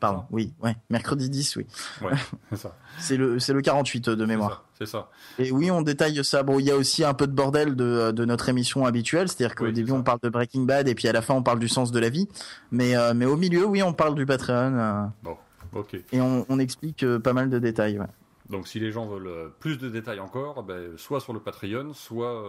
Pardon, 0.00 0.24
oui, 0.30 0.54
ouais, 0.62 0.74
mercredi 0.88 1.28
10, 1.28 1.56
oui. 1.56 1.66
Ouais, 2.00 2.12
c'est 2.50 2.56
ça. 2.56 2.76
c'est 2.98 3.18
le, 3.18 3.38
c'est 3.38 3.52
le 3.52 3.60
48 3.60 4.08
de 4.08 4.24
mémoire. 4.24 4.64
C'est 4.78 4.86
ça, 4.86 5.10
Et 5.38 5.52
oui, 5.52 5.70
on 5.70 5.82
détaille 5.82 6.24
ça. 6.24 6.42
Bon, 6.42 6.58
il 6.58 6.64
y 6.64 6.70
a 6.70 6.76
aussi 6.76 7.04
un 7.04 7.12
peu 7.12 7.26
de 7.26 7.32
bordel 7.32 7.76
de, 7.76 8.10
de 8.10 8.24
notre 8.24 8.48
émission 8.48 8.86
habituelle, 8.86 9.28
c'est-à-dire 9.28 9.54
qu'au 9.54 9.70
début 9.70 9.92
on 9.92 10.02
parle 10.02 10.20
de 10.22 10.30
Breaking 10.30 10.62
Bad 10.62 10.88
et 10.88 10.94
puis 10.94 11.06
à 11.06 11.12
la 11.12 11.20
fin 11.20 11.34
on 11.34 11.42
parle 11.42 11.58
du 11.58 11.68
sens 11.68 11.92
de 11.92 11.98
la 11.98 12.08
vie. 12.08 12.28
Mais, 12.70 12.96
euh, 12.96 13.12
mais 13.14 13.26
au 13.26 13.36
milieu, 13.36 13.66
oui, 13.66 13.82
on 13.82 13.92
parle 13.92 14.14
du 14.14 14.24
Patreon. 14.24 14.78
Euh, 14.78 15.02
bon, 15.22 15.36
ok. 15.74 15.96
Et 16.12 16.20
on, 16.22 16.46
on 16.48 16.58
explique 16.58 17.02
euh, 17.02 17.18
pas 17.18 17.34
mal 17.34 17.50
de 17.50 17.58
détails, 17.58 17.98
ouais. 17.98 18.06
Donc 18.48 18.66
si 18.66 18.80
les 18.80 18.90
gens 18.90 19.06
veulent 19.06 19.52
plus 19.60 19.76
de 19.76 19.90
détails 19.90 20.18
encore, 20.18 20.62
ben, 20.62 20.96
soit 20.96 21.20
sur 21.20 21.34
le 21.34 21.40
Patreon, 21.40 21.92
soit, 21.92 22.42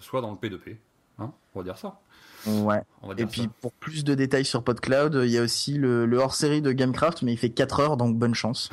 soit 0.00 0.20
dans 0.20 0.30
le 0.30 0.36
P2P. 0.36 0.76
Hein 1.18 1.32
on 1.54 1.60
va 1.60 1.64
dire 1.64 1.78
ça. 1.78 2.00
Ouais. 2.46 2.82
Et 3.18 3.26
puis 3.26 3.48
pour 3.60 3.72
plus 3.72 4.04
de 4.04 4.14
détails 4.14 4.44
sur 4.44 4.62
PodCloud, 4.64 5.20
il 5.24 5.30
y 5.30 5.38
a 5.38 5.42
aussi 5.42 5.74
le, 5.74 6.16
hors-série 6.16 6.62
de 6.62 6.72
Gamecraft, 6.72 7.22
mais 7.22 7.32
il 7.32 7.36
fait 7.36 7.50
4 7.50 7.80
heures, 7.80 7.96
donc 7.96 8.16
bonne 8.16 8.34
chance. 8.34 8.70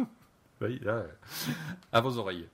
oui, 0.60 0.80
là, 0.82 1.04
à 1.92 2.00
vos 2.00 2.18
oreilles. 2.18 2.46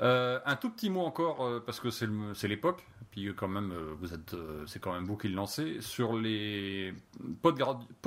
Euh, 0.00 0.38
un 0.44 0.56
tout 0.56 0.70
petit 0.70 0.90
mot 0.90 1.00
encore, 1.00 1.44
euh, 1.44 1.60
parce 1.64 1.80
que 1.80 1.90
c'est 1.90 2.48
l'époque, 2.48 2.86
puis 3.10 3.34
quand 3.34 3.48
même, 3.48 3.72
euh, 3.72 3.94
vous 3.98 4.14
êtes, 4.14 4.36
c'est 4.66 4.80
quand 4.80 4.92
même 4.92 5.04
vous 5.04 5.16
qui 5.16 5.28
le 5.28 5.34
lancez, 5.34 5.80
sur 5.80 6.16
les 6.16 6.94
Pod, 7.42 7.60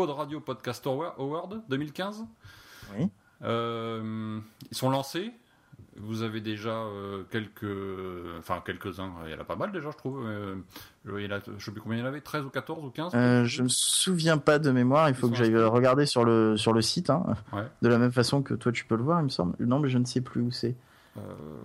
Radio 0.09 0.39
Podcast 0.39 0.85
Award 0.87 1.61
2015. 1.67 2.25
Oui. 2.95 3.09
ils 3.41 4.77
sont 4.77 4.89
lancés, 4.89 5.33
vous 5.97 6.23
avez 6.23 6.39
déjà 6.39 6.69
euh, 6.69 7.23
quelques, 7.31 7.65
enfin 8.39 8.61
quelques-uns, 8.65 9.11
il 9.25 9.31
y 9.31 9.35
en 9.35 9.39
a 9.39 9.43
pas 9.43 9.55
mal 9.55 9.71
déjà, 9.71 9.91
je 9.91 9.97
trouve. 9.97 10.23
Euh, 10.25 10.55
il 11.05 11.25
y 11.25 11.29
je 11.57 11.65
sais 11.65 11.71
plus 11.71 11.81
combien 11.81 11.97
il 11.97 12.01
y 12.01 12.03
en 12.03 12.07
avait, 12.07 12.21
13 12.21 12.45
ou 12.45 12.49
14 12.49 12.85
ou 12.85 12.89
15 12.89 13.11
euh, 13.13 13.43
Je 13.43 13.63
me 13.63 13.67
souviens 13.67 14.37
pas 14.37 14.57
de 14.59 14.71
mémoire, 14.71 15.09
il 15.09 15.15
faut 15.15 15.29
que 15.29 15.35
j'aille 15.35 15.55
regarder 15.57 16.05
sur 16.05 16.23
le, 16.23 16.55
sur 16.55 16.71
le 16.71 16.81
site, 16.81 17.09
hein, 17.09 17.23
de 17.81 17.89
la 17.89 17.97
même 17.97 18.11
façon 18.11 18.41
que 18.41 18.53
toi 18.53 18.71
tu 18.71 18.85
peux 18.85 18.95
le 18.95 19.03
voir, 19.03 19.19
il 19.19 19.25
me 19.25 19.29
semble. 19.29 19.55
Non, 19.59 19.79
mais 19.79 19.89
je 19.89 19.97
ne 19.97 20.05
sais 20.05 20.21
plus 20.21 20.41
où 20.41 20.51
c'est. 20.51 20.75
Euh, 21.17 21.19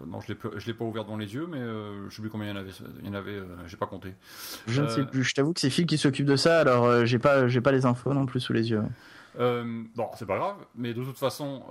non, 0.09 0.19
je 0.21 0.33
ne 0.33 0.67
l'ai 0.67 0.75
pas 0.75 0.85
ouvert 0.85 1.05
dans 1.05 1.17
les 1.17 1.33
yeux, 1.33 1.47
mais 1.49 1.61
je 2.09 2.15
sais 2.15 2.21
plus 2.21 2.31
combien 2.31 2.49
il 2.49 2.51
y 2.51 2.53
en 2.55 2.61
avait. 2.61 2.73
Il 3.03 3.07
y 3.07 3.11
en 3.11 3.15
avait, 3.15 3.41
j'ai 3.67 3.77
pas 3.77 3.87
compté. 3.87 4.13
Je 4.67 4.83
ne 4.83 4.89
sais 4.89 5.05
plus. 5.05 5.23
Je 5.23 5.35
t'avoue 5.35 5.53
que 5.53 5.61
c'est 5.61 5.71
Phil 5.71 5.87
qui 5.87 5.99
s'occupe 5.99 6.27
de 6.27 6.37
ça, 6.37 6.59
alors 6.61 7.07
j'ai 7.07 7.21
pas, 7.21 7.47
j'ai 7.47 7.61
pas 7.61 7.71
les 7.71 7.87
infos 7.87 8.13
non 8.13 8.27
plus 8.27 8.41
sous 8.41 8.53
les 8.53 8.71
yeux. 8.71 8.83
bon, 9.39 10.09
c'est 10.17 10.27
pas 10.27 10.39
grave, 10.39 10.57
mais 10.75 10.95
de 10.95 11.05
toute 11.05 11.19
façon, 11.19 11.63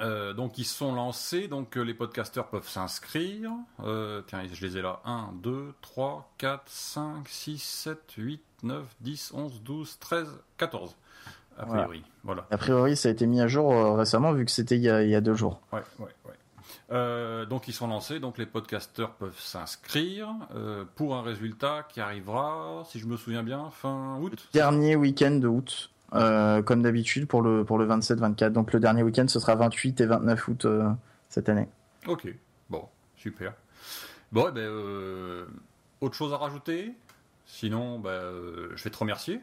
euh, 0.00 0.32
donc 0.32 0.58
ils 0.58 0.64
sont 0.64 0.94
lancés, 0.94 1.48
donc 1.48 1.76
euh, 1.76 1.82
les 1.82 1.94
podcasteurs 1.94 2.48
peuvent 2.48 2.68
s'inscrire. 2.68 3.50
Euh, 3.82 4.22
tiens, 4.26 4.42
je 4.52 4.66
les 4.66 4.78
ai 4.78 4.82
là. 4.82 5.00
1, 5.04 5.30
2, 5.42 5.74
3, 5.82 6.32
4, 6.38 6.62
5, 6.66 7.28
6, 7.28 7.62
7, 7.62 7.98
8, 8.16 8.42
9, 8.62 8.84
10, 9.00 9.32
11, 9.34 9.62
12, 9.62 9.98
13, 9.98 10.28
14. 10.56 10.96
A 11.56 11.66
priori. 11.66 12.02
Voilà. 12.24 12.46
A 12.50 12.58
priori, 12.58 12.96
ça 12.96 13.08
a 13.08 13.12
été 13.12 13.26
mis 13.26 13.40
à 13.40 13.46
jour 13.46 13.96
récemment 13.96 14.32
vu 14.32 14.44
que 14.44 14.50
c'était 14.50 14.76
il, 14.76 14.82
y 14.82 15.14
a 15.14 15.20
deux 15.20 15.34
jours. 15.34 15.60
Ouais, 15.72 15.82
ouais, 16.00 16.10
ouais. 16.26 17.46
donc 17.46 17.68
ils 17.68 17.72
sont 17.72 17.86
lancés, 17.86 18.18
donc 18.18 18.38
les 18.38 18.46
podcasteurs 18.46 19.12
peuvent 19.12 19.38
s'inscrire 19.38 20.34
pour 20.96 21.14
un 21.14 21.22
résultat 21.22 21.86
qui 21.88 22.00
arrivera, 22.00 22.82
si 22.90 22.98
je 22.98 23.06
me 23.06 23.16
souviens 23.16 23.44
bien, 23.44 23.70
fin 23.70 24.18
août. 24.20 24.48
Dernier 24.52 24.96
week-end 24.96 25.36
de 25.36 25.46
août. 25.46 25.93
Euh, 26.14 26.62
comme 26.62 26.82
d'habitude 26.82 27.26
pour 27.26 27.42
le 27.42 27.64
pour 27.64 27.76
le 27.76 27.86
27-24. 27.88 28.50
Donc 28.50 28.72
le 28.72 28.78
dernier 28.78 29.02
week-end, 29.02 29.26
ce 29.26 29.40
sera 29.40 29.56
28 29.56 30.00
et 30.00 30.06
29 30.06 30.48
août 30.48 30.64
euh, 30.64 30.88
cette 31.28 31.48
année. 31.48 31.68
Ok, 32.06 32.28
bon, 32.70 32.84
super. 33.16 33.54
Bon, 34.30 34.46
eh 34.48 34.52
ben, 34.52 34.60
euh, 34.60 35.46
autre 36.00 36.14
chose 36.14 36.32
à 36.32 36.36
rajouter? 36.36 36.94
Sinon, 37.46 37.98
ben, 37.98 38.32
je 38.74 38.84
vais 38.84 38.90
te 38.90 38.96
remercier. 38.96 39.40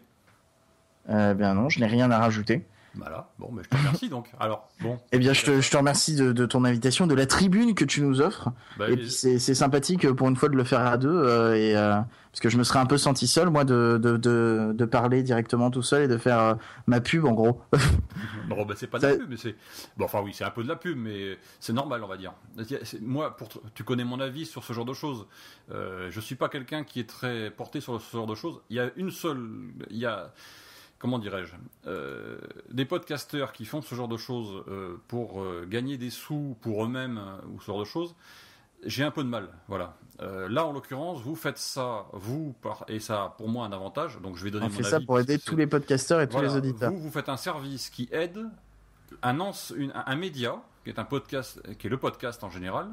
Eh 1.09 1.33
bien 1.33 1.55
non, 1.55 1.67
je 1.69 1.79
n'ai 1.79 1.87
rien 1.87 2.09
à 2.09 2.19
rajouter. 2.19 2.65
Voilà, 2.95 3.29
bon, 3.39 3.49
mais 3.53 3.63
je 3.63 3.69
te 3.69 3.77
remercie 3.77 4.09
donc. 4.09 4.29
Alors, 4.37 4.67
bon. 4.81 4.99
Eh 5.13 5.19
bien, 5.19 5.31
je 5.31 5.45
te, 5.45 5.61
je 5.61 5.71
te 5.71 5.77
remercie 5.77 6.15
de, 6.15 6.33
de, 6.33 6.45
ton 6.45 6.65
invitation, 6.65 7.07
de 7.07 7.15
la 7.15 7.25
tribune 7.25 7.73
que 7.73 7.85
tu 7.85 8.01
nous 8.01 8.19
offres. 8.19 8.49
Bah, 8.77 8.89
et 8.89 8.97
puis 8.97 9.09
c'est 9.09 9.39
sympathique 9.55 10.11
pour 10.11 10.27
une 10.27 10.35
fois 10.35 10.49
de 10.49 10.57
le 10.57 10.63
faire 10.65 10.81
à 10.81 10.97
deux, 10.97 11.09
euh, 11.09 11.55
et 11.55 11.77
euh, 11.77 11.95
parce 12.31 12.41
que 12.41 12.49
je 12.49 12.57
me 12.57 12.63
serais 12.63 12.79
un 12.79 12.85
peu 12.85 12.97
senti 12.97 13.27
seul, 13.27 13.49
moi, 13.49 13.63
de, 13.63 13.97
de, 14.01 14.17
de, 14.17 14.73
de 14.73 14.85
parler 14.85 15.23
directement 15.23 15.71
tout 15.71 15.83
seul 15.83 16.03
et 16.03 16.07
de 16.09 16.17
faire 16.17 16.39
euh, 16.39 16.53
ma 16.85 16.99
pub, 16.99 17.23
en 17.23 17.31
gros. 17.31 17.61
bon, 18.49 18.65
bah, 18.65 18.73
c'est 18.75 18.87
pas 18.87 18.99
de 18.99 19.07
la 19.07 19.15
pub, 19.15 19.29
mais 19.29 19.37
c'est. 19.37 19.55
Bon, 19.95 20.05
enfin, 20.05 20.19
oui, 20.21 20.33
c'est 20.33 20.43
un 20.43 20.51
peu 20.51 20.63
de 20.63 20.67
la 20.67 20.75
pub, 20.75 20.97
mais 20.97 21.37
c'est 21.61 21.73
normal, 21.73 22.03
on 22.03 22.07
va 22.07 22.17
dire. 22.17 22.33
Moi, 23.01 23.37
pour 23.37 23.47
tu 23.73 23.85
connais 23.85 24.03
mon 24.03 24.19
avis 24.19 24.45
sur 24.45 24.65
ce 24.65 24.73
genre 24.73 24.85
de 24.85 24.93
choses. 24.93 25.27
je 25.69 26.19
suis 26.19 26.35
pas 26.35 26.49
quelqu'un 26.49 26.83
qui 26.83 26.99
est 26.99 27.09
très 27.09 27.51
porté 27.51 27.79
sur 27.79 28.01
ce 28.01 28.17
genre 28.17 28.27
de 28.27 28.35
choses. 28.35 28.59
Il 28.69 28.75
y 28.75 28.81
a 28.81 28.91
une 28.97 29.11
seule. 29.11 29.47
Il 29.89 29.97
y 29.97 30.05
a 30.05 30.33
comment 31.01 31.17
dirais-je, 31.17 31.53
euh, 31.87 32.37
des 32.69 32.85
podcasteurs 32.85 33.53
qui 33.53 33.65
font 33.65 33.81
ce 33.81 33.95
genre 33.95 34.07
de 34.07 34.17
choses 34.17 34.63
euh, 34.67 35.01
pour 35.07 35.41
euh, 35.41 35.65
gagner 35.67 35.97
des 35.97 36.11
sous 36.11 36.55
pour 36.61 36.85
eux-mêmes 36.85 37.19
ou 37.51 37.59
ce 37.59 37.65
genre 37.65 37.79
de 37.79 37.85
choses, 37.85 38.15
j'ai 38.85 39.03
un 39.03 39.09
peu 39.09 39.23
de 39.23 39.27
mal. 39.27 39.49
Voilà. 39.67 39.97
là, 40.19 40.65
en 40.65 40.71
l'occurrence, 40.71 41.21
vous 41.21 41.35
faites 41.35 41.57
ça, 41.57 42.05
vous, 42.13 42.55
et 42.87 42.99
ça 42.99 43.23
a 43.23 43.29
pour 43.29 43.49
moi 43.49 43.65
un 43.65 43.71
avantage. 43.71 44.19
Donc, 44.21 44.37
je 44.37 44.43
vais 44.43 44.51
donner 44.51 44.67
On 44.67 44.69
fait 44.69 44.83
ça 44.83 44.99
pour 44.99 45.19
aider 45.19 45.39
tous 45.39 45.55
les 45.55 45.67
podcasteurs 45.67 46.21
et 46.21 46.29
tous 46.29 46.41
les 46.41 46.55
auditeurs. 46.55 46.91
Vous, 46.91 46.99
vous 46.99 47.11
faites 47.11 47.29
un 47.29 47.37
service 47.37 47.89
qui 47.89 48.07
aide 48.11 48.39
un, 49.23 49.37
un, 49.39 50.15
média, 50.15 50.61
qui 50.83 50.91
est 50.91 50.99
un 50.99 51.03
podcast, 51.03 51.61
qui 51.77 51.87
est 51.87 51.89
le 51.89 51.97
podcast 51.97 52.43
en 52.43 52.49
général, 52.49 52.89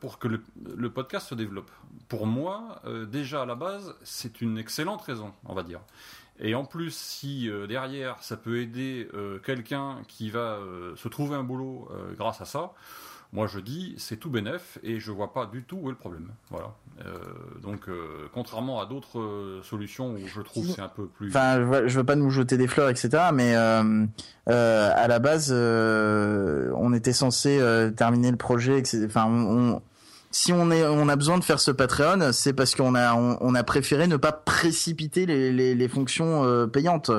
pour 0.00 0.18
que 0.18 0.28
le, 0.28 0.90
podcast 0.90 1.28
se 1.28 1.34
développe. 1.34 1.70
Pour 2.08 2.26
moi, 2.26 2.80
déjà 3.10 3.42
à 3.42 3.46
la 3.46 3.54
base, 3.54 3.94
c'est 4.02 4.40
une 4.40 4.58
excellente 4.58 5.02
raison, 5.02 5.32
on 5.44 5.54
va 5.54 5.62
dire. 5.62 5.80
Et 6.40 6.54
en 6.54 6.64
plus, 6.64 6.94
si 6.94 7.48
euh, 7.48 7.66
derrière, 7.66 8.22
ça 8.22 8.36
peut 8.36 8.58
aider 8.58 9.08
euh, 9.14 9.38
quelqu'un 9.38 10.02
qui 10.08 10.30
va 10.30 10.56
euh, 10.58 10.96
se 10.96 11.08
trouver 11.08 11.36
un 11.36 11.44
boulot 11.44 11.88
grâce 12.16 12.40
à 12.40 12.44
ça, 12.44 12.72
moi 13.34 13.46
je 13.46 13.58
dis 13.58 13.94
c'est 13.98 14.16
tout 14.16 14.30
bénef 14.30 14.78
et 14.82 14.98
je 14.98 15.10
vois 15.10 15.34
pas 15.34 15.44
du 15.44 15.62
tout 15.62 15.76
où 15.76 15.88
est 15.88 15.92
le 15.92 15.98
problème. 15.98 16.28
Voilà. 16.50 16.72
donc, 17.62 17.90
contrairement 18.32 18.80
à 18.80 18.86
d'autres 18.86 19.60
solutions 19.62 20.12
où 20.12 20.26
je 20.26 20.40
trouve 20.40 20.66
c'est 20.66 20.80
un 20.80 20.88
peu 20.88 21.06
plus. 21.06 21.28
Enfin, 21.28 21.86
je 21.86 21.98
veux 21.98 22.04
pas 22.04 22.16
nous 22.16 22.30
jeter 22.30 22.56
des 22.56 22.68
fleurs, 22.68 22.88
etc. 22.88 23.24
Mais 23.34 23.54
à 23.54 25.08
la 25.08 25.18
base, 25.18 25.52
on 25.52 26.92
était 26.94 27.12
censé 27.12 27.60
terminer 27.96 28.30
le 28.30 28.36
projet. 28.36 28.82
Enfin, 29.04 29.26
on 29.26 29.82
si 30.34 30.52
on 30.52 30.72
est, 30.72 30.84
on 30.84 31.08
a 31.08 31.14
besoin 31.14 31.38
de 31.38 31.44
faire 31.44 31.60
ce 31.60 31.70
Patreon, 31.70 32.32
c'est 32.32 32.52
parce 32.52 32.74
qu'on 32.74 32.96
a, 32.96 33.14
on, 33.14 33.54
a 33.54 33.62
préféré 33.62 34.08
ne 34.08 34.16
pas 34.16 34.32
précipiter 34.32 35.26
les, 35.26 35.52
les, 35.52 35.76
les 35.76 35.88
fonctions 35.88 36.44
euh, 36.44 36.66
payantes. 36.66 37.12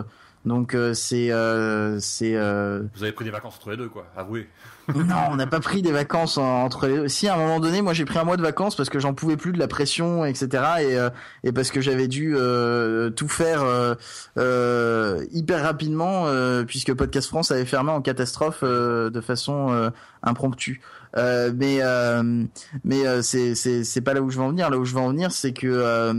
Donc 0.45 0.75
euh, 0.75 0.93
c'est 0.93 1.31
euh, 1.31 1.99
c'est 1.99 2.35
euh, 2.35 2.83
Vous 2.95 3.03
avez 3.03 3.11
pris 3.11 3.25
des 3.25 3.31
vacances 3.31 3.55
entre 3.55 3.71
les 3.71 3.77
deux, 3.77 3.89
quoi. 3.89 4.05
Avouez. 4.15 4.47
non, 4.93 5.15
on 5.31 5.35
n'a 5.35 5.47
pas 5.47 5.59
pris 5.59 5.81
des 5.81 5.91
vacances 5.91 6.37
en- 6.37 6.63
entre 6.63 6.85
les 6.85 6.95
deux. 6.97 7.07
Si 7.07 7.27
à 7.27 7.33
un 7.33 7.37
moment 7.37 7.59
donné, 7.59 7.81
moi 7.81 7.93
j'ai 7.93 8.05
pris 8.05 8.19
un 8.19 8.23
mois 8.23 8.37
de 8.37 8.43
vacances 8.43 8.75
parce 8.75 8.89
que 8.91 8.99
j'en 8.99 9.15
pouvais 9.15 9.35
plus 9.37 9.51
de 9.51 9.57
la 9.57 9.67
pression, 9.67 10.23
etc. 10.25 10.47
Et 10.81 10.95
euh, 10.95 11.09
et 11.43 11.51
parce 11.51 11.71
que 11.71 11.81
j'avais 11.81 12.07
dû 12.07 12.35
euh, 12.37 13.09
tout 13.09 13.27
faire 13.27 13.63
euh, 13.63 13.95
euh, 14.37 15.25
hyper 15.31 15.63
rapidement 15.63 16.27
euh, 16.27 16.63
puisque 16.63 16.93
Podcast 16.93 17.27
France 17.27 17.51
avait 17.51 17.65
fermé 17.65 17.91
en 17.91 18.01
catastrophe 18.01 18.59
euh, 18.63 19.09
de 19.09 19.21
façon 19.21 19.71
euh, 19.73 19.89
impromptue. 20.23 20.81
Euh, 21.17 21.51
mais 21.55 21.77
euh, 21.81 22.43
mais 22.83 23.07
euh, 23.07 23.21
c'est 23.21 23.55
c'est 23.55 23.83
c'est 23.83 24.01
pas 24.01 24.13
là 24.13 24.21
où 24.21 24.29
je 24.29 24.37
veux 24.37 24.43
en 24.43 24.49
venir. 24.49 24.69
Là 24.69 24.77
où 24.77 24.85
je 24.85 24.93
veux 24.93 24.99
en 25.01 25.09
venir, 25.09 25.31
c'est 25.31 25.53
que 25.53 25.65
euh, 25.65 26.13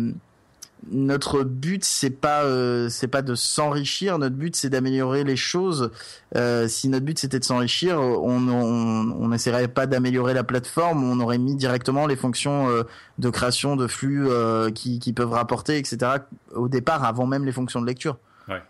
notre 0.91 1.43
but 1.43 1.85
c'est 1.85 2.11
pas 2.11 2.45
euh, 2.45 2.89
c'est 2.89 3.09
pas 3.09 3.23
de 3.23 3.35
s'enrichir. 3.35 4.19
Notre 4.19 4.37
but 4.37 4.55
c'est 4.55 4.69
d'améliorer 4.69 5.25
les 5.25 5.37
choses. 5.37 5.91
Euh, 6.37 6.69
si 6.69 6.89
notre 6.89 7.05
but 7.05 7.19
c'était 7.19 7.39
de 7.39 7.45
s'enrichir 7.45 8.01
on 8.01 8.49
on 8.49 9.69
pas 9.69 9.87
d'améliorer 9.87 10.35
la 10.35 10.45
plateforme. 10.45 11.03
On 11.05 11.19
aurait 11.21 11.39
mis 11.39 11.57
directement 11.57 12.07
les 12.07 12.17
fonctions 12.17 12.69
euh, 12.69 12.85
de 13.19 13.31
création 13.31 13.77
de 13.77 13.87
flux 13.87 14.29
qui 14.75 14.99
qui 14.99 15.13
peuvent 15.13 15.33
rapporter 15.33 15.79
etc 15.79 16.13
au 16.55 16.69
départ 16.69 17.05
avant 17.05 17.27
même 17.27 17.45
les 17.45 17.53
fonctions 17.53 17.81
de 17.81 17.87
lecture. 17.87 18.19
Ouais, 18.49 18.63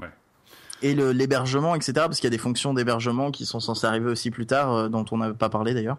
ouais. 0.00 0.10
et 0.82 0.94
l'hébergement 0.94 1.74
etc 1.74 1.92
parce 1.94 2.16
qu'il 2.16 2.24
y 2.24 2.32
a 2.32 2.36
des 2.36 2.38
fonctions 2.38 2.74
d'hébergement 2.74 3.30
qui 3.30 3.46
sont 3.46 3.60
censées 3.60 3.86
arriver 3.86 4.10
aussi 4.10 4.30
plus 4.30 4.46
tard 4.46 4.90
dont 4.90 5.04
on 5.12 5.18
n'a 5.18 5.32
pas 5.32 5.50
parlé 5.50 5.74
d'ailleurs. 5.74 5.98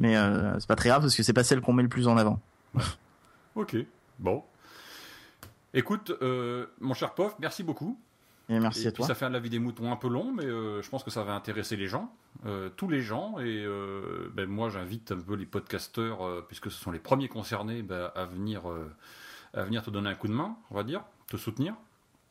Mais 0.00 0.14
c'est 0.58 0.68
pas 0.68 0.76
très 0.76 0.90
grave 0.90 1.02
parce 1.02 1.16
que 1.16 1.24
c'est 1.24 1.32
pas 1.32 1.44
celle 1.44 1.60
qu'on 1.60 1.72
met 1.72 1.82
le 1.82 1.88
plus 1.88 2.06
en 2.06 2.16
avant. 2.16 2.38
Ok. 3.56 3.76
Bon. 4.20 4.44
Écoute, 5.74 6.12
euh, 6.22 6.66
mon 6.80 6.94
cher 6.94 7.14
Pof, 7.14 7.36
merci 7.40 7.62
beaucoup. 7.62 8.00
et 8.48 8.58
merci 8.58 8.84
et 8.84 8.88
à 8.88 8.92
toi 8.92 9.06
ça 9.06 9.14
fait 9.14 9.26
un 9.26 9.34
avis 9.34 9.50
des 9.50 9.58
moutons 9.58 9.92
un 9.92 9.96
peu 9.96 10.08
long, 10.08 10.32
mais 10.32 10.46
euh, 10.46 10.80
je 10.80 10.88
pense 10.88 11.04
que 11.04 11.10
ça 11.10 11.22
va 11.24 11.34
intéresser 11.34 11.76
les 11.76 11.88
gens, 11.88 12.10
euh, 12.46 12.70
tous 12.70 12.88
les 12.88 13.02
gens. 13.02 13.38
Et 13.38 13.66
ben, 14.34 14.48
moi, 14.48 14.70
j'invite 14.70 15.12
un 15.12 15.20
peu 15.20 15.34
les 15.34 15.46
podcasteurs, 15.46 16.46
puisque 16.46 16.70
ce 16.70 16.78
sont 16.78 16.90
les 16.90 16.98
premiers 16.98 17.28
concernés, 17.28 17.82
ben, 17.82 18.10
à 18.14 18.24
venir, 18.24 18.62
à 19.54 19.62
venir 19.62 19.82
te 19.82 19.90
donner 19.90 20.08
un 20.08 20.14
coup 20.14 20.28
de 20.28 20.32
main, 20.32 20.56
on 20.70 20.74
va 20.74 20.84
dire, 20.84 21.02
te 21.26 21.36
soutenir. 21.36 21.74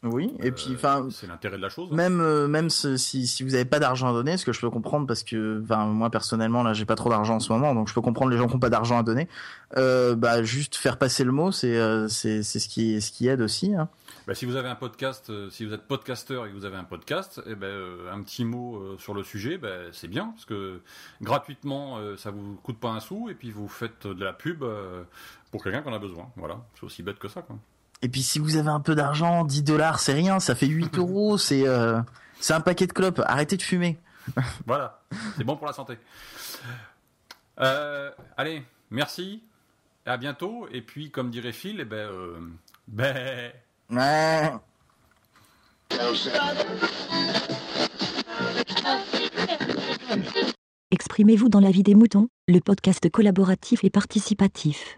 Oui 0.04 0.32
et 0.42 0.52
puis 0.52 0.68
Euh, 0.70 0.76
enfin 0.76 1.08
c'est 1.12 1.26
l'intérêt 1.28 1.58
de 1.58 1.62
la 1.64 1.70
chose. 1.70 1.90
hein. 1.92 1.96
Même 1.96 2.22
euh, 2.22 2.48
même 2.48 2.70
ce- 2.70 2.98
si 2.98 3.26
si 3.26 3.44
vous 3.44 3.56
avez 3.56 3.66
pas 3.66 3.80
d'argent 3.80 4.08
à 4.10 4.14
donner, 4.14 4.38
ce 4.38 4.46
que 4.46 4.54
je 4.54 4.60
peux 4.62 4.70
comprendre 4.70 5.08
parce 5.08 5.24
que 5.24 5.60
enfin 5.64 5.86
moi 5.88 6.10
personnellement 6.12 6.62
là 6.64 6.74
j'ai 6.74 6.86
pas 6.86 6.96
trop 6.96 7.10
d'argent 7.10 7.36
en 7.36 7.40
ce 7.40 7.52
moment 7.52 7.74
donc 7.74 7.88
je 7.90 7.94
peux 7.96 8.02
comprendre 8.02 8.30
les 8.32 8.38
gens 8.38 8.48
qui 8.48 8.56
ont 8.56 8.60
pas 8.60 8.70
d'argent 8.70 8.98
à 9.00 9.04
donner. 9.04 9.28
Euh, 9.76 10.16
bah 10.16 10.44
juste 10.44 10.76
faire 10.76 10.98
passer 10.98 11.24
le 11.24 11.32
mot 11.32 11.52
c'est 11.52 12.08
c'est 12.10 12.44
c'est 12.44 12.60
ce 12.60 12.70
qui 12.70 13.02
ce 13.02 13.12
qui 13.12 13.28
aide 13.28 13.42
aussi. 13.42 13.74
Hein. 13.74 13.90
Ben, 14.28 14.34
si 14.34 14.46
vous 14.46 14.56
avez 14.58 14.68
un 14.68 14.76
podcast, 14.76 15.32
si 15.50 15.66
vous 15.66 15.74
êtes 15.74 15.84
podcasteur 15.88 16.46
et 16.46 16.50
que 16.52 16.56
vous 16.56 16.66
avez 16.66 16.76
un 16.76 16.84
podcast, 16.84 17.42
eh 17.48 17.56
ben, 17.56 17.72
un 18.12 18.22
petit 18.22 18.44
mot 18.44 18.98
sur 19.00 19.14
le 19.14 19.24
sujet, 19.24 19.58
ben, 19.58 19.88
c'est 19.94 20.10
bien 20.10 20.32
parce 20.36 20.44
que 20.46 20.82
gratuitement, 21.22 21.98
ça 22.18 22.32
vous 22.32 22.56
coûte 22.62 22.78
pas 22.78 22.90
un 22.90 23.00
sou 23.00 23.30
et 23.30 23.36
puis 23.36 23.52
vous 23.52 23.68
faites 23.70 24.06
de 24.06 24.24
la 24.24 24.34
pub 24.34 24.64
pour 25.52 25.64
quelqu'un 25.64 25.82
qui 25.82 25.90
en 25.90 25.94
a 25.94 26.00
besoin. 26.00 26.30
Voilà, 26.36 26.58
c'est 26.76 26.84
aussi 26.86 27.04
bête 27.04 27.20
que 27.20 27.28
ça. 27.30 27.42
Quoi. 27.42 27.58
Et 28.02 28.10
puis 28.10 28.22
si 28.22 28.40
vous 28.40 28.58
avez 28.58 28.70
un 28.70 28.80
peu 28.80 28.96
d'argent, 28.96 29.44
10 29.44 29.64
dollars 29.64 30.00
c'est 30.00 30.14
rien, 30.14 30.40
ça 30.40 30.56
fait 30.56 30.68
8 30.68 30.98
euros, 30.98 31.38
c'est 31.38 31.68
euh, 31.68 32.00
c'est 32.40 32.54
un 32.54 32.62
paquet 32.62 32.88
de 32.88 32.94
clopes. 32.94 33.22
Arrêtez 33.26 33.58
de 33.58 33.62
fumer. 33.62 33.98
Voilà, 34.66 35.02
c'est 35.38 35.44
bon 35.44 35.56
pour 35.56 35.68
la 35.68 35.74
santé. 35.74 35.98
Euh, 37.60 38.12
allez, 38.36 38.64
merci, 38.92 39.42
à 40.06 40.18
bientôt. 40.18 40.68
Et 40.72 40.82
puis, 40.82 41.12
comme 41.12 41.30
dirait 41.30 41.54
Phil, 41.54 41.80
eh 41.80 41.86
ben, 41.86 41.96
euh, 41.96 42.40
ben, 42.88 43.54
Ouais. 43.90 44.52
Exprimez-vous 50.92 51.50
dans 51.50 51.60
la 51.60 51.72
vie 51.72 51.84
des 51.84 51.96
moutons, 51.96 52.28
le 52.48 52.60
podcast 52.60 53.10
collaboratif 53.10 53.84
et 53.84 53.90
participatif. 53.90 54.98